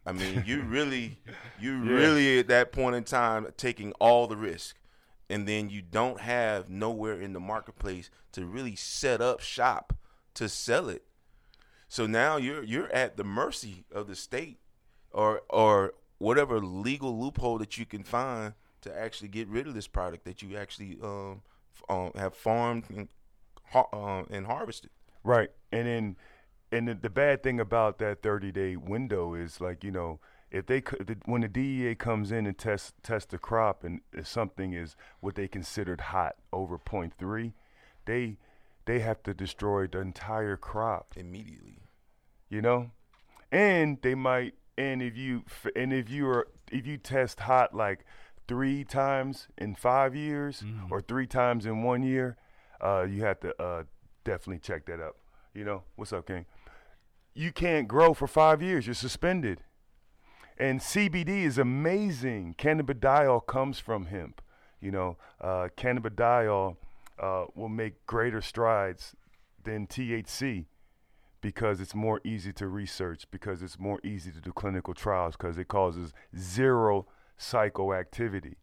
I 0.04 0.12
mean, 0.12 0.42
you 0.46 0.60
really, 0.68 1.20
you 1.58 1.82
Yeah. 1.84 1.90
really 1.94 2.38
at 2.38 2.48
that 2.48 2.70
point 2.70 2.96
in 2.96 3.04
time 3.04 3.46
taking 3.56 3.92
all 3.92 4.26
the 4.26 4.36
risk, 4.36 4.76
and 5.28 5.48
then 5.48 5.70
you 5.70 5.82
don't 5.82 6.20
have 6.20 6.68
nowhere 6.68 7.20
in 7.20 7.32
the 7.32 7.40
marketplace 7.40 8.10
to 8.32 8.44
really 8.44 8.76
set 8.76 9.20
up 9.20 9.40
shop 9.40 9.94
to 10.34 10.48
sell 10.48 10.88
it. 10.88 11.04
So 11.88 12.06
now 12.06 12.36
you're 12.36 12.62
you're 12.64 12.92
at 12.92 13.16
the 13.16 13.24
mercy 13.24 13.84
of 13.92 14.08
the 14.08 14.16
state, 14.16 14.58
or 15.12 15.42
or 15.48 15.94
whatever 16.18 16.60
legal 16.60 17.18
loophole 17.18 17.58
that 17.58 17.78
you 17.78 17.86
can 17.86 18.02
find 18.02 18.54
to 18.80 18.96
actually 18.96 19.28
get 19.28 19.48
rid 19.48 19.66
of 19.66 19.74
this 19.74 19.86
product 19.86 20.24
that 20.24 20.42
you 20.42 20.56
actually 20.56 20.98
um, 21.02 21.42
um 21.88 22.10
have 22.16 22.34
farmed 22.34 22.84
and, 22.90 23.08
um, 23.92 24.26
and 24.30 24.46
harvested. 24.46 24.90
Right. 25.22 25.50
And 25.72 25.86
then, 25.86 26.16
and 26.70 26.88
the, 26.88 26.94
the 26.94 27.10
bad 27.10 27.42
thing 27.42 27.58
about 27.60 27.98
that 27.98 28.22
30 28.22 28.52
day 28.52 28.76
window 28.76 29.34
is 29.34 29.60
like, 29.60 29.82
you 29.82 29.90
know, 29.90 30.20
if 30.54 30.66
they 30.66 30.80
could, 30.80 31.20
when 31.26 31.40
the 31.40 31.48
DEA 31.48 31.96
comes 31.96 32.30
in 32.30 32.46
and 32.46 32.56
test 32.56 32.94
test 33.02 33.30
the 33.30 33.38
crop 33.38 33.82
and 33.82 34.00
if 34.12 34.28
something 34.28 34.72
is 34.72 34.94
what 35.20 35.34
they 35.34 35.48
considered 35.48 36.00
hot 36.00 36.36
over 36.52 36.78
0.3, 36.78 37.52
they 38.06 38.38
they 38.86 39.00
have 39.00 39.22
to 39.24 39.34
destroy 39.34 39.86
the 39.88 39.98
entire 39.98 40.56
crop, 40.56 41.14
immediately. 41.16 41.78
you 42.48 42.62
know? 42.62 42.90
And 43.50 43.98
they 44.02 44.14
might 44.14 44.54
and 44.78 45.02
if 45.02 45.16
you 45.16 45.42
and 45.74 45.92
if 45.92 46.08
you 46.08 46.28
are 46.28 46.46
if 46.70 46.86
you 46.86 46.98
test 46.98 47.40
hot 47.40 47.74
like 47.74 48.04
3 48.46 48.84
times 48.84 49.48
in 49.58 49.74
5 49.74 50.14
years 50.14 50.62
or 50.90 51.00
3 51.00 51.26
times 51.26 51.66
in 51.66 51.82
1 51.82 52.02
year, 52.04 52.36
uh 52.80 53.04
you 53.08 53.24
have 53.24 53.40
to 53.40 53.60
uh 53.60 53.82
definitely 54.22 54.60
check 54.60 54.86
that 54.86 55.00
up. 55.00 55.16
You 55.52 55.64
know, 55.64 55.82
what's 55.96 56.12
up, 56.12 56.26
King? 56.26 56.46
You 57.34 57.50
can't 57.50 57.88
grow 57.88 58.14
for 58.14 58.28
five 58.28 58.62
years. 58.62 58.86
You're 58.86 58.94
suspended. 58.94 59.62
And 60.56 60.80
CBD 60.80 61.44
is 61.44 61.58
amazing. 61.58 62.54
Cannabidiol 62.58 63.46
comes 63.46 63.78
from 63.78 64.06
hemp. 64.06 64.40
You 64.80 64.90
know, 64.92 65.16
uh, 65.40 65.68
cannabidiol 65.76 66.76
uh, 67.18 67.44
will 67.54 67.68
make 67.68 68.06
greater 68.06 68.40
strides 68.40 69.14
than 69.62 69.86
THC 69.86 70.66
because 71.40 71.80
it's 71.80 71.94
more 71.94 72.20
easy 72.24 72.52
to 72.54 72.68
research, 72.68 73.24
because 73.30 73.62
it's 73.62 73.78
more 73.78 73.98
easy 74.04 74.30
to 74.30 74.40
do 74.40 74.52
clinical 74.52 74.94
trials, 74.94 75.36
because 75.36 75.58
it 75.58 75.68
causes 75.68 76.12
zero 76.36 77.06
psychoactivity. 77.38 78.54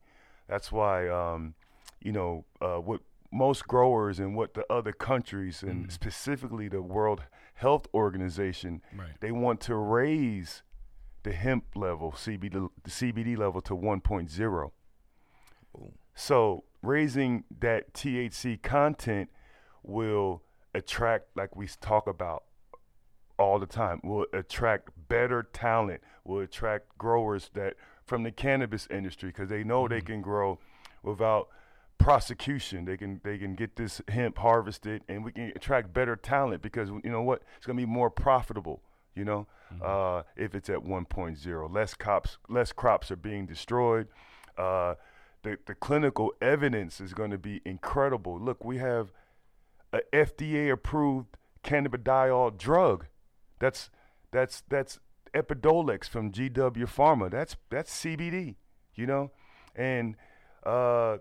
That's 0.48 0.72
why, 0.72 1.08
um, 1.08 1.54
you 2.02 2.12
know, 2.12 2.46
uh, 2.62 2.78
what 2.78 3.02
most 3.32 3.68
growers 3.68 4.20
and 4.20 4.36
what 4.36 4.54
the 4.54 4.66
other 4.72 4.92
countries 4.92 5.64
and 5.64 5.92
specifically 5.92 6.68
the 6.68 6.82
World 6.82 7.24
Health 7.54 7.88
Organization, 7.94 8.82
Right. 8.98 9.10
they 9.22 9.32
want 9.32 9.62
to 9.62 9.76
raise 9.76 10.64
the 11.24 11.34
hemp 11.34 11.66
level, 11.76 12.12
CBD, 12.12 12.70
the 12.84 12.90
CBD 12.90 13.38
level 13.38 13.62
to 13.62 13.76
1.0. 13.76 14.72
Ooh. 15.76 15.92
So 16.16 16.64
raising 16.82 17.44
that 17.60 17.94
THC 17.94 18.62
content 18.62 19.30
will 19.84 20.42
attract, 20.74 21.36
like 21.36 21.56
we 21.56 21.68
talk 21.80 22.08
about 22.08 22.44
all 23.38 23.60
the 23.60 23.66
time, 23.66 24.00
will 24.04 24.26
attract 24.34 24.90
better 25.08 25.44
talent, 25.44 26.02
will 26.24 26.40
attract 26.40 26.98
growers 26.98 27.50
that 27.54 27.76
from 28.06 28.24
the 28.24 28.32
cannabis 28.32 28.88
industry 28.92 29.30
because 29.30 29.50
they 29.50 29.64
know 29.64 29.88
they 29.88 29.98
mm-hmm. 29.98 30.08
can 30.08 30.22
grow 30.22 30.60
without 31.04 31.50
prosecution. 31.98 32.86
They 32.86 32.98
can 32.98 33.22
they 33.24 33.38
can 33.38 33.56
get 33.56 33.76
this 33.76 34.02
hemp 34.08 34.38
harvested, 34.38 35.04
and 35.08 35.24
we 35.24 35.32
can 35.32 35.52
attract 35.56 35.94
better 35.94 36.16
talent 36.16 36.62
because 36.62 36.90
you 36.90 37.10
know 37.10 37.22
what? 37.22 37.42
It's 37.58 37.66
gonna 37.66 37.78
be 37.78 37.86
more 37.86 38.10
profitable. 38.10 38.82
You 39.16 39.26
know, 39.26 39.48
uh, 39.84 40.24
if 40.36 40.56
it's 40.56 40.70
at 40.70 40.80
1.0, 40.80 41.74
less 41.74 41.94
crops 41.94 42.38
less 42.50 42.72
crops 42.72 43.12
are 43.12 43.18
being 43.18 43.46
destroyed. 43.46 44.08
Uh, 44.58 44.96
the 45.44 45.58
the 45.66 45.76
clinical 45.76 46.34
evidence 46.42 47.02
is 47.02 47.14
going 47.14 47.32
to 47.32 47.38
be 47.38 47.62
incredible. 47.66 48.40
Look, 48.40 48.64
we 48.64 48.78
have 48.78 49.12
a 49.92 50.00
FDA 50.14 50.72
approved 50.72 51.38
cannabidiol 51.64 52.58
drug. 52.58 53.08
That's 53.60 53.90
that's 54.32 54.64
that's 54.70 55.00
Epidiolex 55.34 56.10
from 56.10 56.32
GW 56.32 56.88
Pharma. 56.88 57.30
That's 57.30 57.56
that's 57.70 57.94
CBD, 57.94 58.56
you 58.96 59.06
know, 59.06 59.32
and 59.76 60.16
uh, 60.66 61.18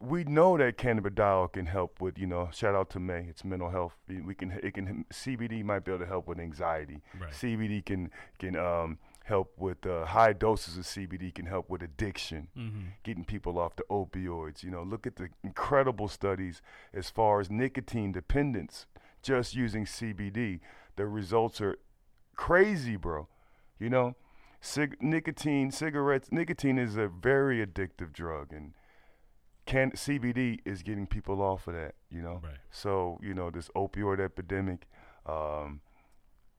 we 0.00 0.24
know 0.24 0.56
that 0.58 0.76
cannabidiol 0.76 1.52
can 1.52 1.66
help 1.66 2.00
with 2.00 2.18
you 2.18 2.26
know. 2.26 2.48
Shout 2.52 2.74
out 2.74 2.90
to 2.90 3.00
May. 3.00 3.26
It's 3.28 3.44
mental 3.44 3.70
health. 3.70 3.94
We 4.08 4.34
can 4.34 4.52
it 4.62 4.74
can 4.74 5.04
CBD 5.12 5.64
might 5.64 5.84
be 5.84 5.92
able 5.92 6.00
to 6.04 6.06
help 6.08 6.26
with 6.28 6.38
anxiety. 6.38 7.02
Right. 7.20 7.32
CBD 7.32 7.84
can 7.84 8.10
can 8.38 8.56
um, 8.56 8.98
help 9.24 9.52
with 9.58 9.84
uh, 9.86 10.04
high 10.06 10.32
doses 10.32 10.76
of 10.76 10.84
CBD 10.84 11.34
can 11.34 11.46
help 11.46 11.68
with 11.70 11.82
addiction 11.82 12.48
Mm-hmm. 12.56 12.80
getting 13.04 13.24
people 13.24 13.58
off 13.58 13.74
the 13.76 13.84
opioids. 13.90 14.62
You 14.62 14.70
know, 14.70 14.82
look 14.82 15.06
at 15.06 15.16
the 15.16 15.28
incredible 15.42 16.08
studies 16.08 16.62
as 16.92 17.10
far 17.10 17.40
as 17.40 17.50
nicotine 17.50 18.12
dependence 18.12 18.86
just 19.22 19.54
using 19.56 19.84
CBD. 19.84 20.60
The 20.96 21.06
results 21.06 21.60
are 21.60 21.76
crazy, 22.36 22.96
bro. 22.96 23.28
You 23.78 23.90
know, 23.90 24.16
Cig- 24.60 24.96
nicotine, 25.02 25.70
cigarettes, 25.70 26.28
nicotine 26.32 26.78
is 26.78 26.96
a 26.96 27.08
very 27.08 27.64
addictive 27.64 28.12
drug, 28.12 28.52
and 28.52 28.72
can 29.66 29.90
CBD 29.92 30.60
is 30.64 30.82
getting 30.82 31.06
people 31.06 31.42
off 31.42 31.66
of 31.68 31.74
that. 31.74 31.94
You 32.10 32.22
know, 32.22 32.40
Right. 32.42 32.58
so 32.70 33.18
you 33.22 33.34
know 33.34 33.50
this 33.50 33.68
opioid 33.76 34.20
epidemic. 34.20 34.86
Um, 35.26 35.80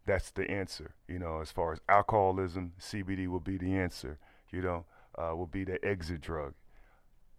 that's 0.06 0.32
the 0.32 0.50
answer. 0.50 0.96
You 1.08 1.20
know, 1.20 1.40
as 1.42 1.52
far 1.52 1.74
as 1.74 1.80
alcoholism, 1.90 2.74
CBD 2.80 3.28
will 3.28 3.40
be 3.40 3.58
the 3.58 3.76
answer. 3.76 4.20
You 4.52 4.62
know, 4.62 4.86
uh, 5.18 5.36
will 5.36 5.48
be 5.48 5.64
the 5.64 5.84
exit 5.84 6.22
drug. 6.22 6.54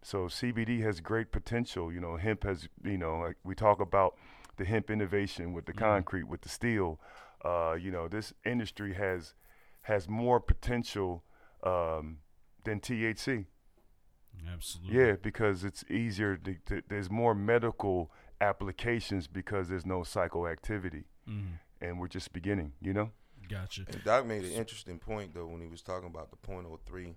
So 0.03 0.27
CBD 0.29 0.81
has 0.83 1.01
great 1.01 1.33
potential. 1.33 1.93
You 1.93 2.01
know, 2.01 2.17
hemp 2.17 2.45
has. 2.45 2.69
You 2.85 2.99
know, 2.99 3.19
like 3.19 3.37
we 3.45 3.55
talk 3.55 3.81
about 3.81 4.17
the 4.57 4.65
hemp 4.65 4.91
innovation 4.91 5.53
with 5.53 5.67
the 5.67 5.73
concrete, 5.73 6.25
with 6.25 6.41
the 6.43 6.49
steel. 6.49 7.01
Uh, 7.45 7.77
you 7.81 7.91
know, 7.91 8.09
this 8.09 8.33
industry 8.45 8.95
has 8.95 9.35
has 9.83 10.09
more 10.09 10.41
potential 10.41 11.25
um, 11.63 12.19
than 12.65 12.81
THC. 12.81 13.47
Absolutely. 14.53 14.97
Yeah, 14.99 15.17
because 15.21 15.65
it's 15.65 15.85
easier. 15.91 16.37
To, 16.37 16.55
to, 16.67 16.83
there's 16.89 17.11
more 17.11 17.35
medical 17.35 18.11
applications 18.41 19.27
because 19.27 19.69
there's 19.69 19.87
no 19.87 20.01
psychoactivity. 20.01 21.05
Mhm. 21.29 21.59
and 21.81 22.01
we're 22.01 22.09
just 22.09 22.33
beginning. 22.33 22.73
You 22.81 22.93
know. 22.95 23.11
Gotcha. 23.49 23.85
And 23.89 24.03
Doc 24.05 24.27
made 24.27 24.45
an 24.45 24.53
interesting 24.53 24.99
point 24.99 25.35
though 25.35 25.47
when 25.47 25.61
he 25.61 25.67
was 25.69 25.83
talking 25.83 26.09
about 26.09 26.31
the 26.31 26.37
.03 26.37 27.15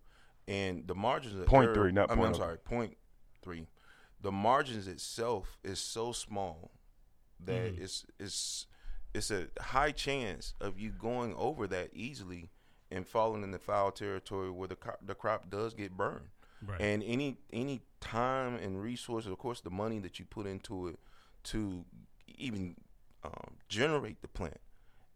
and 0.47 0.87
the 0.87 0.95
margins. 0.95 1.35
Of 1.39 1.45
Point 1.45 1.67
error- 1.67 1.75
three, 1.75 1.91
not 1.91 2.11
I 2.11 2.15
mean, 2.15 2.25
I'm 2.25 2.31
oh. 2.33 2.37
sorry, 2.37 2.57
point 2.57 2.97
three. 3.41 3.67
The 4.21 4.31
margins 4.31 4.87
itself 4.87 5.57
is 5.63 5.79
so 5.79 6.11
small 6.11 6.71
that 7.39 7.73
Mhm. 7.75 7.79
it's 7.81 8.05
it's 8.19 8.67
it's 9.13 9.31
a 9.31 9.47
high 9.59 9.91
chance 9.91 10.53
of 10.61 10.79
you 10.79 10.91
going 10.91 11.33
over 11.35 11.67
that 11.67 11.89
easily 11.93 12.49
and 12.91 13.05
falling 13.07 13.43
in 13.43 13.51
the 13.51 13.59
foul 13.59 13.91
territory 13.91 14.49
where 14.51 14.67
the 14.67 14.75
crop, 14.75 14.99
the 15.05 15.15
crop 15.15 15.49
does 15.49 15.73
get 15.73 15.97
burned. 15.97 16.29
Right. 16.65 16.79
And 16.81 17.01
any 17.03 17.37
any 17.51 17.81
time 17.99 18.55
and 18.55 18.81
resources, 18.81 19.31
of 19.31 19.37
course, 19.37 19.61
the 19.61 19.69
money 19.71 19.99
that 19.99 20.19
you 20.19 20.25
put 20.25 20.45
into 20.45 20.87
it 20.87 20.99
to 21.45 21.83
even 22.37 22.75
um, 23.23 23.55
generate 23.67 24.21
the 24.21 24.27
plant, 24.27 24.59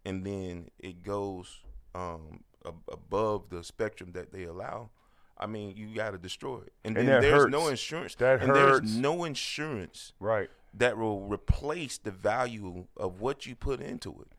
and 0.06 0.26
then 0.26 0.70
it 0.80 1.04
goes 1.04 1.60
um, 1.93 2.43
ab- 2.66 2.84
above 2.91 3.50
the 3.50 3.64
spectrum 3.64 4.12
that 4.14 4.32
they 4.32 4.43
allow. 4.43 4.89
I 5.38 5.48
mean, 5.48 5.76
you 5.76 5.93
got 5.93 6.12
to 6.12 6.18
destroy 6.18 6.60
it, 6.60 6.72
and, 6.86 6.98
And 6.98 7.08
then 7.08 7.22
there's 7.22 7.48
no 7.48 7.68
insurance. 7.68 8.16
That 8.16 8.41
and 8.41 8.50
hurts. 8.52 8.80
there's 8.80 8.96
no 8.98 9.26
insurance 9.26 10.14
Right. 10.20 10.50
that 10.76 10.98
will 10.98 11.22
replace 11.28 11.98
the 11.98 12.12
value 12.12 12.86
of 12.96 13.20
what 13.20 13.46
you 13.46 13.54
put 13.54 13.82
into 13.82 14.12
it. 14.22 14.30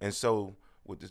And 0.00 0.14
so 0.14 0.56
with 0.86 1.00
the, 1.00 1.10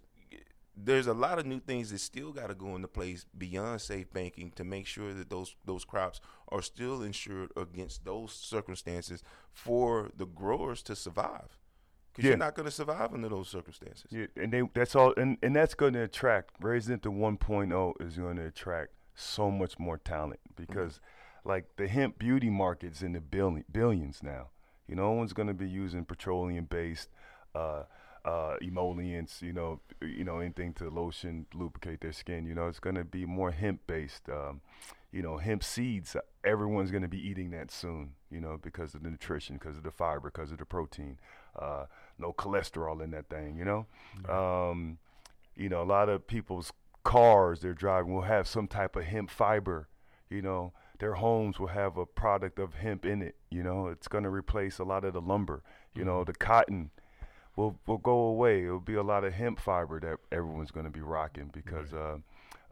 there's 0.78 1.08
a 1.08 1.14
lot 1.14 1.40
of 1.40 1.46
new 1.46 1.60
things 1.60 1.90
that 1.92 2.00
still 2.00 2.32
got 2.32 2.48
to 2.48 2.56
go 2.56 2.76
into 2.76 2.88
place 2.88 3.26
beyond 3.38 3.82
safe 3.82 4.12
banking 4.12 4.52
to 4.56 4.64
make 4.64 4.86
sure 4.88 5.14
that 5.14 5.30
those 5.30 5.56
those 5.66 5.86
crops 5.86 6.20
are 6.50 6.62
still 6.62 7.02
insured 7.02 7.52
against 7.56 8.04
those 8.06 8.34
circumstances 8.34 9.24
for 9.52 10.12
the 10.18 10.26
growers 10.26 10.82
to 10.84 10.96
survive. 10.96 11.58
Because 12.12 12.26
Yeah. 12.26 12.30
you're 12.32 12.38
not 12.38 12.56
going 12.56 12.66
to 12.66 12.72
survive 12.72 13.14
under 13.14 13.30
those 13.30 13.50
circumstances. 13.50 14.06
Yeah, 14.12 14.28
and 14.36 14.52
they 14.52 14.62
that's 14.74 14.96
all, 14.96 15.14
and, 15.18 15.38
and 15.42 15.56
that's 15.56 15.74
going 15.76 15.94
to 15.94 16.04
attract 16.04 16.52
raising 16.62 16.96
it 16.96 17.04
to 17.04 17.12
1.0 17.12 17.94
is 18.02 18.18
going 18.18 18.38
to 18.38 18.46
attract 18.46 18.92
so 19.16 19.50
much 19.52 19.78
more 19.80 19.98
talent 19.98 20.40
because, 20.56 21.00
like 21.46 21.66
the 21.78 21.88
hemp 21.88 22.18
beauty 22.20 22.50
market's 22.50 23.02
in 23.02 23.14
the 23.14 23.22
billion, 23.22 23.64
billions 23.72 24.22
now. 24.24 24.50
You 24.88 24.96
know, 24.96 25.04
no 25.04 25.12
one's 25.14 25.34
going 25.34 25.48
to 25.48 25.54
be 25.54 25.68
using 25.68 26.06
petroleum-based 26.06 27.10
uh, 27.56 27.84
uh, 28.26 28.56
emollients. 28.62 29.42
You 29.42 29.54
know, 29.54 29.80
you 30.02 30.24
know 30.24 30.40
anything 30.40 30.74
to 30.74 30.90
lotion, 30.90 31.46
lubricate 31.54 32.02
their 32.02 32.12
skin. 32.12 32.46
You 32.46 32.56
know, 32.56 32.68
it's 32.68 32.80
going 32.80 32.96
to 32.96 33.06
be 33.06 33.26
more 33.26 33.52
hemp-based. 33.52 34.30
Um, 34.30 34.62
you 35.12 35.22
know, 35.22 35.38
hemp 35.38 35.64
seeds. 35.64 36.18
Everyone's 36.44 36.92
going 36.92 37.04
to 37.04 37.08
be 37.08 37.26
eating 37.26 37.52
that 37.52 37.72
soon. 37.72 38.14
You 38.30 38.42
know, 38.42 38.60
because 38.62 38.96
of 38.96 39.04
the 39.04 39.10
nutrition, 39.10 39.58
because 39.58 39.78
of 39.78 39.84
the 39.84 39.92
fiber, 39.92 40.32
because 40.32 40.52
of 40.52 40.58
the 40.58 40.66
protein. 40.66 41.18
Uh, 41.58 41.86
no 42.18 42.34
cholesterol 42.34 43.02
in 43.02 43.12
that 43.12 43.30
thing. 43.30 43.58
You 43.58 43.66
know. 43.66 43.86
Um, 44.34 44.98
you 45.56 45.70
know, 45.70 45.82
a 45.82 45.86
lot 45.86 46.10
of 46.10 46.28
people's 46.28 46.74
cars 47.04 47.62
they're 47.62 47.74
driving 47.74 48.14
will 48.14 48.24
have 48.24 48.48
some 48.48 48.68
type 48.68 48.96
of 48.96 49.06
hemp 49.06 49.30
fiber. 49.30 49.88
You 50.30 50.42
know, 50.42 50.74
their 51.00 51.14
homes 51.14 51.60
will 51.60 51.68
have 51.68 51.98
a 51.98 52.06
product 52.06 52.60
of 52.60 52.74
hemp 52.74 53.06
in 53.06 53.22
it. 53.22 53.36
You 53.50 53.64
know, 53.64 53.88
it's 53.88 54.08
going 54.08 54.24
to 54.24 54.30
replace 54.30 54.80
a 54.80 54.84
lot 54.84 55.06
of 55.06 55.14
the 55.14 55.22
lumber. 55.22 55.64
You 55.94 56.04
know, 56.04 56.24
the 56.24 56.34
cotton 56.34 56.92
will 57.56 57.80
will 57.88 57.98
go 57.98 58.18
away. 58.20 58.66
It'll 58.66 58.80
be 58.80 58.96
a 58.96 59.04
lot 59.04 59.24
of 59.24 59.34
hemp 59.34 59.60
fiber 59.60 60.00
that 60.02 60.18
everyone's 60.32 60.72
going 60.72 60.86
to 60.86 60.92
be 60.92 61.02
rocking 61.02 61.50
because 61.54 61.94
uh, 61.94 62.18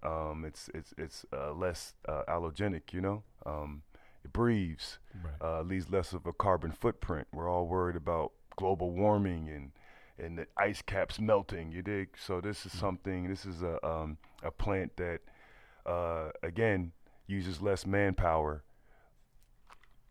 um, 0.03 0.43
it's 0.45 0.69
it's 0.73 0.93
it's 0.97 1.25
uh, 1.33 1.53
less 1.53 1.93
uh, 2.07 2.23
allergenic. 2.27 2.91
You 2.93 3.01
know, 3.01 3.23
um, 3.45 3.83
it 4.23 4.33
breathes 4.33 4.99
Right. 5.23 5.33
uh, 5.41 5.61
leaves 5.61 5.89
less 5.89 6.13
of 6.13 6.25
a 6.25 6.33
carbon 6.33 6.71
footprint. 6.71 7.27
We're 7.33 7.49
all 7.49 7.67
worried 7.67 7.95
about 7.95 8.31
global 8.55 8.91
warming 8.91 9.49
and 9.49 9.71
and 10.19 10.37
the 10.37 10.47
ice 10.57 10.81
caps 10.81 11.19
melting. 11.19 11.71
You 11.71 11.81
dig? 11.81 12.09
So 12.17 12.41
this 12.41 12.65
is 12.65 12.71
something. 12.77 13.27
This 13.29 13.45
is 13.45 13.61
a 13.61 13.85
um, 13.87 14.17
a 14.43 14.51
plant 14.51 14.97
that 14.97 15.19
uh, 15.85 16.29
again 16.43 16.91
uses 17.27 17.61
less 17.61 17.85
manpower. 17.85 18.63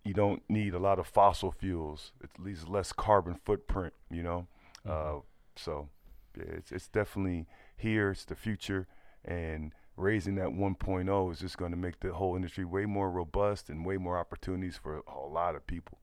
You 0.04 0.14
don't 0.14 0.42
need 0.48 0.74
a 0.74 0.78
lot 0.80 0.98
of 0.98 1.06
fossil 1.06 1.52
fuels. 1.52 2.12
It 2.22 2.30
leaves 2.38 2.66
less 2.68 2.92
carbon 2.92 3.38
footprint. 3.44 3.92
You 4.10 4.22
know, 4.24 4.46
uh, 4.88 5.16
so 5.56 5.88
yeah, 6.36 6.44
it's 6.56 6.72
it's 6.72 6.88
definitely 6.88 7.46
here. 7.76 8.10
It's 8.10 8.24
the 8.24 8.34
future, 8.34 8.86
and 9.24 9.72
raising 9.96 10.36
that 10.36 10.48
1.0 10.48 11.32
is 11.32 11.40
just 11.40 11.58
going 11.58 11.70
to 11.70 11.76
make 11.76 12.00
the 12.00 12.12
whole 12.14 12.34
industry 12.34 12.64
way 12.64 12.86
more 12.86 13.10
robust 13.10 13.68
and 13.68 13.84
way 13.84 13.98
more 13.98 14.18
opportunities 14.18 14.78
for 14.82 15.02
a 15.06 15.20
lot 15.20 15.54
of 15.54 15.66
people. 15.66 15.98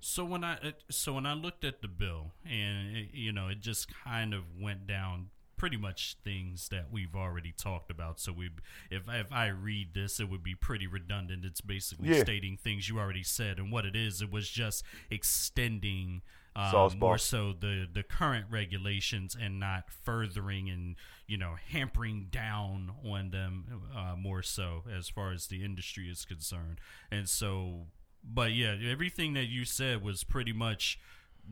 So 0.00 0.24
when 0.24 0.44
I 0.44 0.74
so 0.90 1.14
when 1.14 1.26
I 1.26 1.34
looked 1.34 1.64
at 1.64 1.80
the 1.80 1.88
bill, 1.88 2.32
and 2.44 2.96
it, 2.96 3.08
you 3.12 3.32
know, 3.32 3.48
it 3.48 3.60
just 3.60 3.86
kind 4.04 4.34
of 4.34 4.42
went 4.60 4.86
down 4.86 5.30
pretty 5.62 5.76
much 5.76 6.16
things 6.24 6.68
that 6.70 6.86
we've 6.90 7.14
already 7.14 7.52
talked 7.56 7.88
about. 7.88 8.18
So 8.18 8.32
we, 8.32 8.50
if 8.90 9.02
if 9.08 9.32
I 9.32 9.46
read 9.46 9.94
this, 9.94 10.18
it 10.18 10.28
would 10.28 10.42
be 10.42 10.56
pretty 10.56 10.88
redundant. 10.88 11.44
It's 11.44 11.60
basically 11.60 12.08
Yeah. 12.08 12.24
stating 12.24 12.56
things 12.56 12.88
you 12.88 12.98
already 12.98 13.22
said, 13.22 13.58
and 13.58 13.70
what 13.70 13.86
it 13.86 13.94
is, 13.94 14.20
it 14.20 14.28
was 14.32 14.50
just 14.50 14.82
extending. 15.08 16.22
Um, 16.56 16.98
more 16.98 17.16
so 17.16 17.52
the 17.58 17.86
the 17.90 18.02
current 18.02 18.46
regulations 18.50 19.36
and 19.40 19.60
not 19.60 19.84
furthering 19.88 20.68
and 20.68 20.96
you 21.28 21.38
know 21.38 21.54
hampering 21.70 22.26
down 22.30 22.90
on 23.08 23.30
them 23.30 23.82
uh, 23.96 24.16
more 24.18 24.42
so 24.42 24.82
as 24.94 25.08
far 25.08 25.30
as 25.32 25.46
the 25.46 25.64
industry 25.64 26.10
is 26.10 26.26
concerned 26.26 26.78
and 27.10 27.26
so 27.26 27.86
but 28.22 28.52
yeah 28.52 28.76
everything 28.86 29.32
that 29.32 29.46
you 29.46 29.64
said 29.64 30.02
was 30.02 30.24
pretty 30.24 30.52
much 30.52 30.98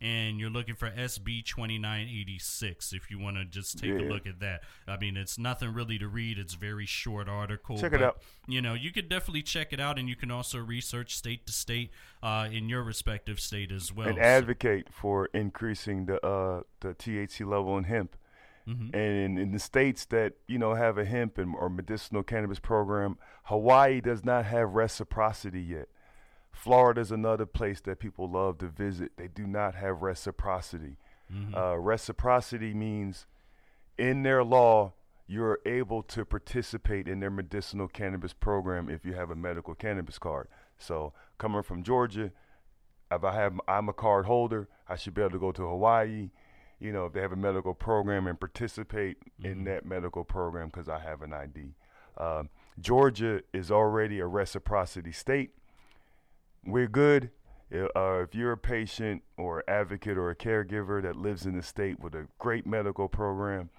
And 0.00 0.38
you're 0.38 0.50
looking 0.50 0.74
for 0.74 0.90
SB 0.90 1.42
2986 1.44 2.92
if 2.92 3.10
you 3.10 3.18
want 3.18 3.36
to 3.38 3.44
just 3.44 3.78
take 3.78 3.92
a 3.92 4.02
look 4.04 4.26
at 4.26 4.40
that. 4.40 4.62
I 4.86 4.96
mean, 4.98 5.16
it's 5.16 5.38
nothing 5.38 5.72
really 5.72 5.98
to 5.98 6.08
read. 6.08 6.38
It's 6.38 6.54
a 6.54 6.58
very 6.58 6.86
short 6.86 7.28
article. 7.28 7.78
Check 7.78 7.92
it 7.92 8.02
out. 8.02 8.18
You 8.46 8.60
know, 8.60 8.74
you 8.74 8.92
could 8.92 9.08
definitely 9.08 9.42
check 9.42 9.72
it 9.72 9.80
out, 9.80 9.98
and 9.98 10.08
you 10.08 10.16
can 10.16 10.30
also 10.30 10.58
research 10.58 11.16
state 11.16 11.46
to 11.46 11.52
state 11.52 11.90
uh, 12.22 12.48
in 12.50 12.68
your 12.68 12.82
respective 12.82 13.40
state 13.40 13.72
as 13.72 13.92
well. 13.92 14.08
and 14.08 14.18
advocate 14.18 14.88
for 14.92 15.26
increasing 15.32 16.06
the 16.06 16.24
uh, 16.24 16.62
the 16.80 16.94
THC 16.94 17.46
level 17.48 17.76
in 17.78 17.84
hemp. 17.84 18.16
Mhm. 18.68 18.94
And 18.94 19.38
in 19.38 19.52
the 19.52 19.58
states 19.60 20.04
that 20.06 20.34
you 20.48 20.58
know 20.58 20.74
have 20.74 20.98
a 20.98 21.04
hemp 21.04 21.38
and, 21.38 21.54
or 21.54 21.70
medicinal 21.70 22.22
cannabis 22.22 22.58
program, 22.58 23.16
Hawaii 23.44 24.00
does 24.00 24.24
not 24.24 24.44
have 24.44 24.74
reciprocity 24.74 25.62
yet. 25.62 25.88
Florida 26.56 27.00
is 27.00 27.12
another 27.12 27.46
place 27.46 27.80
that 27.82 27.98
people 27.98 28.30
love 28.30 28.58
to 28.58 28.66
visit. 28.66 29.12
They 29.16 29.28
do 29.28 29.46
not 29.46 29.74
have 29.74 30.02
reciprocity. 30.02 30.96
Uh, 31.54 31.76
reciprocity 31.76 32.72
means 32.72 33.26
in 33.98 34.22
their 34.22 34.42
law 34.44 34.92
you're 35.26 35.58
able 35.66 36.02
to 36.04 36.24
participate 36.24 37.08
in 37.08 37.20
their 37.20 37.30
medicinal 37.30 37.88
cannabis 37.88 38.32
program 38.32 38.88
if 38.88 39.04
you 39.04 39.14
have 39.14 39.30
a 39.30 39.34
medical 39.34 39.74
cannabis 39.74 40.18
card. 40.18 40.48
So 40.78 41.12
coming 41.36 41.62
from 41.62 41.82
Georgia, 41.82 42.30
if 43.10 43.24
I 43.24 43.34
have 43.34 43.60
I'm 43.66 43.88
a 43.88 43.92
card 43.92 44.26
holder, 44.26 44.68
I 44.88 44.96
should 44.96 45.14
be 45.14 45.22
able 45.22 45.32
to 45.32 45.38
go 45.38 45.52
to 45.52 45.62
Hawaii. 45.62 46.30
You 46.78 46.92
know, 46.92 47.06
if 47.06 47.12
they 47.12 47.20
have 47.20 47.32
a 47.32 47.36
medical 47.36 47.74
program 47.74 48.26
and 48.26 48.38
participate 48.38 49.16
in 49.42 49.64
that 49.64 49.84
medical 49.84 50.24
program 50.24 50.68
because 50.68 50.88
I 50.88 51.00
have 51.00 51.22
an 51.22 51.32
ID. 51.32 51.74
Um, 52.18 52.50
Georgia 52.78 53.42
is 53.52 53.70
already 53.70 54.20
a 54.20 54.26
reciprocity 54.26 55.12
state. 55.12 55.50
We're 56.66 56.88
good. 56.88 57.30
Uh, 57.72 58.22
if 58.22 58.34
you're 58.34 58.52
a 58.52 58.58
patient 58.58 59.22
or 59.36 59.64
advocate 59.68 60.16
or 60.16 60.30
a 60.30 60.36
caregiver 60.36 61.02
that 61.02 61.16
lives 61.16 61.46
in 61.46 61.56
the 61.56 61.62
state 61.62 61.98
with 61.98 62.14
a 62.14 62.26
great 62.38 62.66
medical 62.66 63.08
program 63.08 63.70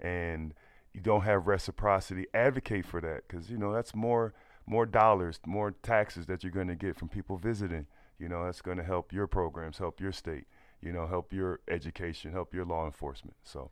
and 0.00 0.54
you 0.94 1.00
don't 1.00 1.22
have 1.22 1.46
reciprocity, 1.46 2.26
advocate 2.32 2.86
for 2.86 3.00
that 3.00 3.22
because 3.26 3.50
you 3.50 3.58
know 3.58 3.72
that's 3.72 3.94
more 3.94 4.32
more 4.66 4.86
dollars, 4.86 5.38
more 5.46 5.72
taxes 5.82 6.26
that 6.26 6.42
you're 6.42 6.52
going 6.52 6.68
to 6.68 6.74
get 6.74 6.96
from 6.96 7.08
people 7.08 7.36
visiting. 7.36 7.86
You 8.18 8.28
know, 8.28 8.44
that's 8.44 8.62
going 8.62 8.78
to 8.78 8.84
help 8.84 9.12
your 9.12 9.26
programs, 9.26 9.78
help 9.78 10.00
your 10.00 10.12
state. 10.12 10.44
You 10.80 10.92
know, 10.92 11.06
help 11.06 11.32
your 11.32 11.60
education, 11.68 12.32
help 12.32 12.54
your 12.54 12.64
law 12.64 12.86
enforcement. 12.86 13.36
So, 13.42 13.70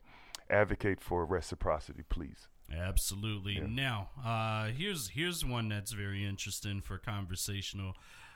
advocate 0.49 0.99
for 0.99 1.25
reciprocity, 1.25 2.03
please. 2.09 2.47
Absolutely. 2.75 3.53
Yeah. 3.53 3.67
Now, 3.67 4.09
uh, 4.23 4.67
here's 4.67 5.09
here's 5.09 5.45
one 5.45 5.69
that's 5.69 5.91
very 5.91 6.25
interesting 6.25 6.81
for 6.81 6.97
conversational. 6.97 7.93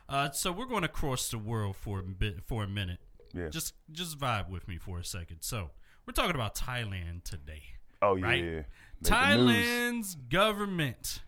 Uh, 0.09 0.31
so 0.31 0.51
we're 0.51 0.65
going 0.65 0.83
to 0.83 0.87
cross 0.87 1.29
the 1.29 1.37
world 1.37 1.75
for 1.75 1.99
a 1.99 2.03
bit 2.03 2.37
for 2.45 2.63
a 2.63 2.67
minute. 2.67 2.99
Yeah. 3.33 3.49
Just 3.49 3.73
just 3.91 4.17
vibe 4.17 4.49
with 4.49 4.67
me 4.67 4.77
for 4.77 4.99
a 4.99 5.03
second. 5.03 5.41
So 5.41 5.71
we're 6.05 6.13
talking 6.13 6.35
about 6.35 6.55
Thailand 6.55 7.23
today. 7.23 7.63
Oh 8.01 8.15
yeah, 8.15 8.25
right? 8.25 8.43
yeah. 8.43 8.51
Make 8.51 8.65
the 9.01 9.09
news. 9.09 9.09
Thailand's 9.09 10.15
government, 10.15 11.21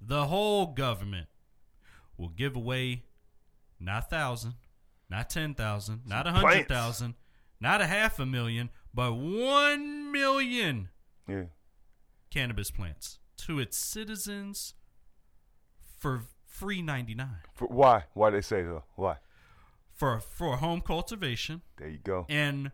the 0.00 0.26
whole 0.26 0.66
government, 0.66 1.26
will 2.16 2.28
give 2.28 2.54
away 2.54 3.02
not 3.80 4.08
thousand, 4.08 4.54
not 5.10 5.28
ten 5.28 5.54
thousand, 5.54 6.02
not 6.06 6.26
a 6.26 6.30
hundred 6.30 6.68
plants. 6.68 7.02
not 7.60 7.80
a 7.80 7.86
half 7.86 8.18
a 8.20 8.26
million, 8.26 8.70
but 8.94 9.14
one 9.14 10.12
million 10.12 10.90
Yeah. 11.28 11.44
cannabis 12.30 12.70
plants 12.70 13.18
to 13.38 13.58
its 13.58 13.76
citizens 13.76 14.74
for 15.98 16.22
free 16.56 16.82
ninety 16.82 17.14
nine 17.14 17.38
For, 17.54 17.66
why? 17.68 18.04
Why 18.14 18.30
they 18.30 18.40
say 18.40 18.62
so? 18.62 18.82
Why? 18.96 19.16
for 19.96 20.20
for 20.20 20.58
home 20.58 20.82
cultivation. 20.82 21.62
There 21.78 21.88
you 21.88 21.98
go. 21.98 22.26
And 22.28 22.70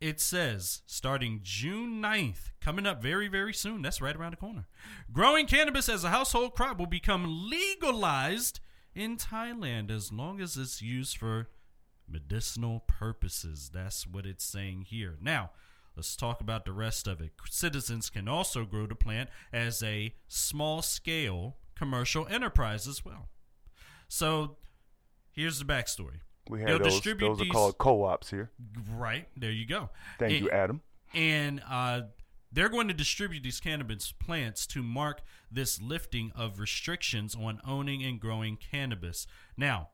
it 0.00 0.20
says 0.20 0.82
starting 0.86 1.40
June 1.42 2.02
9th, 2.02 2.50
coming 2.60 2.86
up 2.86 3.02
very, 3.02 3.28
very 3.28 3.54
soon. 3.54 3.82
That's 3.82 4.00
right 4.00 4.16
around 4.16 4.32
the 4.32 4.38
corner. 4.38 4.66
Growing 5.12 5.46
cannabis 5.46 5.88
as 5.88 6.04
a 6.04 6.10
household 6.10 6.54
crop 6.54 6.78
will 6.78 6.86
become 6.86 7.48
legalized 7.48 8.60
in 8.94 9.16
Thailand 9.16 9.90
as 9.90 10.12
long 10.12 10.40
as 10.40 10.56
it's 10.56 10.82
used 10.82 11.16
for 11.16 11.48
medicinal 12.08 12.80
purposes. 12.86 13.70
That's 13.72 14.06
what 14.06 14.26
it's 14.26 14.44
saying 14.44 14.86
here. 14.88 15.16
Now, 15.22 15.50
let's 15.96 16.16
talk 16.16 16.40
about 16.40 16.64
the 16.64 16.72
rest 16.72 17.06
of 17.06 17.20
it. 17.20 17.32
Citizens 17.48 18.10
can 18.10 18.28
also 18.28 18.64
grow 18.64 18.86
the 18.86 18.94
plant 18.94 19.30
as 19.52 19.82
a 19.82 20.14
small 20.28 20.82
scale 20.82 21.56
commercial 21.76 22.26
enterprise 22.28 22.86
as 22.88 23.04
well. 23.04 23.28
So, 24.08 24.56
here's 25.32 25.58
the 25.58 25.64
backstory. 25.64 26.20
We 26.48 26.58
They'll 26.58 26.68
have 26.74 26.82
those. 26.82 26.92
distribute 26.94 27.28
Those 27.28 27.40
are 27.40 27.44
these- 27.44 27.52
called 27.52 27.78
co-ops 27.78 28.30
here. 28.30 28.50
Right, 28.90 29.28
there 29.36 29.50
you 29.50 29.66
go. 29.66 29.90
Thank 30.18 30.34
And- 30.34 30.44
you, 30.44 30.50
Adam. 30.50 30.82
and 31.14 31.62
uh, 31.68 32.02
they're 32.52 32.68
going 32.68 32.88
to 32.88 32.94
distribute 32.94 33.42
these 33.42 33.60
cannabis 33.60 34.12
plants 34.12 34.66
to 34.68 34.82
mark 34.82 35.22
this 35.50 35.80
lifting 35.80 36.30
of 36.36 36.60
restrictions 36.60 37.34
on 37.34 37.60
owning 37.66 38.02
and 38.04 38.20
growing 38.20 38.56
cannabis. 38.56 39.26
Now, 39.56 39.88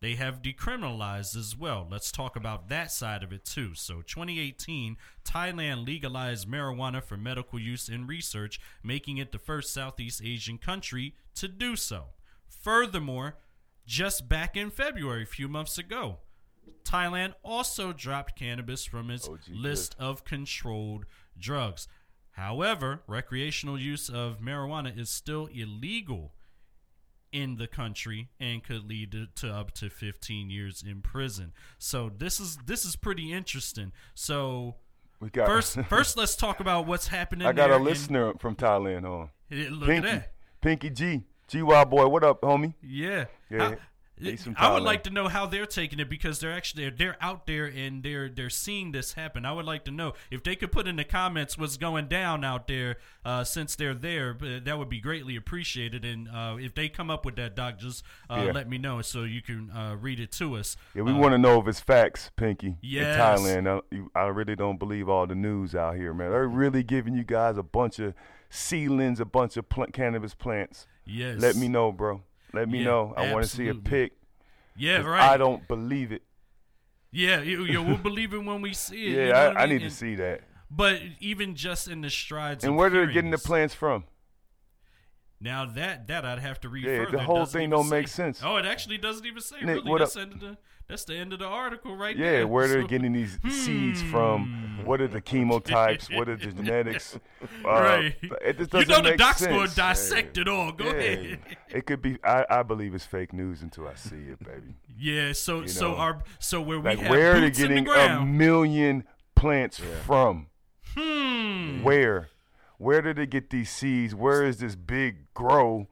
they 0.00 0.14
have 0.14 0.40
decriminalized 0.42 1.36
as 1.36 1.56
well. 1.56 1.86
Let's 1.90 2.10
talk 2.10 2.34
about 2.34 2.68
that 2.68 2.90
side 2.90 3.22
of 3.22 3.32
it 3.32 3.44
too. 3.44 3.74
So, 3.74 4.02
2018, 4.02 4.96
Thailand 5.24 5.86
legalized 5.86 6.48
marijuana 6.48 7.02
for 7.02 7.16
medical 7.16 7.58
use 7.58 7.88
and 7.88 8.08
research, 8.08 8.58
making 8.82 9.18
it 9.18 9.30
the 9.30 9.38
first 9.38 9.72
Southeast 9.74 10.22
Asian 10.24 10.56
country 10.58 11.14
to 11.34 11.48
do 11.48 11.76
so. 11.76 12.06
Furthermore, 12.48 13.36
just 13.86 14.28
back 14.28 14.56
in 14.56 14.70
February, 14.70 15.24
a 15.24 15.26
few 15.26 15.48
months 15.48 15.76
ago, 15.76 16.18
Thailand 16.84 17.34
also 17.42 17.92
dropped 17.92 18.38
cannabis 18.38 18.84
from 18.84 19.10
its 19.10 19.28
Oh, 19.28 19.38
list 19.50 19.94
of 19.98 20.24
controlled 20.24 21.04
drugs. 21.38 21.88
However, 22.32 23.02
recreational 23.06 23.78
use 23.78 24.08
of 24.08 24.40
marijuana 24.40 24.96
is 24.96 25.10
still 25.10 25.46
illegal 25.46 26.32
in 27.32 27.56
the 27.56 27.66
country 27.66 28.28
and 28.40 28.62
could 28.64 28.88
lead 28.88 29.12
to, 29.12 29.26
to 29.36 29.52
up 29.52 29.72
to 29.72 29.88
15 29.90 30.50
years 30.50 30.82
in 30.86 31.00
prison. 31.00 31.52
So 31.78 32.10
this 32.16 32.40
is 32.40 32.58
this 32.66 32.84
is 32.84 32.96
pretty 32.96 33.32
interesting. 33.32 33.92
So 34.14 34.76
We 35.20 35.30
got 35.30 35.46
first 35.46 35.78
first 35.88 36.16
let's 36.16 36.34
talk 36.36 36.60
about 36.60 36.86
what's 36.86 37.08
happening 37.08 37.46
I 37.46 37.52
got 37.52 37.70
a 37.70 37.76
listener 37.76 38.34
from 38.38 38.56
Thailand 38.56 39.04
on. 39.04 39.30
Look 39.50 39.88
Pinky. 39.88 40.08
at 40.08 40.14
that. 40.14 40.32
Pinky 40.60 40.90
G. 40.90 41.22
GY 41.48 41.84
boy, 41.86 42.06
what 42.06 42.22
up, 42.22 42.42
homie? 42.42 42.74
Yeah. 42.80 43.24
Yeah, 43.50 43.70
How- 43.70 43.70
he's 43.70 43.78
from 43.78 43.80
I 44.56 44.72
would 44.72 44.82
like 44.82 45.02
to 45.04 45.10
know 45.10 45.28
how 45.28 45.46
they're 45.46 45.66
taking 45.66 45.98
it 46.00 46.08
because 46.08 46.38
they're 46.40 46.52
actually 46.52 46.84
they're, 46.84 46.90
they're 46.90 47.16
out 47.20 47.46
there 47.46 47.66
and 47.66 48.02
they're 48.02 48.28
they're 48.28 48.50
seeing 48.50 48.92
this 48.92 49.14
happen. 49.14 49.44
I 49.44 49.52
would 49.52 49.64
like 49.66 49.84
to 49.86 49.90
know 49.90 50.12
if 50.30 50.42
they 50.42 50.56
could 50.56 50.72
put 50.72 50.86
in 50.86 50.96
the 50.96 51.04
comments 51.04 51.56
what's 51.56 51.76
going 51.76 52.08
down 52.08 52.44
out 52.44 52.68
there 52.68 52.96
uh, 53.24 53.44
since 53.44 53.76
they're 53.76 53.94
there. 53.94 54.36
uh, 54.42 54.60
That 54.64 54.78
would 54.78 54.88
be 54.88 55.00
greatly 55.00 55.36
appreciated. 55.36 56.04
And 56.04 56.28
uh, 56.28 56.56
if 56.58 56.74
they 56.74 56.88
come 56.88 57.10
up 57.10 57.24
with 57.24 57.36
that, 57.36 57.54
doc, 57.56 57.78
just 57.78 58.04
uh, 58.28 58.42
Yeah. 58.46 58.52
let 58.52 58.68
me 58.68 58.78
know 58.78 59.00
so 59.02 59.24
you 59.24 59.42
can 59.42 59.70
uh, 59.70 59.96
read 60.00 60.20
it 60.20 60.32
to 60.32 60.56
us. 60.56 60.76
Yeah, 60.94 61.02
we 61.02 61.12
Uh, 61.12 61.16
want 61.16 61.32
to 61.32 61.38
know 61.38 61.60
if 61.60 61.66
it's 61.68 61.80
facts, 61.80 62.30
Pinky. 62.36 62.76
In 63.12 63.18
Thailand, 63.18 63.82
I, 64.14 64.20
I 64.20 64.26
really 64.28 64.56
don't 64.56 64.78
believe 64.78 65.08
all 65.08 65.26
the 65.26 65.34
news 65.34 65.74
out 65.74 65.96
here, 65.96 66.12
man. 66.14 66.30
They're 66.30 66.46
really 66.48 66.82
giving 66.82 67.14
you 67.14 67.24
guys 67.24 67.56
a 67.56 67.62
bunch 67.62 67.98
of 67.98 68.14
seedlings, 68.48 69.20
a 69.20 69.24
bunch 69.24 69.56
of 69.56 69.64
cannabis 69.92 70.34
plants. 70.34 70.86
Yes. 71.04 71.40
Let 71.40 71.56
me 71.56 71.68
know, 71.68 71.92
bro. 71.92 72.22
Let 72.52 72.68
me 72.68 72.78
Yeah, 72.78 72.84
know. 72.84 73.14
I 73.16 73.32
want 73.32 73.44
to 73.44 73.50
see 73.50 73.68
a 73.68 73.74
pic. 73.74 74.12
Yeah, 74.76 74.98
Right. 75.02 75.20
I 75.22 75.36
don't 75.36 75.66
believe 75.68 76.12
it. 76.12 76.22
Yeah. 77.12 77.40
You, 77.42 77.64
you, 77.64 77.82
we'll 77.82 77.96
believe 77.96 78.32
it 78.34 78.38
when 78.44 78.62
we 78.62 78.72
see 78.74 79.06
it. 79.08 79.10
Yeah, 79.16 79.24
you 79.24 79.28
know 79.32 79.60
I, 79.60 79.62
I 79.62 79.66
mean? 79.66 79.78
need 79.78 79.84
to 79.84 79.90
see 79.90 80.14
that. 80.16 80.42
But 80.70 81.00
even 81.18 81.54
just 81.56 81.88
in 81.88 82.00
the 82.00 82.10
strides. 82.10 82.62
And 82.64 82.76
where 82.76 82.86
are 82.94 83.06
they 83.06 83.12
getting 83.12 83.30
the 83.32 83.38
plants 83.38 83.74
from? 83.74 84.04
Now 85.40 85.64
that 85.64 86.06
that 86.08 86.24
I'd 86.24 86.38
have 86.38 86.60
to 86.60 86.68
read 86.68 86.84
Yeah, 86.84 86.98
the 86.98 87.04
further. 87.06 87.16
It 87.18 87.22
whole 87.22 87.46
thing 87.46 87.70
don't 87.70 87.84
say. 87.84 87.90
make 87.90 88.08
sense. 88.08 88.40
Oh, 88.44 88.56
it 88.56 88.66
actually 88.66 88.98
doesn't 88.98 89.24
even 89.26 89.40
say. 89.40 89.56
Nick, 89.62 89.76
really, 89.76 89.90
what 89.90 90.02
up? 90.02 90.10
Uh, 90.14 90.54
the 90.90 90.96
end 90.96 91.02
of 91.02 91.02
the, 91.02 91.04
that's 91.04 91.04
the 91.04 91.16
end 91.16 91.32
of 91.32 91.38
the 91.38 91.46
article 91.46 91.96
right 91.96 92.16
Yeah, 92.16 92.30
there. 92.30 92.46
where 92.48 92.68
they're 92.68 92.82
So- 92.82 92.88
getting 92.88 93.12
these 93.12 93.38
seeds 93.50 94.02
Hmm. 94.02 94.10
from? 94.10 94.80
What 94.84 95.00
are 95.00 95.08
the 95.08 95.20
chemotypes? 95.20 96.14
what 96.16 96.28
are 96.28 96.36
the 96.36 96.46
genetics? 96.52 97.18
Uh, 97.64 97.68
right. 97.68 98.16
It 98.44 98.58
just 98.58 98.72
you 98.72 98.80
doesn't 98.80 98.88
know 98.88 98.96
the 99.02 99.10
make 99.10 99.18
doc's 99.18 99.38
sense. 99.38 99.52
going 99.52 99.68
to 99.68 99.76
dissect 99.76 100.38
it 100.38 100.48
all. 100.48 100.72
Go 100.72 100.86
Yeah. 100.86 100.90
ahead. 100.92 101.38
It 101.68 101.86
could 101.86 102.00
be. 102.02 102.16
I, 102.24 102.44
I 102.48 102.62
believe 102.62 102.94
it's 102.94 103.04
fake 103.04 103.32
news 103.32 103.62
until 103.62 103.86
I 103.88 103.94
see 103.94 104.16
it, 104.16 104.38
baby. 104.42 104.74
Yeah. 104.98 105.32
So 105.32 105.60
You 105.62 105.68
so 105.68 105.96
our 105.96 106.22
so 106.38 106.60
where 106.60 106.78
Like 106.80 106.96
we 106.98 107.02
have 107.04 107.10
where 107.10 107.30
are 107.36 107.40
they 107.40 107.46
boots 107.48 107.58
in 107.60 107.74
the 107.74 107.80
getting 107.82 107.88
a 108.20 108.24
million 108.24 109.04
plants 109.34 109.78
from? 110.06 110.46
hmm. 110.96 111.82
Where? 111.82 112.28
Where 112.78 113.02
did 113.02 113.16
they 113.16 113.26
get 113.26 113.50
these 113.50 113.70
seeds? 113.70 114.14
Where 114.14 114.42
is 114.44 114.58
this 114.58 114.74
big 114.74 115.32
grow 115.34 115.88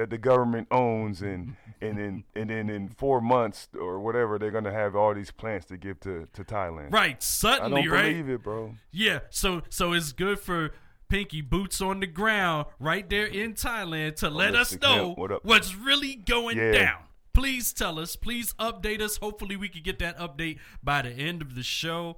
that 0.00 0.08
the 0.08 0.16
government 0.16 0.66
owns 0.70 1.20
and 1.20 1.56
and 1.82 1.98
in 1.98 2.24
and 2.34 2.48
then 2.48 2.70
in 2.70 2.88
four 2.88 3.20
months 3.20 3.68
or 3.78 4.00
whatever 4.00 4.38
they're 4.38 4.50
gonna 4.50 4.72
have 4.72 4.96
all 4.96 5.14
these 5.14 5.30
plants 5.30 5.66
to 5.66 5.76
give 5.76 6.00
to, 6.00 6.26
to 6.32 6.42
Thailand? 6.42 6.90
Right. 6.90 7.16
I 7.16 7.20
Suddenly, 7.20 7.82
don't 7.82 7.92
right? 7.92 8.10
believe 8.12 8.30
it, 8.30 8.42
bro. 8.42 8.76
Yeah, 8.90 9.18
so 9.28 9.60
so 9.68 9.92
it's 9.92 10.12
good 10.12 10.40
for 10.40 10.70
Pinky 11.10 11.42
boots 11.42 11.82
on 11.82 12.00
the 12.00 12.06
ground 12.06 12.66
right 12.78 13.10
there 13.10 13.26
in 13.26 13.52
Thailand 13.52 14.16
to 14.16 14.30
let 14.30 14.54
us 14.54 14.80
know 14.80 15.12
what 15.12 15.44
what's 15.44 15.74
really 15.74 16.14
going 16.14 16.56
Yeah. 16.56 16.72
down. 16.72 16.98
Please 17.34 17.74
tell 17.74 17.98
us. 17.98 18.16
Please 18.16 18.54
update 18.54 19.02
us. 19.02 19.18
Hopefully, 19.18 19.54
we 19.56 19.68
can 19.68 19.82
get 19.82 19.98
that 19.98 20.18
update 20.18 20.60
by 20.82 21.02
the 21.02 21.10
end 21.10 21.42
of 21.42 21.54
the 21.56 21.62
show. 21.62 22.16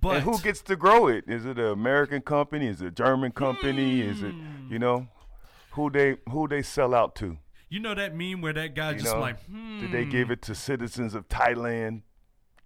But 0.00 0.16
and 0.16 0.24
who 0.24 0.38
gets 0.40 0.62
to 0.62 0.76
grow 0.76 1.08
it? 1.08 1.24
Is 1.28 1.44
it 1.44 1.58
an 1.58 1.66
American 1.66 2.22
company? 2.22 2.68
Is 2.68 2.80
it 2.80 2.86
a 2.86 2.90
German 2.90 3.32
company? 3.32 4.00
Is 4.00 4.22
it 4.22 4.34
you 4.70 4.78
know 4.78 5.08
who 5.78 5.90
they 5.90 6.16
who 6.30 6.48
they 6.48 6.62
sell 6.62 6.94
out 6.94 7.14
to? 7.16 7.38
you 7.68 7.80
know 7.80 7.94
that 7.94 8.14
meme 8.14 8.40
where 8.40 8.52
that 8.52 8.74
guy 8.74 8.92
You 8.92 8.98
just 8.98 9.14
know, 9.14 9.20
like, 9.20 9.42
hmm. 9.44 9.80
did 9.80 9.92
they 9.92 10.04
give 10.04 10.30
it 10.30 10.42
to 10.42 10.54
citizens 10.54 11.14
of 11.14 11.28
Thailand? 11.28 12.02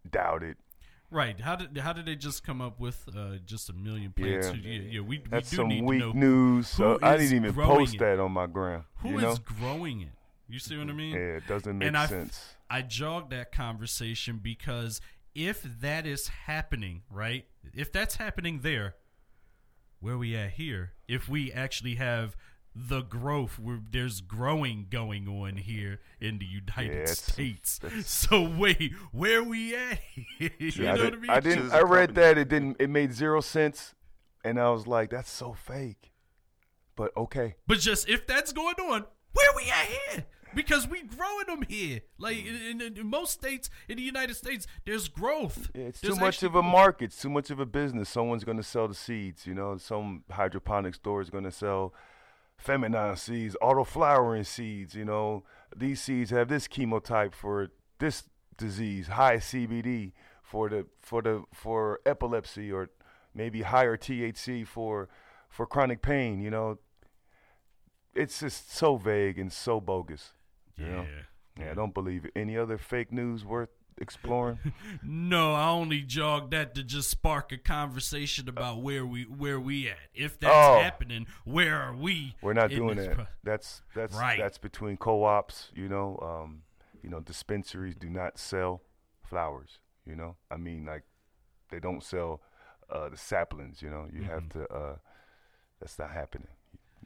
Doubt 0.09 0.43
it. 0.43 0.57
right? 1.11 1.39
How 1.41 1.57
did 1.57 1.77
how 1.79 1.93
did 1.93 2.07
they 2.07 2.17
just 2.17 2.45
come 2.45 2.61
up 2.61 2.81
with 2.81 3.07
uh, 3.17 3.37
just 3.45 3.71
a 3.71 3.73
million 3.73 4.13
plants? 4.13 4.49
Yeah. 4.49 4.55
yeah, 4.71 4.81
yeah, 4.91 5.01
we, 5.01 5.23
That's 5.31 5.51
we 5.51 5.57
do 5.57 5.63
some 5.63 5.69
need 5.69 5.85
weak 5.85 6.01
to 6.01 6.07
know 6.07 6.13
news. 6.13 6.77
Who 6.77 6.99
I 7.03 7.17
didn't 7.17 7.37
even 7.37 7.55
post 7.55 7.95
it. 7.95 8.01
that 8.01 8.19
on 8.19 8.33
my 8.33 8.47
gram. 8.47 8.85
who 8.97 9.17
is 9.17 9.23
know? 9.23 9.37
growing 9.45 10.01
it. 10.03 10.09
You 10.49 10.59
see 10.59 10.77
what 10.77 10.89
I 10.89 10.93
mean? 10.93 11.15
Yeah, 11.15 11.37
it 11.37 11.47
doesn't 11.47 11.79
make 11.79 11.87
and 11.89 11.97
I, 11.97 12.07
sense. 12.07 12.57
I 12.69 12.83
jogged 12.83 13.31
that 13.31 13.53
conversation 13.53 14.41
because 14.43 15.01
if 15.35 15.63
that 15.81 16.07
is 16.07 16.29
happening, 16.29 17.03
right? 17.11 17.47
If 17.75 17.93
that's 17.93 18.17
happening 18.17 18.61
there, 18.63 18.97
where 20.01 20.19
we 20.19 20.37
at 20.37 20.53
here? 20.53 20.93
If 21.09 21.29
we 21.29 21.53
actually 21.53 21.95
have 21.95 22.37
the 22.75 23.03
growth, 23.03 23.59
where 23.59 23.81
there's 23.91 24.21
growing 24.21 24.87
going 24.89 25.29
on 25.29 25.57
here 25.57 26.01
in 26.21 26.39
the 26.39 26.47
United 26.47 26.93
Yeah, 26.95 27.03
it's- 27.03 27.19
States. 27.19 27.81
So 28.05 28.49
wait, 28.49 28.93
where 29.13 29.43
we 29.43 29.75
at? 29.77 30.01
you 30.39 30.51
Yeah, 30.59 30.93
I, 30.95 30.97
know 30.97 31.05
what 31.05 31.13
I 31.13 31.17
mean? 31.17 31.31
I 31.31 31.41
didn't. 31.41 31.59
Choose 31.65 31.73
I 31.73 31.81
a 31.81 31.85
read 31.85 32.09
company. 32.15 32.27
that 32.27 32.39
it 32.39 32.49
didn't. 32.49 32.77
It 32.81 32.89
made 32.91 33.13
zero 33.13 33.41
sense, 33.41 33.95
and 34.45 34.59
I 34.59 34.71
was 34.71 34.87
like, 34.87 35.11
"That's 35.11 35.31
so 35.31 35.53
fake." 35.53 36.13
But 36.97 37.17
okay, 37.17 37.57
But 37.67 37.79
just 37.81 38.09
if 38.09 38.27
that's 38.27 38.53
going 38.53 38.75
on, 38.77 39.05
where 39.33 39.51
we 39.57 39.63
at 39.71 39.87
here? 40.15 40.25
Because 40.55 40.87
we 40.87 41.03
growing 41.03 41.47
them 41.47 41.63
here. 41.67 42.01
Like 42.19 42.37
in, 42.45 42.83
in, 42.83 42.97
in 42.99 43.07
most 43.07 43.33
states 43.33 43.71
in 43.89 43.97
the 43.97 44.03
United 44.03 44.35
States, 44.35 44.67
there's 44.85 45.09
growth. 45.09 45.71
yeah, 45.75 45.85
it's 45.85 46.01
There's 46.03 46.15
too 46.15 46.21
much 46.21 46.43
of 46.43 46.55
a 46.55 46.63
market. 46.63 47.07
It's 47.07 47.23
too 47.23 47.31
much 47.31 47.51
of 47.51 47.59
a 47.59 47.65
business. 47.65 48.11
Someone's 48.11 48.45
going 48.45 48.59
to 48.59 48.63
sell 48.63 48.87
the 48.89 48.95
seeds. 48.95 49.47
You 49.47 49.55
know, 49.55 49.79
some 49.79 50.25
hydroponic 50.31 50.95
store 50.95 51.23
is 51.23 51.31
going 51.31 51.45
to 51.45 51.51
sell 51.51 51.95
feminine 52.63 53.17
seeds, 53.17 53.57
auto 53.61 53.85
flowering 53.85 54.45
seeds. 54.45 54.95
You 54.95 55.05
know, 55.05 55.45
these 55.77 56.01
seeds 56.01 56.31
have 56.31 56.49
this 56.49 56.69
chemotype 56.69 57.35
for 57.35 57.69
this 57.99 58.25
disease, 58.57 59.09
high 59.09 59.37
CBD 59.37 60.13
for 60.43 60.69
the 60.69 60.87
for 61.01 61.23
the 61.23 61.45
for 61.53 62.01
epilepsy, 62.07 62.71
or 62.73 62.91
maybe 63.35 63.63
higher 63.63 63.97
THC 63.97 64.67
for 64.67 65.09
for 65.49 65.67
chronic 65.67 66.03
pain. 66.03 66.41
You 66.41 66.51
know, 66.51 66.79
it's 68.15 68.41
just 68.41 68.73
so 68.73 68.97
vague 68.97 69.39
and 69.39 69.53
so 69.53 69.81
bogus. 69.81 70.33
You 70.77 70.87
know? 70.87 71.07
Yeah, 71.59 71.71
I 71.71 71.75
don't 71.75 71.93
believe 71.93 72.25
it. 72.25 72.33
Any 72.35 72.57
other 72.57 72.79
fake 72.79 73.13
news 73.13 73.45
worth 73.45 73.69
exploring? 73.99 74.59
No, 75.03 75.55
I 75.55 75.69
only 75.69 76.01
jogged 76.03 76.53
that 76.53 76.75
to 76.77 76.83
just 76.83 77.11
spark 77.11 77.51
a 77.53 77.59
conversation 77.59 78.49
about 78.49 78.83
where 78.83 79.05
we 79.07 79.25
where 79.25 79.59
we 79.61 79.89
at. 79.89 79.97
If 80.15 80.39
that's 80.39 80.53
Oh. 80.55 80.81
happening, 80.81 81.27
where 81.45 81.77
are 81.81 81.95
we? 81.95 82.37
We're 82.43 82.53
not 82.53 82.71
doing 82.71 82.97
that. 82.97 83.13
pro- 83.15 83.27
That's 83.43 83.83
that's 83.95 84.15
Right. 84.17 84.39
that's 84.39 84.59
between 84.59 84.97
co-ops. 84.97 85.71
You 85.75 85.89
know, 85.89 86.19
um, 86.23 86.63
you 87.03 87.11
know, 87.11 87.21
dispensaries 87.21 87.95
do 87.97 88.09
not 88.09 88.39
sell 88.39 88.83
flowers. 89.23 89.79
You 90.07 90.17
know, 90.17 90.37
I 90.51 90.57
mean, 90.57 90.85
like 90.85 91.03
they 91.71 91.81
don't 91.81 92.03
sell 92.03 92.41
uh, 92.91 93.09
the 93.09 93.17
saplings. 93.17 93.83
You 93.83 93.91
know, 93.91 94.09
you 94.13 94.23
have 94.25 94.43
Mm-hmm. 94.45 94.61
to. 94.61 94.73
Uh, 94.73 94.97
that's 95.81 95.99
not 95.99 96.11
happening. 96.13 96.49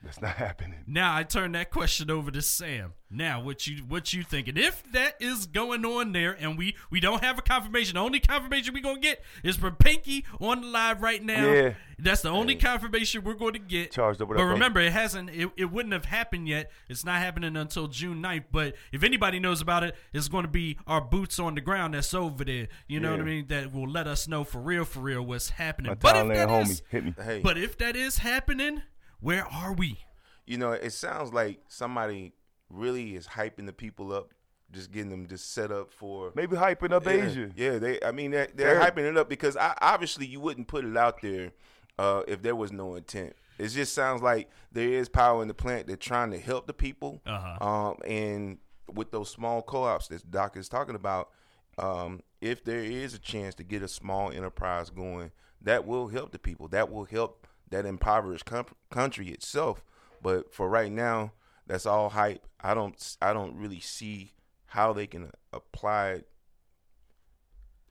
That's 0.03 0.21
not 0.21 0.37
happening. 0.37 0.85
Now 0.87 1.17
I 1.17 1.23
turn 1.25 1.53
that 1.53 1.71
question 1.71 2.11
over 2.11 2.31
to 2.31 2.43
Sam. 2.43 2.93
Now, 3.09 3.41
what 3.41 3.67
you 3.69 3.83
what 3.85 4.13
you 4.13 4.23
thinking? 4.25 4.57
If 4.57 4.83
that 4.93 5.15
is 5.21 5.47
going 5.47 5.85
on 5.85 6.13
there, 6.13 6.37
and 6.39 6.59
we 6.59 6.75
we 6.91 6.99
don't 7.01 7.23
have 7.23 7.39
a 7.39 7.43
confirmation, 7.43 7.95
the 7.95 8.01
only 8.01 8.19
confirmation 8.21 8.75
we 8.75 8.81
gonna 8.81 8.99
get 9.01 9.23
is 9.45 9.57
from 9.57 9.77
Pinky 9.77 10.25
on 10.41 10.61
the 10.61 10.67
live 10.67 11.03
right 11.03 11.23
now. 11.23 11.47
Yeah. 11.53 11.75
that's 12.01 12.23
the 12.23 12.31
only 12.31 12.57
confirmation 12.57 13.23
we're 13.23 13.35
going 13.35 13.53
to 13.55 13.59
get. 13.61 13.93
Charged 13.93 14.21
up 14.21 14.29
with 14.29 14.37
but 14.37 14.43
that, 14.43 14.47
bro. 14.47 14.53
remember, 14.55 14.81
it 14.81 14.93
hasn't. 14.93 15.31
It, 15.31 15.51
it 15.57 15.67
wouldn't 15.67 15.93
have 15.93 16.05
happened 16.07 16.49
yet. 16.49 16.71
It's 16.89 17.05
not 17.05 17.21
happening 17.21 17.57
until 17.57 17.87
June 17.87 18.21
9th. 18.23 18.45
But 18.51 18.75
if 18.93 19.03
anybody 19.05 19.39
knows 19.39 19.61
about 19.61 19.85
it, 19.85 19.95
it's 20.13 20.29
going 20.29 20.45
to 20.45 20.51
be 20.51 20.77
our 20.87 21.01
boots 21.01 21.39
on 21.39 21.55
the 21.55 21.61
ground 21.61 21.95
that's 21.95 22.13
over 22.13 22.45
there. 22.45 22.67
You 22.89 22.99
know 23.01 23.13
what 23.13 23.21
I 23.21 23.25
mean? 23.25 23.47
That 23.47 23.73
will 23.73 23.89
let 23.89 24.07
us 24.09 24.27
know 24.27 24.43
for 24.45 24.59
real, 24.61 24.85
for 24.85 25.01
real, 25.01 25.23
what's 25.23 25.51
happening. 25.51 25.91
My 25.91 25.95
but 25.95 26.17
if 26.17 26.23
Thailand 26.25 26.35
that 26.35 26.49
homie 26.49 26.71
is- 26.71 26.83
hit 26.91 27.05
me. 27.05 27.15
Hey, 27.23 27.41
but 27.41 27.57
if 27.57 27.79
that 27.79 27.95
is 27.97 28.19
happening, 28.19 28.83
where 29.21 29.47
are 29.47 29.73
we? 29.73 29.99
you 30.49 30.57
know, 30.59 30.71
it 30.73 30.91
sounds 30.93 31.33
like 31.33 31.59
somebody 31.67 32.33
really 32.71 33.17
is 33.17 33.27
hyping 33.27 33.67
the 33.67 33.73
people 33.73 34.13
up, 34.13 34.33
just 34.71 34.93
getting 34.93 35.11
them 35.11 35.27
just 35.27 35.53
set 35.53 35.73
up 35.73 35.91
for 35.91 36.31
Maybe 36.37 36.55
hyping 36.57 36.93
up 36.93 37.05
yeah, 37.05 37.11
Asia. 37.13 37.51
Yeah, 37.57 37.79
they. 37.79 37.99
I 38.01 38.13
mean, 38.13 38.31
they're, 38.31 38.47
they're 38.55 38.79
They're- 38.79 38.91
hyping 38.91 39.09
it 39.11 39.17
up 39.17 39.29
because 39.29 39.57
I, 39.57 39.75
obviously 39.81 40.25
you 40.27 40.39
wouldn't 40.41 40.69
put 40.69 40.85
it 40.85 40.97
out 40.97 41.21
there 41.21 41.51
uh, 41.99 42.23
if 42.29 42.43
there 42.43 42.55
was 42.55 42.71
no 42.71 42.95
intent. 42.95 43.35
It 43.59 43.69
just 43.69 43.93
sounds 43.95 44.23
like 44.23 44.51
there 44.71 44.89
is 44.89 45.09
power 45.09 45.43
in 45.43 45.49
the 45.49 45.55
plant. 45.55 45.87
They're 45.89 45.97
trying 45.97 46.31
to 46.31 46.39
help 46.39 46.67
the 46.69 46.75
people, 46.75 47.21
Uh-huh. 47.27 47.67
um, 47.67 47.97
and 48.07 48.59
with 48.93 49.11
those 49.11 49.29
small 49.31 49.63
co-ops 49.63 50.07
that 50.09 50.31
Doc 50.31 50.57
is 50.57 50.69
talking 50.69 50.95
about, 50.95 51.31
um, 51.79 52.21
if 52.41 52.63
there 52.63 52.85
is 52.85 53.15
a 53.15 53.19
chance 53.19 53.55
to 53.57 53.65
get 53.65 53.83
a 53.83 53.89
small 53.89 54.31
enterprise 54.31 54.91
going, 54.91 55.33
that 55.63 55.87
will 55.87 56.07
help 56.09 56.31
the 56.33 56.39
people. 56.39 56.69
That 56.69 56.91
will 56.93 57.05
help 57.05 57.46
that 57.71 57.87
impoverished 57.87 58.45
com- 58.45 58.67
country 58.91 59.29
itself. 59.29 59.85
But 60.23 60.53
for 60.53 60.69
right 60.69 60.91
now, 60.91 61.33
that's 61.67 61.87
all 61.87 62.11
hype. 62.11 62.47
I 62.61 62.75
don't. 62.75 63.17
I 63.21 63.33
don't 63.33 63.57
really 63.57 63.81
see 63.81 64.33
how 64.67 64.93
they 64.93 65.07
can 65.07 65.31
apply 65.53 66.11
it 66.11 66.29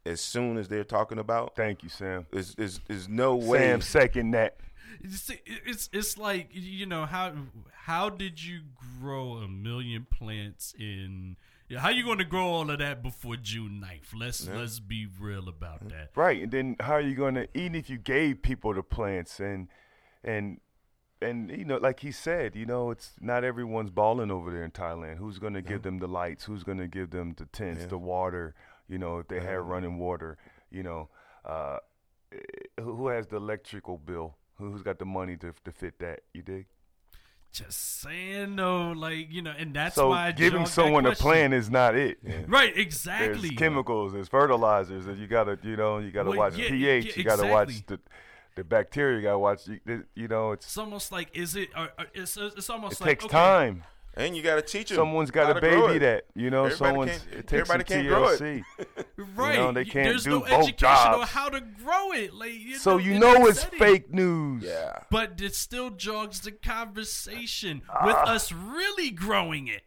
as 0.05 0.21
soon 0.21 0.57
as 0.57 0.67
they're 0.67 0.83
talking 0.83 1.17
about. 1.17 1.55
Thank 1.55 1.83
you, 1.83 1.89
Sam. 1.89 2.27
There's, 2.31 2.53
there's, 2.55 2.79
there's 2.87 3.09
no 3.09 3.35
way. 3.35 3.59
Sam 3.59 3.81
second 3.81 4.31
that. 4.31 4.57
See, 5.09 5.39
It's 5.45 5.89
it's 5.93 6.17
like 6.17 6.49
you 6.51 6.85
know 6.85 7.05
how 7.05 7.33
how 7.73 8.09
did 8.09 8.43
you 8.43 8.61
grow 8.99 9.33
a 9.33 9.47
million 9.47 10.05
plants 10.09 10.73
in 10.79 11.37
how 11.77 11.89
you 11.89 12.03
going 12.03 12.19
to 12.19 12.25
grow 12.25 12.45
all 12.45 12.69
of 12.69 12.79
that 12.79 13.01
before 13.01 13.35
June 13.35 13.83
9th? 13.83 14.19
Let's 14.19 14.47
let's 14.47 14.79
be 14.79 15.07
real 15.19 15.47
about 15.49 15.89
that. 15.89 16.11
Right, 16.15 16.43
and 16.43 16.51
then 16.51 16.75
how 16.79 16.93
are 16.93 17.01
you 17.01 17.15
going 17.15 17.35
to 17.35 17.47
even 17.57 17.75
if 17.75 17.89
you 17.89 17.97
gave 17.97 18.41
people 18.41 18.73
the 18.73 18.83
plants 18.83 19.39
and 19.39 19.67
and 20.23 20.59
and 21.21 21.49
you 21.49 21.65
know, 21.65 21.77
like 21.77 22.01
he 22.01 22.11
said, 22.11 22.55
you 22.55 22.65
know, 22.65 22.91
it's 22.91 23.13
not 23.19 23.43
everyone's 23.43 23.89
balling 23.89 24.29
over 24.31 24.51
there 24.51 24.63
in 24.63 24.71
Thailand. 24.71 25.17
Who's 25.17 25.39
going 25.39 25.53
to 25.53 25.61
give 25.61 25.81
them 25.81 25.97
the 25.99 26.07
lights? 26.07 26.43
Who's 26.43 26.63
going 26.63 26.77
to 26.77 26.87
give 26.87 27.09
them 27.11 27.33
the 27.37 27.45
tents, 27.45 27.81
Yeah. 27.81 27.87
the 27.87 27.97
water? 27.97 28.53
You 28.87 28.97
know, 28.99 29.17
if 29.19 29.27
they 29.27 29.39
have 29.39 29.65
running 29.65 29.97
water, 29.97 30.37
you 30.69 30.83
know, 30.83 31.09
uh, 31.45 31.77
who 32.79 33.07
has 33.07 33.27
the 33.27 33.37
electrical 33.37 33.97
bill? 33.97 34.35
Who- 34.57 34.71
Who's 34.71 34.81
got 34.83 34.99
the 34.99 35.05
money 35.05 35.37
to 35.37 35.53
to 35.63 35.71
fit 35.71 35.99
that? 35.99 36.21
You 36.33 36.41
dig? 36.41 36.65
Just 37.51 38.01
saying 38.01 38.57
though, 38.57 38.91
like 38.91 39.31
you 39.31 39.41
know, 39.41 39.53
and 39.57 39.73
that's 39.73 39.95
so 39.95 40.09
why 40.09 40.27
I 40.27 40.31
giving 40.33 40.65
someone 40.65 41.05
a 41.05 41.13
plan 41.13 41.53
is 41.53 41.69
not 41.69 41.95
it. 41.95 42.17
right? 42.47 42.75
Exactly. 42.77 43.27
There's 43.27 43.37
Exactly. 43.45 43.49
chemicals, 43.55 44.11
there's 44.13 44.27
fertilizers, 44.27 45.05
and 45.07 45.17
you 45.17 45.25
gotta, 45.27 45.57
you 45.63 45.77
know, 45.77 45.99
you 45.99 46.11
gotta 46.11 46.31
Well, 46.31 46.39
watch 46.39 46.57
yeah, 46.57 46.67
pH, 46.67 47.05
yeah, 47.05 47.13
you 47.15 47.23
gotta 47.23 47.47
watch 47.47 47.85
the 47.85 47.99
the 48.55 48.63
bacteria, 48.65 49.17
you 49.17 49.23
gotta 49.23 49.39
watch, 49.39 49.67
you, 49.67 50.03
you 50.15 50.27
know, 50.27 50.51
it's 50.51 50.65
It's 50.65 50.77
almost 50.77 51.11
like 51.13 51.29
is 51.33 51.55
it? 51.55 51.69
Or, 51.77 51.89
or 51.97 52.05
it's 52.13 52.35
it's 52.35 52.69
almost 52.69 52.99
it 52.99 53.05
like 53.05 53.09
takes 53.19 53.25
okay, 53.25 53.31
time. 53.31 53.83
And 54.17 54.35
you 54.35 54.41
got 54.43 54.55
to 54.55 54.61
teach 54.61 54.89
them. 54.89 54.95
Someone's 54.97 55.31
got 55.31 55.47
how 55.47 55.53
to 55.53 55.61
to 55.61 55.67
baby 55.87 55.97
that, 55.99 56.25
you 56.35 56.49
know. 56.49 56.65
Everybody 56.65 56.89
someone's 56.89 57.11
can't- 57.11 57.33
it 57.33 57.47
takes 57.47 57.53
everybody 57.69 57.83
can't 57.83 58.07
grow 58.07 58.27
it. 58.29 58.39
TLC. 58.41 58.63
Right? 59.35 59.55
know, 59.55 59.71
they 59.71 59.85
can't 59.85 60.09
There's 60.09 60.23
do 60.23 60.29
no 60.29 60.39
both 60.41 60.49
education 60.49 60.87
on 60.87 61.19
jobs. 61.19 61.31
how 61.31 61.49
to 61.49 61.61
grow 61.61 62.11
it. 62.13 62.33
Like 62.33 62.53
you 62.53 62.77
so 62.77 62.91
know, 62.91 62.97
you 63.03 63.19
know 63.19 63.47
it's 63.47 63.61
setting. 63.61 63.79
fake 63.79 64.13
news. 64.13 64.63
Yeah. 64.63 64.99
but 65.09 65.39
it 65.41 65.55
still 65.55 65.89
jogs 65.89 66.41
the 66.41 66.51
conversation 66.51 67.81
Ah. 67.89 68.05
with 68.05 68.15
us 68.15 68.51
really 68.51 69.11
growing 69.11 69.67
it. 69.67 69.81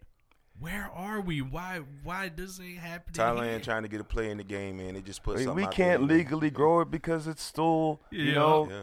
Where 0.60 0.90
are 0.92 1.20
we? 1.20 1.40
Why? 1.40 1.80
Why 2.02 2.28
does 2.28 2.58
it 2.58 2.76
happen? 2.78 3.12
Thailand 3.14 3.44
here? 3.50 3.60
trying 3.60 3.82
to 3.82 3.88
get 3.88 4.00
a 4.00 4.04
play 4.04 4.30
in 4.30 4.38
the 4.38 4.44
game, 4.44 4.78
man. 4.78 4.94
They 4.94 5.02
just 5.02 5.22
put 5.22 5.36
I 5.36 5.38
mean, 5.38 5.46
something 5.46 5.66
we 5.66 5.72
can't 5.72 6.08
there. 6.08 6.16
legally 6.18 6.50
grow 6.50 6.80
it 6.80 6.90
because 6.90 7.26
it's 7.28 7.42
still, 7.42 8.00
you 8.10 8.32
know. 8.34 8.68
Yeah. 8.68 8.82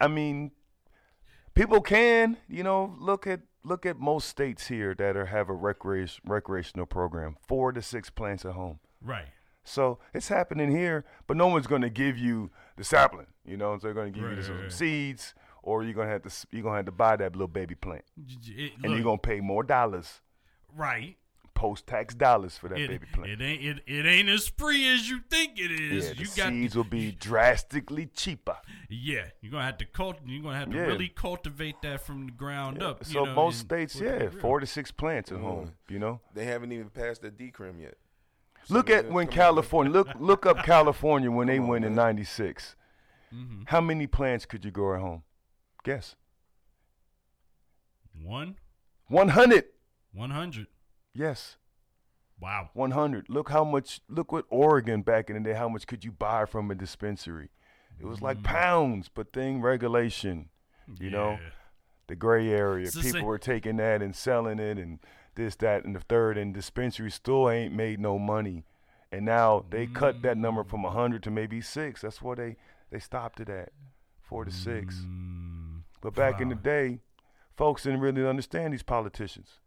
I 0.00 0.08
mean, 0.08 0.50
people 1.54 1.80
can, 1.80 2.36
you 2.48 2.62
know, 2.62 2.94
look 2.98 3.26
at 3.26 3.40
look 3.64 3.86
at 3.86 3.98
most 3.98 4.28
states 4.28 4.66
here 4.68 4.94
that 4.94 5.16
are 5.16 5.26
have 5.26 5.48
a 5.48 5.52
recreation 5.54 6.22
recreational 6.26 6.86
program, 6.86 7.36
four 7.46 7.72
to 7.72 7.82
six 7.82 8.10
plants 8.10 8.44
at 8.44 8.52
home. 8.52 8.78
Right. 9.02 9.26
So 9.64 9.98
it's 10.12 10.28
happening 10.28 10.70
here, 10.70 11.04
but 11.26 11.36
no 11.38 11.48
one's 11.48 11.66
going 11.66 11.82
to 11.82 11.90
give 11.90 12.18
you 12.18 12.50
the 12.76 12.84
sapling. 12.84 13.26
You 13.46 13.56
know, 13.56 13.76
so 13.78 13.86
they're 13.86 13.94
going 13.94 14.12
to 14.12 14.18
give 14.18 14.28
Right, 14.28 14.36
you 14.36 14.42
some 14.42 14.60
right, 14.60 14.72
seeds, 14.72 15.34
or 15.62 15.82
you're 15.82 15.94
going 15.94 16.06
to 16.08 16.12
have 16.12 16.22
to 16.22 16.46
you're 16.50 16.62
going 16.62 16.74
to 16.74 16.76
have 16.78 16.86
to 16.86 16.92
buy 16.92 17.16
that 17.16 17.32
little 17.32 17.48
baby 17.48 17.74
plant, 17.74 18.04
It- 18.46 18.72
and 18.82 18.92
you're 18.92 19.02
going 19.02 19.18
to 19.18 19.26
pay 19.26 19.40
more 19.40 19.62
dollars, 19.62 20.20
right. 20.76 21.16
Post 21.54 21.86
tax 21.86 22.14
dollars 22.14 22.56
for 22.58 22.68
that 22.68 22.78
It, 22.78 22.88
baby 22.88 23.06
plant. 23.12 23.30
it 23.30 23.40
ain't 23.42 23.62
it, 23.64 23.82
it 23.86 24.06
ain't 24.06 24.28
as 24.28 24.48
free 24.48 24.86
as 24.92 25.08
you 25.08 25.20
think 25.30 25.58
it 25.58 25.70
is. 25.70 26.06
yeah, 26.08 26.12
the 26.14 26.18
you 26.20 26.26
got 26.36 26.48
seeds 26.50 26.74
will 26.76 26.84
be 26.84 27.12
drastically 27.12 28.06
cheaper. 28.06 28.56
yeah. 28.88 29.26
You're 29.40 29.52
gonna 29.52 29.64
have 29.64 29.78
to 29.78 29.84
cult. 29.84 30.16
You're 30.26 30.42
gonna 30.42 30.58
have 30.58 30.70
to 30.70 30.76
Yeah. 30.76 30.82
really 30.84 31.08
cultivate 31.08 31.80
that 31.82 32.00
from 32.04 32.26
the 32.26 32.32
ground 32.32 32.78
Yeah, 32.80 32.88
up. 32.88 33.06
you 33.06 33.12
So 33.12 33.24
know, 33.24 33.34
most 33.34 33.60
states, 33.60 33.94
yeah, 34.00 34.28
four 34.30 34.60
to 34.60 34.66
six 34.66 34.90
plants 34.90 35.30
at 35.32 35.38
home. 35.38 35.72
You 35.88 35.98
know, 35.98 36.20
They 36.34 36.44
haven't 36.44 36.72
even 36.72 36.90
passed 36.90 37.22
the 37.22 37.30
decrim 37.30 37.80
yet. 37.80 37.94
look 38.68 38.90
at 38.90 39.10
when 39.10 39.26
them- 39.26 39.34
California 39.34 39.92
look 39.92 40.08
look 40.18 40.46
up 40.46 40.64
California 40.64 41.30
when 41.30 41.46
they 41.46 41.56
Come 41.56 41.64
on, 41.64 41.70
went 41.70 41.84
in 41.84 41.94
'96. 41.94 42.76
Mm-hmm. 43.32 43.62
How 43.66 43.80
many 43.80 44.06
plants 44.06 44.46
could 44.46 44.64
you 44.64 44.70
grow 44.70 44.94
at 44.94 45.00
home? 45.00 45.22
Guess. 45.82 46.16
One, 48.22 48.56
100. 49.08 49.64
one 50.12 50.30
hundred. 50.30 50.68
Yes. 51.14 51.56
Wow. 52.40 52.70
100. 52.74 53.28
Look 53.28 53.50
how 53.50 53.64
much, 53.64 54.00
look 54.08 54.32
what 54.32 54.44
Oregon 54.50 55.02
back 55.02 55.30
in 55.30 55.36
the 55.42 55.48
day, 55.50 55.56
how 55.56 55.68
much 55.68 55.86
could 55.86 56.04
you 56.04 56.12
buy 56.12 56.44
from 56.46 56.70
a 56.70 56.74
dispensary? 56.74 57.50
It 58.00 58.06
was 58.06 58.18
Mm. 58.18 58.22
like 58.22 58.42
pounds, 58.42 59.08
but 59.08 59.32
thing 59.32 59.60
regulation, 59.62 60.48
you 60.98 61.10
know, 61.10 61.38
the 62.08 62.16
gray 62.16 62.48
area. 62.50 62.86
People 62.90 63.02
same- 63.10 63.24
were 63.24 63.38
taking 63.38 63.76
that 63.76 64.02
and 64.02 64.14
selling 64.14 64.58
it 64.58 64.78
and 64.78 64.98
this, 65.36 65.56
that, 65.56 65.84
and 65.84 65.94
the 65.96 66.00
third, 66.00 66.36
and 66.36 66.52
dispensaries 66.52 67.14
still 67.14 67.48
ain't 67.48 67.72
made 67.74 67.98
no 68.00 68.18
money. 68.18 68.64
And 69.12 69.24
now 69.24 69.64
they 69.70 69.86
cut 69.86 70.22
that 70.22 70.36
number 70.36 70.64
from 70.64 70.82
100 70.84 71.22
to 71.22 71.30
maybe 71.30 71.60
six. 71.60 72.00
That's 72.02 72.20
where 72.20 72.34
they, 72.36 72.56
they 72.90 72.98
stopped 72.98 73.38
it 73.40 73.48
at, 73.48 73.72
four 74.20 74.44
to 74.44 74.50
six. 74.50 74.96
Mm, 75.06 75.82
But 76.00 76.14
back 76.14 76.40
in 76.40 76.48
the 76.48 76.54
day, 76.56 77.00
folks 77.56 77.84
didn't 77.84 78.00
really 78.00 78.26
understand 78.26 78.72
these 78.72 78.82
politicians 78.82 79.60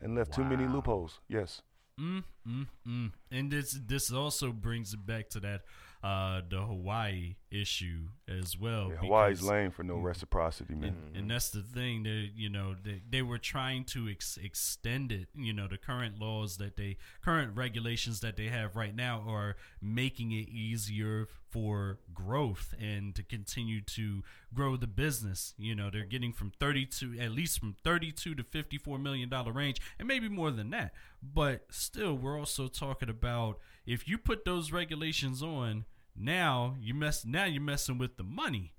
and 0.00 0.14
left 0.14 0.32
too 0.32 0.44
many 0.44 0.66
loopholes. 0.66 1.20
Yes. 1.28 1.62
Mm, 1.98 2.22
mm, 2.46 2.66
mm. 2.86 3.12
And 3.30 3.50
this 3.50 3.78
this 3.86 4.12
also 4.12 4.52
brings 4.52 4.94
it 4.94 5.04
back 5.04 5.28
to 5.30 5.40
that 5.40 5.62
uh 6.02 6.40
the 6.48 6.60
Hawaii 6.60 7.36
issue 7.50 8.08
as 8.28 8.58
well. 8.58 8.90
Yeah, 8.90 8.96
Hawaii's 8.98 9.42
lame 9.42 9.70
for 9.70 9.82
no 9.82 9.96
reciprocity, 9.96 10.74
man. 10.74 10.94
And, 11.14 11.16
and 11.16 11.30
that's 11.30 11.50
the 11.50 11.62
thing 11.62 12.02
that 12.02 12.30
you 12.36 12.48
know 12.48 12.74
they, 12.82 13.00
they 13.08 13.22
were 13.22 13.38
trying 13.38 13.84
to 13.84 14.08
ex- 14.08 14.38
extend 14.42 15.12
it 15.12 15.28
you 15.34 15.52
know 15.52 15.66
the 15.66 15.78
current 15.78 16.20
laws 16.20 16.58
that 16.58 16.76
they 16.76 16.96
current 17.22 17.56
regulations 17.56 18.20
that 18.20 18.36
they 18.36 18.46
have 18.46 18.76
right 18.76 18.94
now 18.94 19.24
are 19.26 19.56
making 19.80 20.32
it 20.32 20.48
easier 20.48 21.26
for 21.50 21.98
growth 22.12 22.74
and 22.78 23.14
to 23.14 23.22
continue 23.22 23.80
to 23.80 24.22
grow 24.52 24.76
the 24.76 24.86
business 24.86 25.54
you 25.56 25.74
know 25.74 25.88
they're 25.90 26.04
getting 26.04 26.32
from 26.32 26.52
32 26.60 27.16
at 27.18 27.30
least 27.30 27.58
from 27.58 27.74
32 27.82 28.34
to 28.34 28.42
54 28.42 28.98
million 28.98 29.28
dollar 29.28 29.52
range 29.52 29.80
and 29.98 30.06
maybe 30.06 30.28
more 30.28 30.50
than 30.50 30.70
that 30.70 30.92
but 31.22 31.64
still 31.70 32.14
we're 32.14 32.38
also 32.38 32.68
talking 32.68 33.08
about 33.08 33.58
if 33.88 34.06
you 34.06 34.18
put 34.18 34.44
those 34.44 34.70
regulations 34.72 35.42
on 35.42 35.84
now 36.14 36.76
you 36.80 36.94
mess 36.94 37.24
now 37.24 37.44
you're 37.44 37.62
messing 37.62 37.98
with 37.98 38.16
the 38.16 38.22
money 38.24 38.74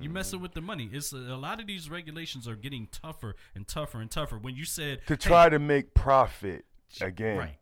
you're 0.00 0.10
messing 0.10 0.40
with 0.40 0.54
the 0.54 0.62
money. 0.62 0.88
It's 0.90 1.12
a, 1.12 1.18
a 1.18 1.36
lot 1.36 1.60
of 1.60 1.66
these 1.66 1.90
regulations 1.90 2.48
are 2.48 2.56
getting 2.56 2.88
tougher 2.90 3.34
and 3.54 3.68
tougher 3.68 4.00
and 4.00 4.10
tougher. 4.10 4.38
When 4.38 4.54
you 4.56 4.64
said 4.64 5.00
To 5.06 5.12
hey, 5.14 5.18
try 5.18 5.48
to 5.50 5.58
make 5.58 5.92
profit 5.92 6.64
again. 7.02 7.36
right, 7.36 7.58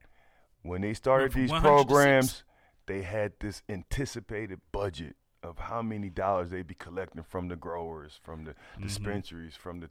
When 0.63 0.83
they 0.83 0.95
started 0.95 1.33
these 1.33 1.51
100 1.51 1.69
to 1.69 1.79
six. 1.79 1.87
programs, 1.89 2.45
they 2.87 3.03
had 3.03 3.33
this 3.41 3.63
anticipated 3.69 4.61
budget 4.71 5.17
of 5.43 5.59
how 5.59 5.83
many 5.83 6.09
dollars 6.09 6.51
they'd 6.51 6.69
be 6.69 6.75
collecting 6.75 7.25
from 7.25 7.49
the 7.49 7.57
growers, 7.57 8.21
from 8.23 8.45
the 8.45 8.53
Mm-hmm. 8.53 8.83
dispensaries, 8.87 9.57
from 9.57 9.81
the 9.81 9.91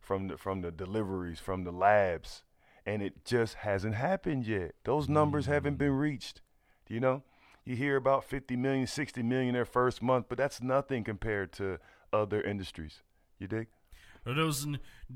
from 0.00 0.28
the 0.28 0.38
from 0.38 0.62
the 0.62 0.70
deliveries, 0.70 1.38
from 1.38 1.64
the 1.64 1.72
labs. 1.72 2.44
And 2.86 3.02
it 3.02 3.24
just 3.24 3.54
hasn't 3.56 3.94
happened 3.94 4.46
yet. 4.46 4.74
Those 4.84 5.08
numbers 5.08 5.46
haven't 5.46 5.76
been 5.76 5.92
reached. 5.92 6.42
You 6.88 7.00
know, 7.00 7.22
you 7.64 7.76
hear 7.76 7.96
about 7.96 8.24
50 8.24 8.56
million, 8.56 8.86
60 8.86 9.22
million 9.22 9.54
their 9.54 9.64
first 9.64 10.02
month, 10.02 10.26
but 10.28 10.36
that's 10.38 10.60
nothing 10.62 11.02
compared 11.04 11.52
to 11.54 11.78
other 12.12 12.40
industries. 12.42 13.02
You 13.38 13.48
dig? 13.48 13.68
Are 14.26 14.34
those 14.34 14.66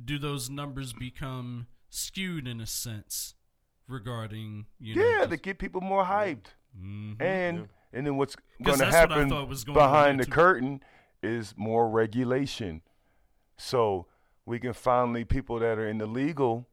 do 0.04 0.18
those 0.18 0.50
numbers 0.50 0.92
become 0.92 1.66
skewed 1.90 2.46
in 2.46 2.60
a 2.60 2.66
sense 2.66 3.34
regarding 3.86 4.66
you 4.78 4.94
know? 4.96 5.02
yeah, 5.02 5.18
just- 5.18 5.30
to 5.30 5.36
get 5.36 5.58
people 5.58 5.80
more 5.80 6.04
hyped. 6.04 6.54
Mhm. 6.78 7.20
And 7.20 7.68
and 7.92 8.06
then 8.06 8.16
what's 8.18 8.36
going 8.62 8.78
to 8.78 8.84
that's 8.84 8.92
what 8.92 9.12
I 9.12 9.18
happen 9.20 9.28
going 9.30 9.48
behind 9.74 10.20
the 10.20 10.26
too. 10.26 10.30
curtain 10.30 10.82
is 11.22 11.54
more 11.56 11.88
regulation. 11.88 12.82
So 13.56 14.06
we 14.44 14.58
can 14.58 14.72
finally 14.74 15.24
people 15.24 15.58
that 15.60 15.78
are 15.78 15.88
in 15.88 15.98
the 15.98 16.06
legal 16.06 16.68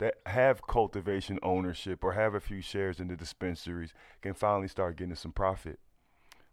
that 0.00 0.16
have 0.26 0.66
cultivation 0.66 1.38
ownership 1.42 2.02
or 2.02 2.14
have 2.14 2.34
a 2.34 2.40
few 2.40 2.60
shares 2.60 2.98
in 3.00 3.08
the 3.08 3.16
dispensaries 3.16 3.92
can 4.22 4.34
finally 4.34 4.66
start 4.66 4.96
getting 4.96 5.14
some 5.14 5.30
profit. 5.32 5.78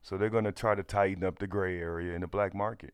So 0.01 0.17
they're 0.17 0.29
going 0.29 0.43
to 0.43 0.51
try 0.51 0.75
to 0.75 0.83
tighten 0.83 1.23
up 1.23 1.39
the 1.39 1.47
gray 1.47 1.79
area 1.79 2.13
in 2.13 2.21
the 2.21 2.27
black 2.27 2.53
market. 2.53 2.93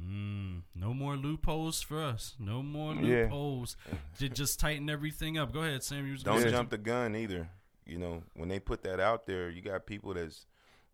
Mm, 0.00 0.62
no 0.74 0.94
more 0.94 1.16
loopholes 1.16 1.82
for 1.82 2.02
us. 2.02 2.34
No 2.38 2.62
more 2.62 2.94
loopholes. 2.94 3.76
Ju- 4.18 4.28
just 4.28 4.58
tighten 4.58 4.88
everything 4.88 5.38
up. 5.38 5.52
Go 5.52 5.60
ahead, 5.60 5.82
Sam. 5.82 6.06
You 6.06 6.12
was 6.12 6.22
Don't 6.22 6.48
jump 6.50 6.70
the 6.70 6.78
gun 6.78 7.14
either. 7.14 7.48
You 7.84 7.98
know, 7.98 8.22
when 8.34 8.48
they 8.48 8.58
put 8.60 8.82
that 8.84 8.98
out 8.98 9.26
there, 9.26 9.50
you 9.50 9.60
got 9.60 9.86
people 9.86 10.14
that's 10.14 10.46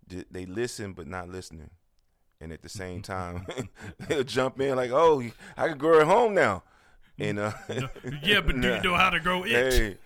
j- 0.09 0.25
they 0.31 0.45
listen 0.45 0.93
but 0.93 1.07
not 1.07 1.29
listening, 1.29 1.71
and 2.41 2.53
at 2.53 2.63
the 2.63 2.69
same 2.69 3.01
time 3.17 3.47
they'll 4.09 4.25
jump 4.25 4.61
in 4.61 4.77
like, 4.77 4.91
"Oh, 4.91 5.23
I 5.57 5.69
can 5.69 5.79
grow 5.79 6.01
at 6.01 6.07
home 6.07 6.35
now," 6.35 6.63
and 7.21 7.39
uh. 7.47 7.53
Yeah, 8.23 8.41
but 8.47 8.61
do 8.61 8.69
you 8.75 8.81
know 8.83 8.95
how 8.97 9.11
to 9.11 9.21
grow 9.21 9.45
it? 9.45 9.51
Hey, 9.51 9.97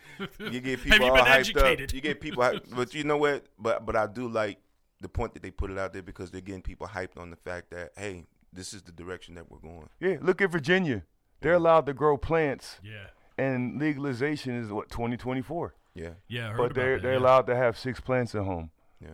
you 0.50 0.60
get 0.60 0.80
people 0.82 0.90
Have 0.92 1.00
you 1.00 1.08
all 1.08 1.14
been 1.16 1.24
hyped 1.24 1.38
educated? 1.40 1.90
up. 1.90 1.94
You 1.94 2.00
get 2.00 2.20
people, 2.20 2.42
hyped, 2.42 2.74
but 2.74 2.94
you 2.94 3.04
know 3.04 3.16
what? 3.16 3.46
But 3.58 3.86
but 3.86 3.96
I 3.96 4.06
do 4.06 4.28
like 4.28 4.58
the 5.00 5.08
point 5.08 5.34
that 5.34 5.42
they 5.42 5.50
put 5.50 5.70
it 5.70 5.78
out 5.78 5.92
there 5.92 6.02
because 6.02 6.30
they're 6.30 6.40
getting 6.40 6.62
people 6.62 6.86
hyped 6.86 7.16
on 7.18 7.30
the 7.30 7.36
fact 7.36 7.70
that 7.70 7.92
hey, 7.96 8.26
this 8.52 8.72
is 8.74 8.82
the 8.82 8.92
direction 8.92 9.34
that 9.36 9.50
we're 9.50 9.58
going. 9.58 9.88
Yeah, 10.00 10.16
look 10.20 10.40
at 10.42 10.50
Virginia. 10.50 11.02
They're 11.40 11.54
allowed 11.54 11.84
to 11.86 11.92
grow 11.92 12.16
plants 12.16 12.78
Yeah. 12.82 13.08
and 13.36 13.78
legalization 13.78 14.54
is 14.56 14.70
what 14.70 14.88
2024. 14.88 15.74
Yeah, 15.94 16.10
Yeah, 16.26 16.46
I 16.46 16.48
heard 16.52 16.56
But 16.56 16.64
about 16.64 16.74
they're 16.74 16.94
that, 16.96 17.02
they're 17.02 17.12
yeah. 17.12 17.18
allowed 17.18 17.46
to 17.48 17.56
have 17.56 17.76
six 17.78 18.00
plants 18.00 18.34
at 18.34 18.44
home. 18.44 18.70
yeah, 19.00 19.08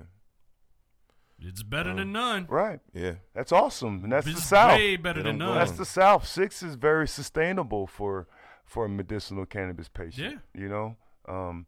It's 1.42 1.62
better 1.62 1.90
Um, 1.90 1.96
than 1.96 2.12
none. 2.12 2.46
Right. 2.48 2.80
yeah. 2.92 3.14
That's 3.34 3.50
awesome. 3.52 4.04
And 4.04 4.12
that's 4.12 4.26
the 4.26 4.34
South. 4.40 4.72
way 4.76 4.96
better 4.96 5.22
than 5.22 5.38
none. 5.38 5.54
That's 5.54 5.72
the 5.72 5.84
South. 5.86 6.26
Six 6.26 6.62
is 6.62 6.74
very 6.74 7.08
sustainable 7.08 7.86
for 7.86 8.26
for 8.64 8.84
a 8.84 8.88
medicinal 8.88 9.46
cannabis 9.46 9.88
patient. 9.88 10.40
Yeah. 10.54 10.60
You 10.62 10.68
know, 10.68 10.96
um, 11.28 11.66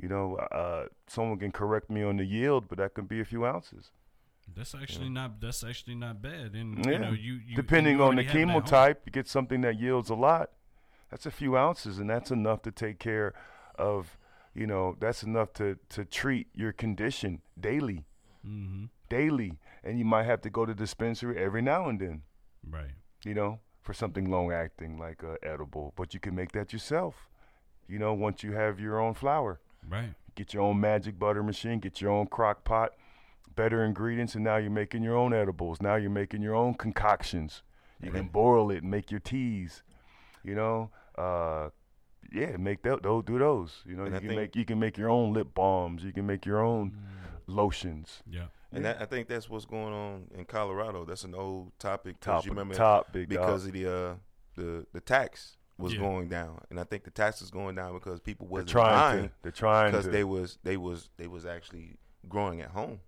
you 0.00 0.08
know, 0.08 0.36
uh, 0.36 0.86
someone 1.06 1.38
can 1.38 1.52
correct 1.52 1.90
me 1.90 2.02
on 2.02 2.16
the 2.16 2.24
yield, 2.24 2.66
but 2.68 2.78
that 2.78 2.94
could 2.94 3.08
be 3.08 3.20
a 3.20 3.24
few 3.24 3.44
ounces, 3.44 3.90
That's 4.56 4.74
actually 4.74 5.10
not. 5.10 5.40
That's 5.40 5.62
actually 5.62 5.96
not 5.96 6.22
bad. 6.22 6.54
And 6.54 6.84
Yeah. 6.86 6.92
you 6.92 6.98
know, 6.98 7.10
you, 7.12 7.34
you 7.46 7.56
depending 7.56 7.96
you 7.98 8.04
on 8.04 8.16
the 8.16 8.22
already 8.22 8.28
have 8.28 8.36
it 8.36 8.42
at 8.42 8.48
home. 8.48 8.62
chemotype. 8.62 8.96
You 9.06 9.12
get 9.12 9.28
something 9.28 9.60
that 9.62 9.78
yields 9.78 10.08
a 10.10 10.14
lot. 10.14 10.50
That's 11.10 11.26
a 11.26 11.30
few 11.30 11.56
ounces, 11.56 11.98
and 11.98 12.08
that's 12.08 12.30
enough 12.30 12.62
to 12.62 12.70
take 12.72 12.98
care 12.98 13.34
of. 13.76 14.16
You 14.54 14.66
know, 14.66 14.96
that's 14.98 15.22
enough 15.22 15.52
to 15.54 15.78
to 15.90 16.04
treat 16.04 16.48
your 16.54 16.72
condition 16.72 17.42
daily, 17.58 18.06
Mhm. 18.46 18.88
daily, 19.08 19.58
and 19.84 19.98
you 19.98 20.04
might 20.04 20.24
have 20.24 20.40
to 20.42 20.50
go 20.50 20.64
to 20.66 20.74
dispensary 20.74 21.36
every 21.38 21.62
now 21.62 21.88
and 21.88 22.00
then. 22.00 22.22
Right. 22.68 22.92
you 23.24 23.34
know, 23.34 23.60
for 23.82 23.92
something 23.92 24.30
long 24.30 24.50
acting 24.52 24.96
like 24.98 25.22
uh, 25.24 25.36
edible. 25.42 25.92
But 25.96 26.14
you 26.14 26.20
can 26.20 26.34
make 26.34 26.52
that 26.52 26.72
yourself, 26.72 27.28
you 27.86 27.98
know, 27.98 28.14
once 28.14 28.42
you 28.42 28.52
have 28.52 28.80
your 28.80 28.98
own 28.98 29.12
flower. 29.14 29.60
Right. 29.86 30.14
Get 30.34 30.54
your 30.54 30.62
own 30.62 30.80
magic 30.80 31.18
butter 31.18 31.42
machine, 31.42 31.80
get 31.80 32.00
your 32.00 32.10
own 32.10 32.26
crock 32.28 32.64
pot, 32.64 32.94
better 33.56 33.84
ingredients, 33.84 34.34
and 34.34 34.44
now 34.44 34.56
you're 34.56 34.70
making 34.70 35.02
your 35.02 35.16
own 35.16 35.34
edibles. 35.34 35.82
Now 35.82 35.96
you're 35.96 36.08
making 36.10 36.40
your 36.40 36.54
own 36.54 36.74
concoctions. 36.74 37.62
You 38.02 38.10
can 38.10 38.28
boil 38.28 38.70
it 38.70 38.78
and 38.82 38.90
make 38.90 39.10
your 39.10 39.20
teas, 39.20 39.82
you 40.42 40.54
know. 40.54 40.90
Uh, 41.18 41.68
yeah, 42.32 42.56
make 42.56 42.82
that. 42.82 43.02
Those 43.02 43.24
do 43.24 43.38
those. 43.38 43.82
You 43.84 43.96
know, 43.96 44.04
And 44.04 44.12
you 44.12 44.16
I 44.16 44.20
can 44.20 44.36
make 44.36 44.56
you 44.56 44.64
can 44.64 44.78
make 44.78 44.96
your 44.96 45.10
own 45.10 45.32
lip 45.34 45.52
balms. 45.54 46.02
You 46.04 46.12
can 46.12 46.26
make 46.26 46.46
your 46.46 46.60
own 46.60 46.96
lotions. 47.50 48.22
Yeah. 48.28 48.46
And 48.72 48.84
that, 48.84 49.00
I 49.02 49.04
think 49.04 49.26
that's 49.28 49.50
what's 49.50 49.64
going 49.64 49.92
on 49.92 50.26
in 50.34 50.44
Colorado. 50.44 51.04
That's 51.04 51.24
an 51.24 51.34
old 51.34 51.72
topic. 51.78 52.20
'cause 52.20 52.36
Top 52.42 52.44
you 52.44 52.50
remember 52.52 52.74
top 52.74 53.12
big 53.12 53.28
because 53.28 53.62
dog. 53.64 53.68
of 53.68 53.72
the 53.74 53.86
uh, 53.92 54.14
the 54.54 54.86
the 54.92 55.00
tax 55.00 55.56
was 55.76 55.94
Yeah. 55.94 56.00
going 56.00 56.28
down, 56.28 56.60
and 56.70 56.78
I 56.78 56.84
think 56.84 57.04
the 57.04 57.10
tax 57.10 57.42
is 57.42 57.50
going 57.50 57.74
down 57.74 57.94
because 57.94 58.20
people 58.20 58.46
They're 58.46 58.52
wasn't 58.52 58.70
trying 58.70 58.90
buying 59.16 59.28
to. 59.28 59.34
They're 59.42 59.52
trying 59.52 59.90
because 59.90 60.04
to. 60.04 60.10
they 60.12 60.24
was 60.24 60.58
they 60.62 60.76
was 60.76 61.10
they 61.16 61.26
was 61.26 61.44
actually 61.44 61.96
growing 62.28 62.60
at 62.60 62.70
home 62.70 63.00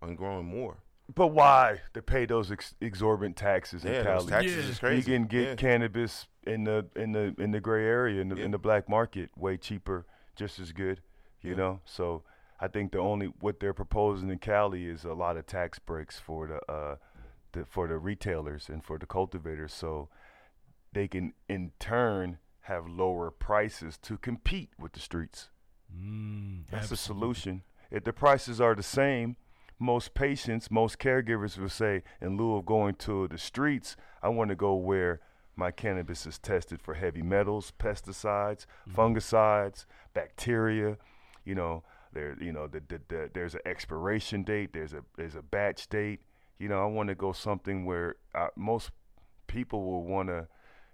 and 0.00 0.16
growing 0.16 0.46
more. 0.46 0.78
But 1.14 1.28
why 1.28 1.82
to 1.94 2.02
pay 2.02 2.26
those 2.26 2.50
ex- 2.50 2.74
exorbitant 2.80 3.36
taxes 3.36 3.84
in 3.84 3.92
Yeah, 3.92 4.02
those 4.02 4.28
Cali? 4.28 4.30
taxes 4.30 4.64
Yeah. 4.64 4.70
is 4.72 4.78
crazy. 4.78 5.10
You 5.12 5.18
can 5.18 5.26
get 5.28 5.48
yeah. 5.48 5.54
cannabis 5.56 6.26
in 6.46 6.64
the 6.64 6.86
in 6.96 7.12
the 7.12 7.34
in 7.38 7.50
the 7.52 7.60
gray 7.60 7.84
area 7.84 8.20
in 8.22 8.28
the 8.28 8.36
Yeah. 8.36 8.44
in 8.46 8.50
the 8.50 8.58
black 8.58 8.88
market 8.88 9.30
way 9.36 9.56
cheaper, 9.56 10.06
just 10.34 10.58
as 10.58 10.72
good. 10.72 11.00
You 11.42 11.50
Yeah. 11.50 11.56
know, 11.56 11.80
so 11.84 12.24
I 12.58 12.68
think 12.68 12.92
the 12.92 12.98
only 12.98 13.32
what 13.40 13.60
they're 13.60 13.74
proposing 13.74 14.30
in 14.30 14.38
Cali 14.38 14.86
is 14.86 15.04
a 15.04 15.12
lot 15.12 15.36
of 15.36 15.46
tax 15.46 15.78
breaks 15.78 16.18
for 16.18 16.46
the 16.46 16.72
uh 16.72 16.96
the, 17.52 17.64
for 17.64 17.86
the 17.86 17.98
retailers 17.98 18.68
and 18.68 18.84
for 18.84 18.98
the 18.98 19.06
cultivators, 19.06 19.72
so 19.72 20.08
they 20.92 21.08
can 21.08 21.32
in 21.48 21.72
turn 21.78 22.38
have 22.62 22.88
lower 22.88 23.30
prices 23.30 23.96
to 23.98 24.18
compete 24.18 24.70
with 24.78 24.92
the 24.92 25.00
streets. 25.00 25.50
Mm, 25.94 26.64
That's 26.70 26.88
the 26.88 26.94
absolutely. 26.94 27.20
solution. 27.20 27.62
If 27.90 28.04
the 28.04 28.12
prices 28.12 28.60
are 28.60 28.74
the 28.74 28.82
same, 28.82 29.36
most 29.78 30.14
patients, 30.14 30.70
most 30.70 30.98
caregivers 30.98 31.58
will 31.58 31.68
say, 31.68 32.02
in 32.20 32.36
lieu 32.36 32.56
of 32.56 32.66
going 32.66 32.94
to 32.96 33.28
the 33.28 33.38
streets, 33.38 33.96
I 34.22 34.28
want 34.30 34.48
to 34.50 34.56
go 34.56 34.74
where 34.74 35.20
my 35.54 35.70
cannabis 35.70 36.26
is 36.26 36.38
tested 36.38 36.82
for 36.82 36.94
heavy 36.94 37.22
metals, 37.22 37.72
pesticides, 37.78 38.66
fungicides, 38.92 39.86
bacteria. 40.12 40.96
You 41.44 41.54
know, 41.54 41.84
there, 42.16 42.36
you 42.40 42.52
know, 42.52 42.66
the, 42.66 42.82
the, 42.88 43.00
the, 43.08 43.30
there's 43.34 43.54
an 43.54 43.60
expiration 43.66 44.42
date. 44.42 44.70
There's 44.72 44.92
a 44.94 45.02
there's 45.16 45.34
a 45.36 45.42
batch 45.42 45.88
date. 45.88 46.20
You 46.58 46.68
know, 46.70 46.82
I 46.82 46.86
want 46.86 47.08
to 47.10 47.14
go 47.14 47.32
something 47.32 47.84
where 47.84 48.16
uh, 48.34 48.48
most 48.56 48.90
people 49.46 49.84
will 49.84 50.04
want 50.04 50.28
to 50.30 50.48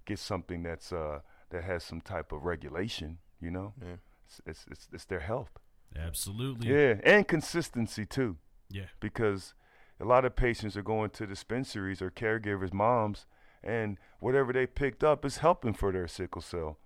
get 0.04 0.18
something 0.18 0.62
that's 0.62 0.92
uh, 0.92 1.20
that 1.50 1.62
has 1.64 1.84
some 1.84 2.00
type 2.00 2.32
of 2.32 2.44
regulation. 2.44 3.18
You 3.40 3.50
know, 3.50 3.72
Yeah. 3.80 3.96
it's, 4.26 4.40
it's 4.46 4.64
it's 4.70 4.88
it's 4.92 5.04
their 5.06 5.20
health. 5.20 5.52
Absolutely. 5.96 6.68
Yeah, 6.68 6.94
and 7.04 7.28
consistency 7.28 8.06
too, 8.06 8.36
Yeah. 8.70 8.86
because 9.00 9.54
a 10.00 10.04
lot 10.04 10.24
of 10.24 10.34
patients 10.34 10.76
are 10.76 10.82
going 10.82 11.10
to 11.10 11.26
dispensaries 11.26 12.00
or 12.02 12.10
caregivers, 12.10 12.72
moms, 12.72 13.26
and 13.62 13.98
whatever 14.18 14.52
they 14.52 14.66
picked 14.66 15.04
up 15.04 15.24
is 15.24 15.36
helping 15.38 15.74
for 15.74 15.92
their 15.92 16.08
sickle 16.08 16.40
cell, 16.42 16.78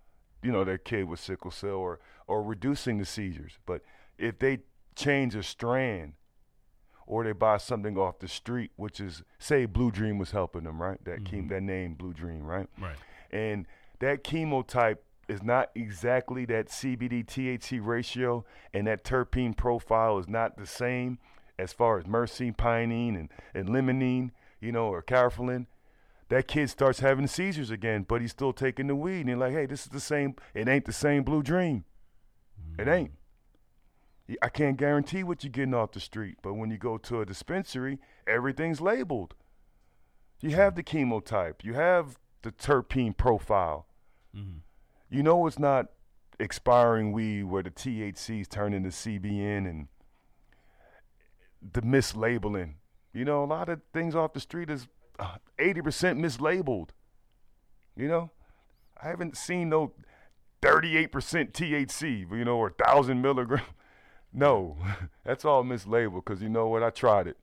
you 0.43 0.51
know, 0.53 0.64
their 0.64 0.78
kid 0.78 1.05
with 1.09 1.20
sickle 1.20 1.51
cell 1.53 1.76
or 1.87 2.01
or 2.26 2.43
reducing 2.43 2.99
the 2.99 3.05
seizures. 3.05 3.59
But 3.64 3.82
if 4.18 4.38
they 4.38 4.58
change 4.94 5.34
a 5.34 5.42
strand 5.42 6.14
or 7.06 7.24
they 7.24 7.32
buy 7.32 7.56
something 7.56 7.96
off 7.96 8.18
the 8.18 8.28
street, 8.28 8.72
which 8.76 9.00
is 9.00 9.22
say 9.38 9.64
Blue 9.66 9.90
Dream 9.90 10.18
was 10.18 10.32
helping 10.32 10.64
them, 10.64 10.80
right? 10.80 11.02
That 11.04 11.24
chem- 11.24 11.40
mm-hmm. 11.40 11.48
that 11.48 11.62
name 11.62 11.94
Blue 11.94 12.12
Dream, 12.12 12.44
right? 12.44 12.68
Right. 12.80 12.96
and 13.30 13.66
that 14.00 14.24
chemotype 14.24 14.98
is 15.28 15.42
not 15.42 15.70
exactly 15.74 16.44
that 16.46 16.68
CBD 16.68 17.24
THC 17.24 17.84
ratio, 17.84 18.44
and 18.72 18.86
that 18.86 19.04
terpene 19.04 19.56
profile 19.56 20.18
is 20.18 20.28
not 20.28 20.56
the 20.56 20.66
same 20.66 21.18
as 21.58 21.72
far 21.72 21.98
as 21.98 22.04
myrcene, 22.04 22.56
pinene, 22.56 23.18
and, 23.18 23.28
and 23.54 23.68
limonene, 23.68 24.30
you 24.60 24.70
know, 24.70 24.88
or 24.88 25.02
caryophyllene. 25.02 25.66
That 26.28 26.48
kid 26.48 26.70
starts 26.70 27.00
having 27.00 27.26
seizures 27.26 27.70
again, 27.70 28.04
but 28.06 28.20
he's 28.20 28.32
still 28.32 28.52
taking 28.52 28.88
the 28.88 28.96
weed, 28.96 29.20
and 29.20 29.28
you're 29.28 29.38
like, 29.38 29.52
hey, 29.52 29.66
this 29.66 29.82
is 29.82 29.88
the 29.88 30.00
same. 30.00 30.34
It 30.54 30.68
ain't 30.68 30.84
the 30.84 30.92
same 30.92 31.22
blue 31.22 31.42
dream. 31.42 31.84
It 32.78 32.88
ain't. 32.88 33.12
I 34.42 34.48
can't 34.48 34.76
guarantee 34.76 35.22
what 35.22 35.44
you're 35.44 35.52
getting 35.52 35.74
off 35.74 35.92
the 35.92 36.00
street, 36.00 36.38
but 36.42 36.54
when 36.54 36.70
you 36.70 36.78
go 36.78 36.98
to 36.98 37.20
a 37.20 37.26
dispensary, 37.26 37.98
everything's 38.26 38.80
labeled. 38.80 39.34
You 40.40 40.50
have 40.50 40.74
the 40.74 40.82
chemotype, 40.82 41.62
you 41.62 41.74
have 41.74 42.18
the 42.42 42.52
terpene 42.52 43.16
profile. 43.16 43.86
Mhm. 44.34 44.60
You 45.08 45.22
know 45.22 45.46
it's 45.46 45.58
not 45.58 45.86
expiring 46.38 47.12
weed 47.12 47.44
where 47.44 47.62
the 47.62 47.70
THCs 47.70 48.48
turn 48.48 48.74
into 48.74 48.90
CBN 48.90 49.66
and 49.66 49.88
the 51.62 51.82
mislabeling. 51.82 52.74
You 53.12 53.24
know, 53.24 53.42
a 53.42 53.46
lot 53.46 53.68
of 53.68 53.80
things 53.92 54.14
off 54.14 54.34
the 54.34 54.40
street 54.40 54.68
is 54.68 54.88
uh, 55.18 55.38
80% 55.58 56.18
mislabeled. 56.18 56.90
You 57.96 58.08
know, 58.08 58.30
I 59.02 59.08
haven't 59.08 59.36
seen 59.36 59.70
no 59.70 59.92
38% 60.60 61.52
THC, 61.52 62.26
you 62.30 62.44
know, 62.44 62.58
or 62.58 62.74
1,000 62.76 63.22
milligram. 63.22 63.62
No, 64.32 64.76
that's 65.24 65.44
all 65.44 65.64
mislabeled 65.64 66.24
because 66.24 66.42
you 66.42 66.48
know 66.48 66.68
what? 66.68 66.82
I 66.82 66.90
tried 66.90 67.26
it 67.26 67.36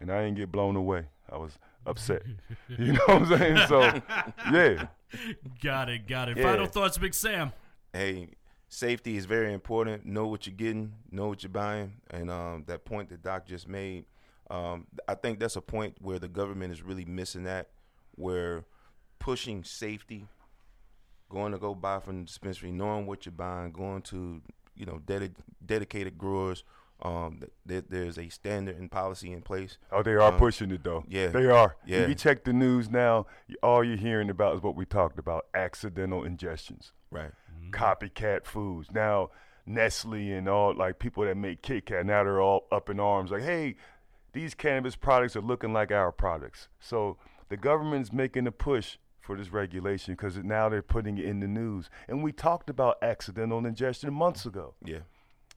and 0.00 0.10
I 0.10 0.24
didn't 0.24 0.36
get 0.36 0.52
blown 0.52 0.76
away. 0.76 1.06
I 1.30 1.36
was 1.36 1.58
upset. 1.86 2.22
you 2.68 2.92
know 2.92 3.00
what 3.06 3.22
I'm 3.22 3.38
saying? 3.38 3.66
So, 3.68 3.80
yeah. 4.52 4.86
Got 5.62 5.88
it. 5.88 6.06
Got 6.06 6.28
it. 6.28 6.36
Yeah. 6.36 6.42
Final 6.44 6.66
thoughts, 6.66 6.98
Big 6.98 7.14
Sam. 7.14 7.52
hey, 7.92 8.30
safety 8.68 9.16
is 9.16 9.26
very 9.26 9.52
important. 9.52 10.06
Know 10.06 10.26
what 10.26 10.46
you're 10.46 10.56
getting, 10.56 10.94
know 11.10 11.28
what 11.28 11.42
you're 11.42 11.50
buying, 11.50 11.94
and 12.10 12.30
um, 12.30 12.64
that 12.66 12.84
point 12.84 13.10
that 13.10 13.22
Doc 13.22 13.46
just 13.46 13.68
made, 13.68 14.06
um, 14.50 14.86
I 15.06 15.14
think 15.14 15.38
that's 15.38 15.56
a 15.56 15.60
point 15.60 15.96
where 16.00 16.18
the 16.18 16.28
government 16.28 16.72
is 16.72 16.82
really 16.82 17.04
missing 17.04 17.44
that, 17.44 17.68
where 18.14 18.64
pushing 19.18 19.62
safety, 19.62 20.26
going 21.28 21.52
to 21.52 21.58
go 21.58 21.74
buy 21.74 22.00
from 22.00 22.20
the 22.20 22.24
dispensary, 22.24 22.72
knowing 22.72 23.06
what 23.06 23.26
you're 23.26 23.32
buying, 23.32 23.72
going 23.72 24.02
to 24.02 24.40
you 24.76 24.86
know 24.86 25.00
dedi- 25.06 25.34
dedicated 25.64 26.18
growers. 26.18 26.64
Um, 27.04 27.40
th- 27.66 27.86
there's 27.88 28.16
a 28.16 28.28
standard 28.28 28.76
and 28.78 28.88
policy 28.88 29.32
in 29.32 29.42
place. 29.42 29.76
Oh, 29.90 30.04
they 30.04 30.12
are 30.12 30.20
Um, 30.32 30.38
pushing 30.38 30.70
it 30.70 30.84
though. 30.84 31.04
yeah. 31.08 31.28
they 31.28 31.46
are. 31.50 31.74
Yeah. 31.84 31.98
If 32.02 32.08
you 32.10 32.14
check 32.14 32.44
the 32.44 32.52
news 32.52 32.88
now, 32.88 33.26
all 33.60 33.82
you're 33.82 33.96
hearing 33.96 34.30
about 34.30 34.54
is 34.54 34.62
what 34.62 34.76
we 34.76 34.84
talked 34.84 35.18
about: 35.18 35.46
accidental 35.52 36.22
ingestions, 36.22 36.92
Right. 37.10 37.32
copycat 37.72 38.44
foods. 38.46 38.90
Now, 38.92 39.30
Nestle 39.66 40.30
and 40.32 40.48
all 40.48 40.74
like 40.74 40.98
people 40.98 41.24
that 41.24 41.36
make 41.36 41.62
Kit 41.62 41.86
Kat 41.86 42.06
now 42.06 42.22
they're 42.24 42.40
all 42.40 42.66
up 42.70 42.88
in 42.90 42.98
arms, 43.00 43.30
like, 43.32 43.42
hey, 43.42 43.76
these 44.32 44.54
cannabis 44.54 44.96
products 44.96 45.34
are 45.36 45.40
looking 45.42 45.72
like 45.72 45.90
our 45.92 46.10
products. 46.12 46.68
So 46.80 47.16
the 47.48 47.56
government's 47.56 48.12
making 48.12 48.46
a 48.46 48.52
push 48.52 48.96
for 49.22 49.36
this 49.36 49.50
regulation 49.52 50.14
because 50.14 50.36
now 50.38 50.68
they're 50.68 50.82
putting 50.82 51.16
it 51.16 51.24
in 51.24 51.40
the 51.40 51.46
news. 51.46 51.88
And 52.08 52.22
we 52.22 52.32
talked 52.32 52.68
about 52.68 52.98
accidental 53.02 53.64
ingestion 53.64 54.12
months 54.12 54.44
ago. 54.44 54.74
Yeah. 54.84 54.98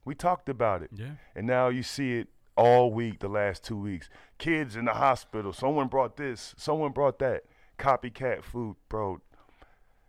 We 0.04 0.14
talked 0.14 0.48
about 0.48 0.82
it. 0.82 0.90
Yeah. 0.94 1.16
And 1.34 1.46
now 1.46 1.68
you 1.68 1.82
see 1.82 2.14
it 2.14 2.28
all 2.56 2.92
week, 2.92 3.18
the 3.18 3.28
last 3.28 3.64
two 3.64 3.76
weeks. 3.76 4.08
Kids 4.38 4.76
in 4.76 4.84
the 4.84 4.94
hospital. 4.94 5.52
Someone 5.52 5.88
brought 5.88 6.16
this. 6.16 6.54
Someone 6.56 6.92
brought 6.92 7.18
that. 7.18 7.42
Copycat 7.78 8.44
food, 8.44 8.76
bro. 8.88 9.20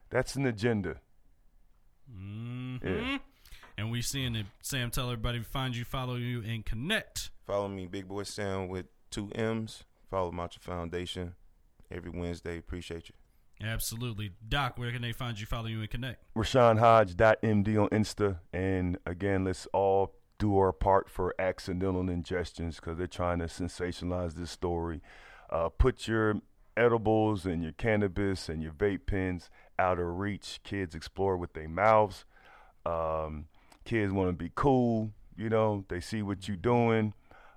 That's 0.09 0.35
an 0.35 0.45
agenda. 0.45 0.97
hmm 2.09 2.77
Yeah. 2.83 3.17
And 3.77 3.91
we 3.91 4.01
seeing 4.01 4.35
it. 4.35 4.45
Sam, 4.61 4.89
tell 4.91 5.05
everybody 5.05 5.41
find 5.43 5.75
you, 5.75 5.83
follow 5.83 6.15
you, 6.15 6.41
and 6.41 6.65
connect. 6.65 7.31
Follow 7.45 7.67
me, 7.67 7.85
Big 7.87 8.07
Boy 8.07 8.23
Sam, 8.23 8.69
with 8.69 8.85
two 9.11 9.29
M's. 9.35 9.83
Follow 10.09 10.31
MACHA 10.31 10.59
Foundation 10.59 11.35
every 11.91 12.09
Wednesday. 12.09 12.57
Appreciate 12.57 13.09
you. 13.09 13.15
Absolutely. 13.61 14.31
Doc, 14.47 14.77
where 14.77 14.91
can 14.91 15.01
they 15.01 15.11
find 15.11 15.39
you, 15.39 15.45
follow 15.45 15.67
you, 15.67 15.79
and 15.81 15.89
connect? 15.89 16.23
RaseanHodge.md 16.35 17.81
on 17.81 17.89
Insta. 17.89 18.39
And 18.53 18.97
again, 19.05 19.45
let's 19.45 19.67
all 19.73 20.13
do 20.37 20.57
our 20.57 20.71
part 20.71 21.09
for 21.09 21.33
accidental 21.39 22.03
ingestions 22.03 22.75
because 22.75 22.97
they're 22.97 23.07
trying 23.07 23.39
to 23.39 23.45
sensationalize 23.45 24.35
this 24.35 24.51
story. 24.51 25.01
Uh, 25.49 25.69
put 25.69 26.07
your 26.07 26.35
edibles 26.75 27.45
and 27.45 27.63
your 27.63 27.71
cannabis 27.71 28.49
and 28.49 28.61
your 28.61 28.71
vape 28.71 29.07
pens 29.07 29.49
out 29.79 29.99
of 29.99 30.19
reach. 30.19 30.59
Kids 30.63 30.93
explore 30.93 31.35
with 31.37 31.53
their 31.53 31.67
mouths. 31.67 32.25
Um, 32.85 33.47
kids 33.83 34.13
want 34.13 34.29
to 34.29 34.33
be 34.33 34.51
cool. 34.53 35.11
You 35.35 35.49
know, 35.49 35.85
they 35.89 35.99
see 35.99 36.21
what 36.21 36.47
you're 36.47 36.57
doing. 36.57 37.13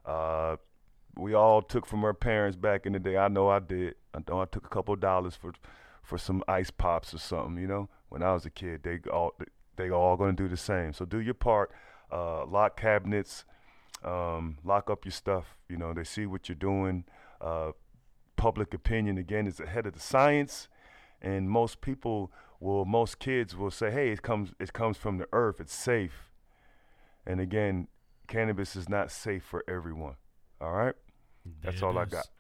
Uh, 0.07 0.57
we 1.17 1.35
all 1.35 1.61
took 1.61 1.87
from 1.87 2.05
our 2.05 2.15
parents 2.15 2.57
back 2.57 2.87
in 2.87 2.93
the 2.93 2.99
day. 2.99 3.17
I 3.17 3.29
know 3.29 3.49
I 3.49 3.59
did. 3.59 3.95
I 4.15 4.21
know 4.27 4.41
I 4.41 4.47
took 4.47 4.65
a 4.65 4.69
couple 4.69 4.97
dollars 4.97 5.35
for 5.35 5.53
for 6.11 6.19
some 6.19 6.43
ice 6.49 6.71
pops 6.71 7.15
or 7.15 7.19
something. 7.19 7.57
You 7.57 7.69
know, 7.69 7.89
when 8.09 8.23
I 8.23 8.35
was 8.35 8.45
a 8.45 8.51
kid, 8.51 8.83
they 8.83 8.99
all 9.11 9.35
they 9.77 9.91
all 9.91 10.17
going 10.17 10.37
to 10.37 10.43
do 10.43 10.49
the 10.49 10.57
same. 10.57 10.93
So 10.93 11.05
do 11.07 11.21
your 11.21 11.35
part. 11.35 11.71
Uh, 12.13 12.45
lock 12.45 12.79
cabinets. 12.79 13.45
Um, 14.05 14.59
lock 14.65 14.91
up 14.91 15.05
your 15.05 15.13
stuff. 15.13 15.57
You 15.69 15.77
know, 15.77 15.95
they 15.95 16.05
see 16.05 16.27
what 16.27 16.49
you're 16.49 16.57
doing. 16.57 17.05
Uh, 17.41 17.73
public 18.37 18.75
opinion 18.75 19.19
again 19.19 19.47
is 19.47 19.61
ahead 19.61 19.87
of 19.87 19.93
the 19.93 20.01
science, 20.01 20.69
and 21.23 21.49
most 21.49 21.81
people 21.81 22.33
will, 22.59 22.85
most 22.85 23.19
kids 23.21 23.57
will 23.57 23.71
say, 23.71 23.91
"Hey, 23.91 24.11
it 24.11 24.23
comes 24.23 24.53
it 24.59 24.73
comes 24.73 24.97
from 24.97 25.19
the 25.19 25.29
earth. 25.33 25.61
It's 25.61 25.75
safe." 25.75 26.31
And 27.25 27.41
again, 27.41 27.87
cannabis 28.27 28.75
is 28.75 28.89
not 28.89 29.11
safe 29.13 29.45
for 29.45 29.63
everyone. 29.69 30.17
All 30.61 30.73
right. 30.73 30.95
That's 31.63 31.83
all 31.83 31.97
it 31.99 32.03
I 32.03 32.05
got. 32.07 32.27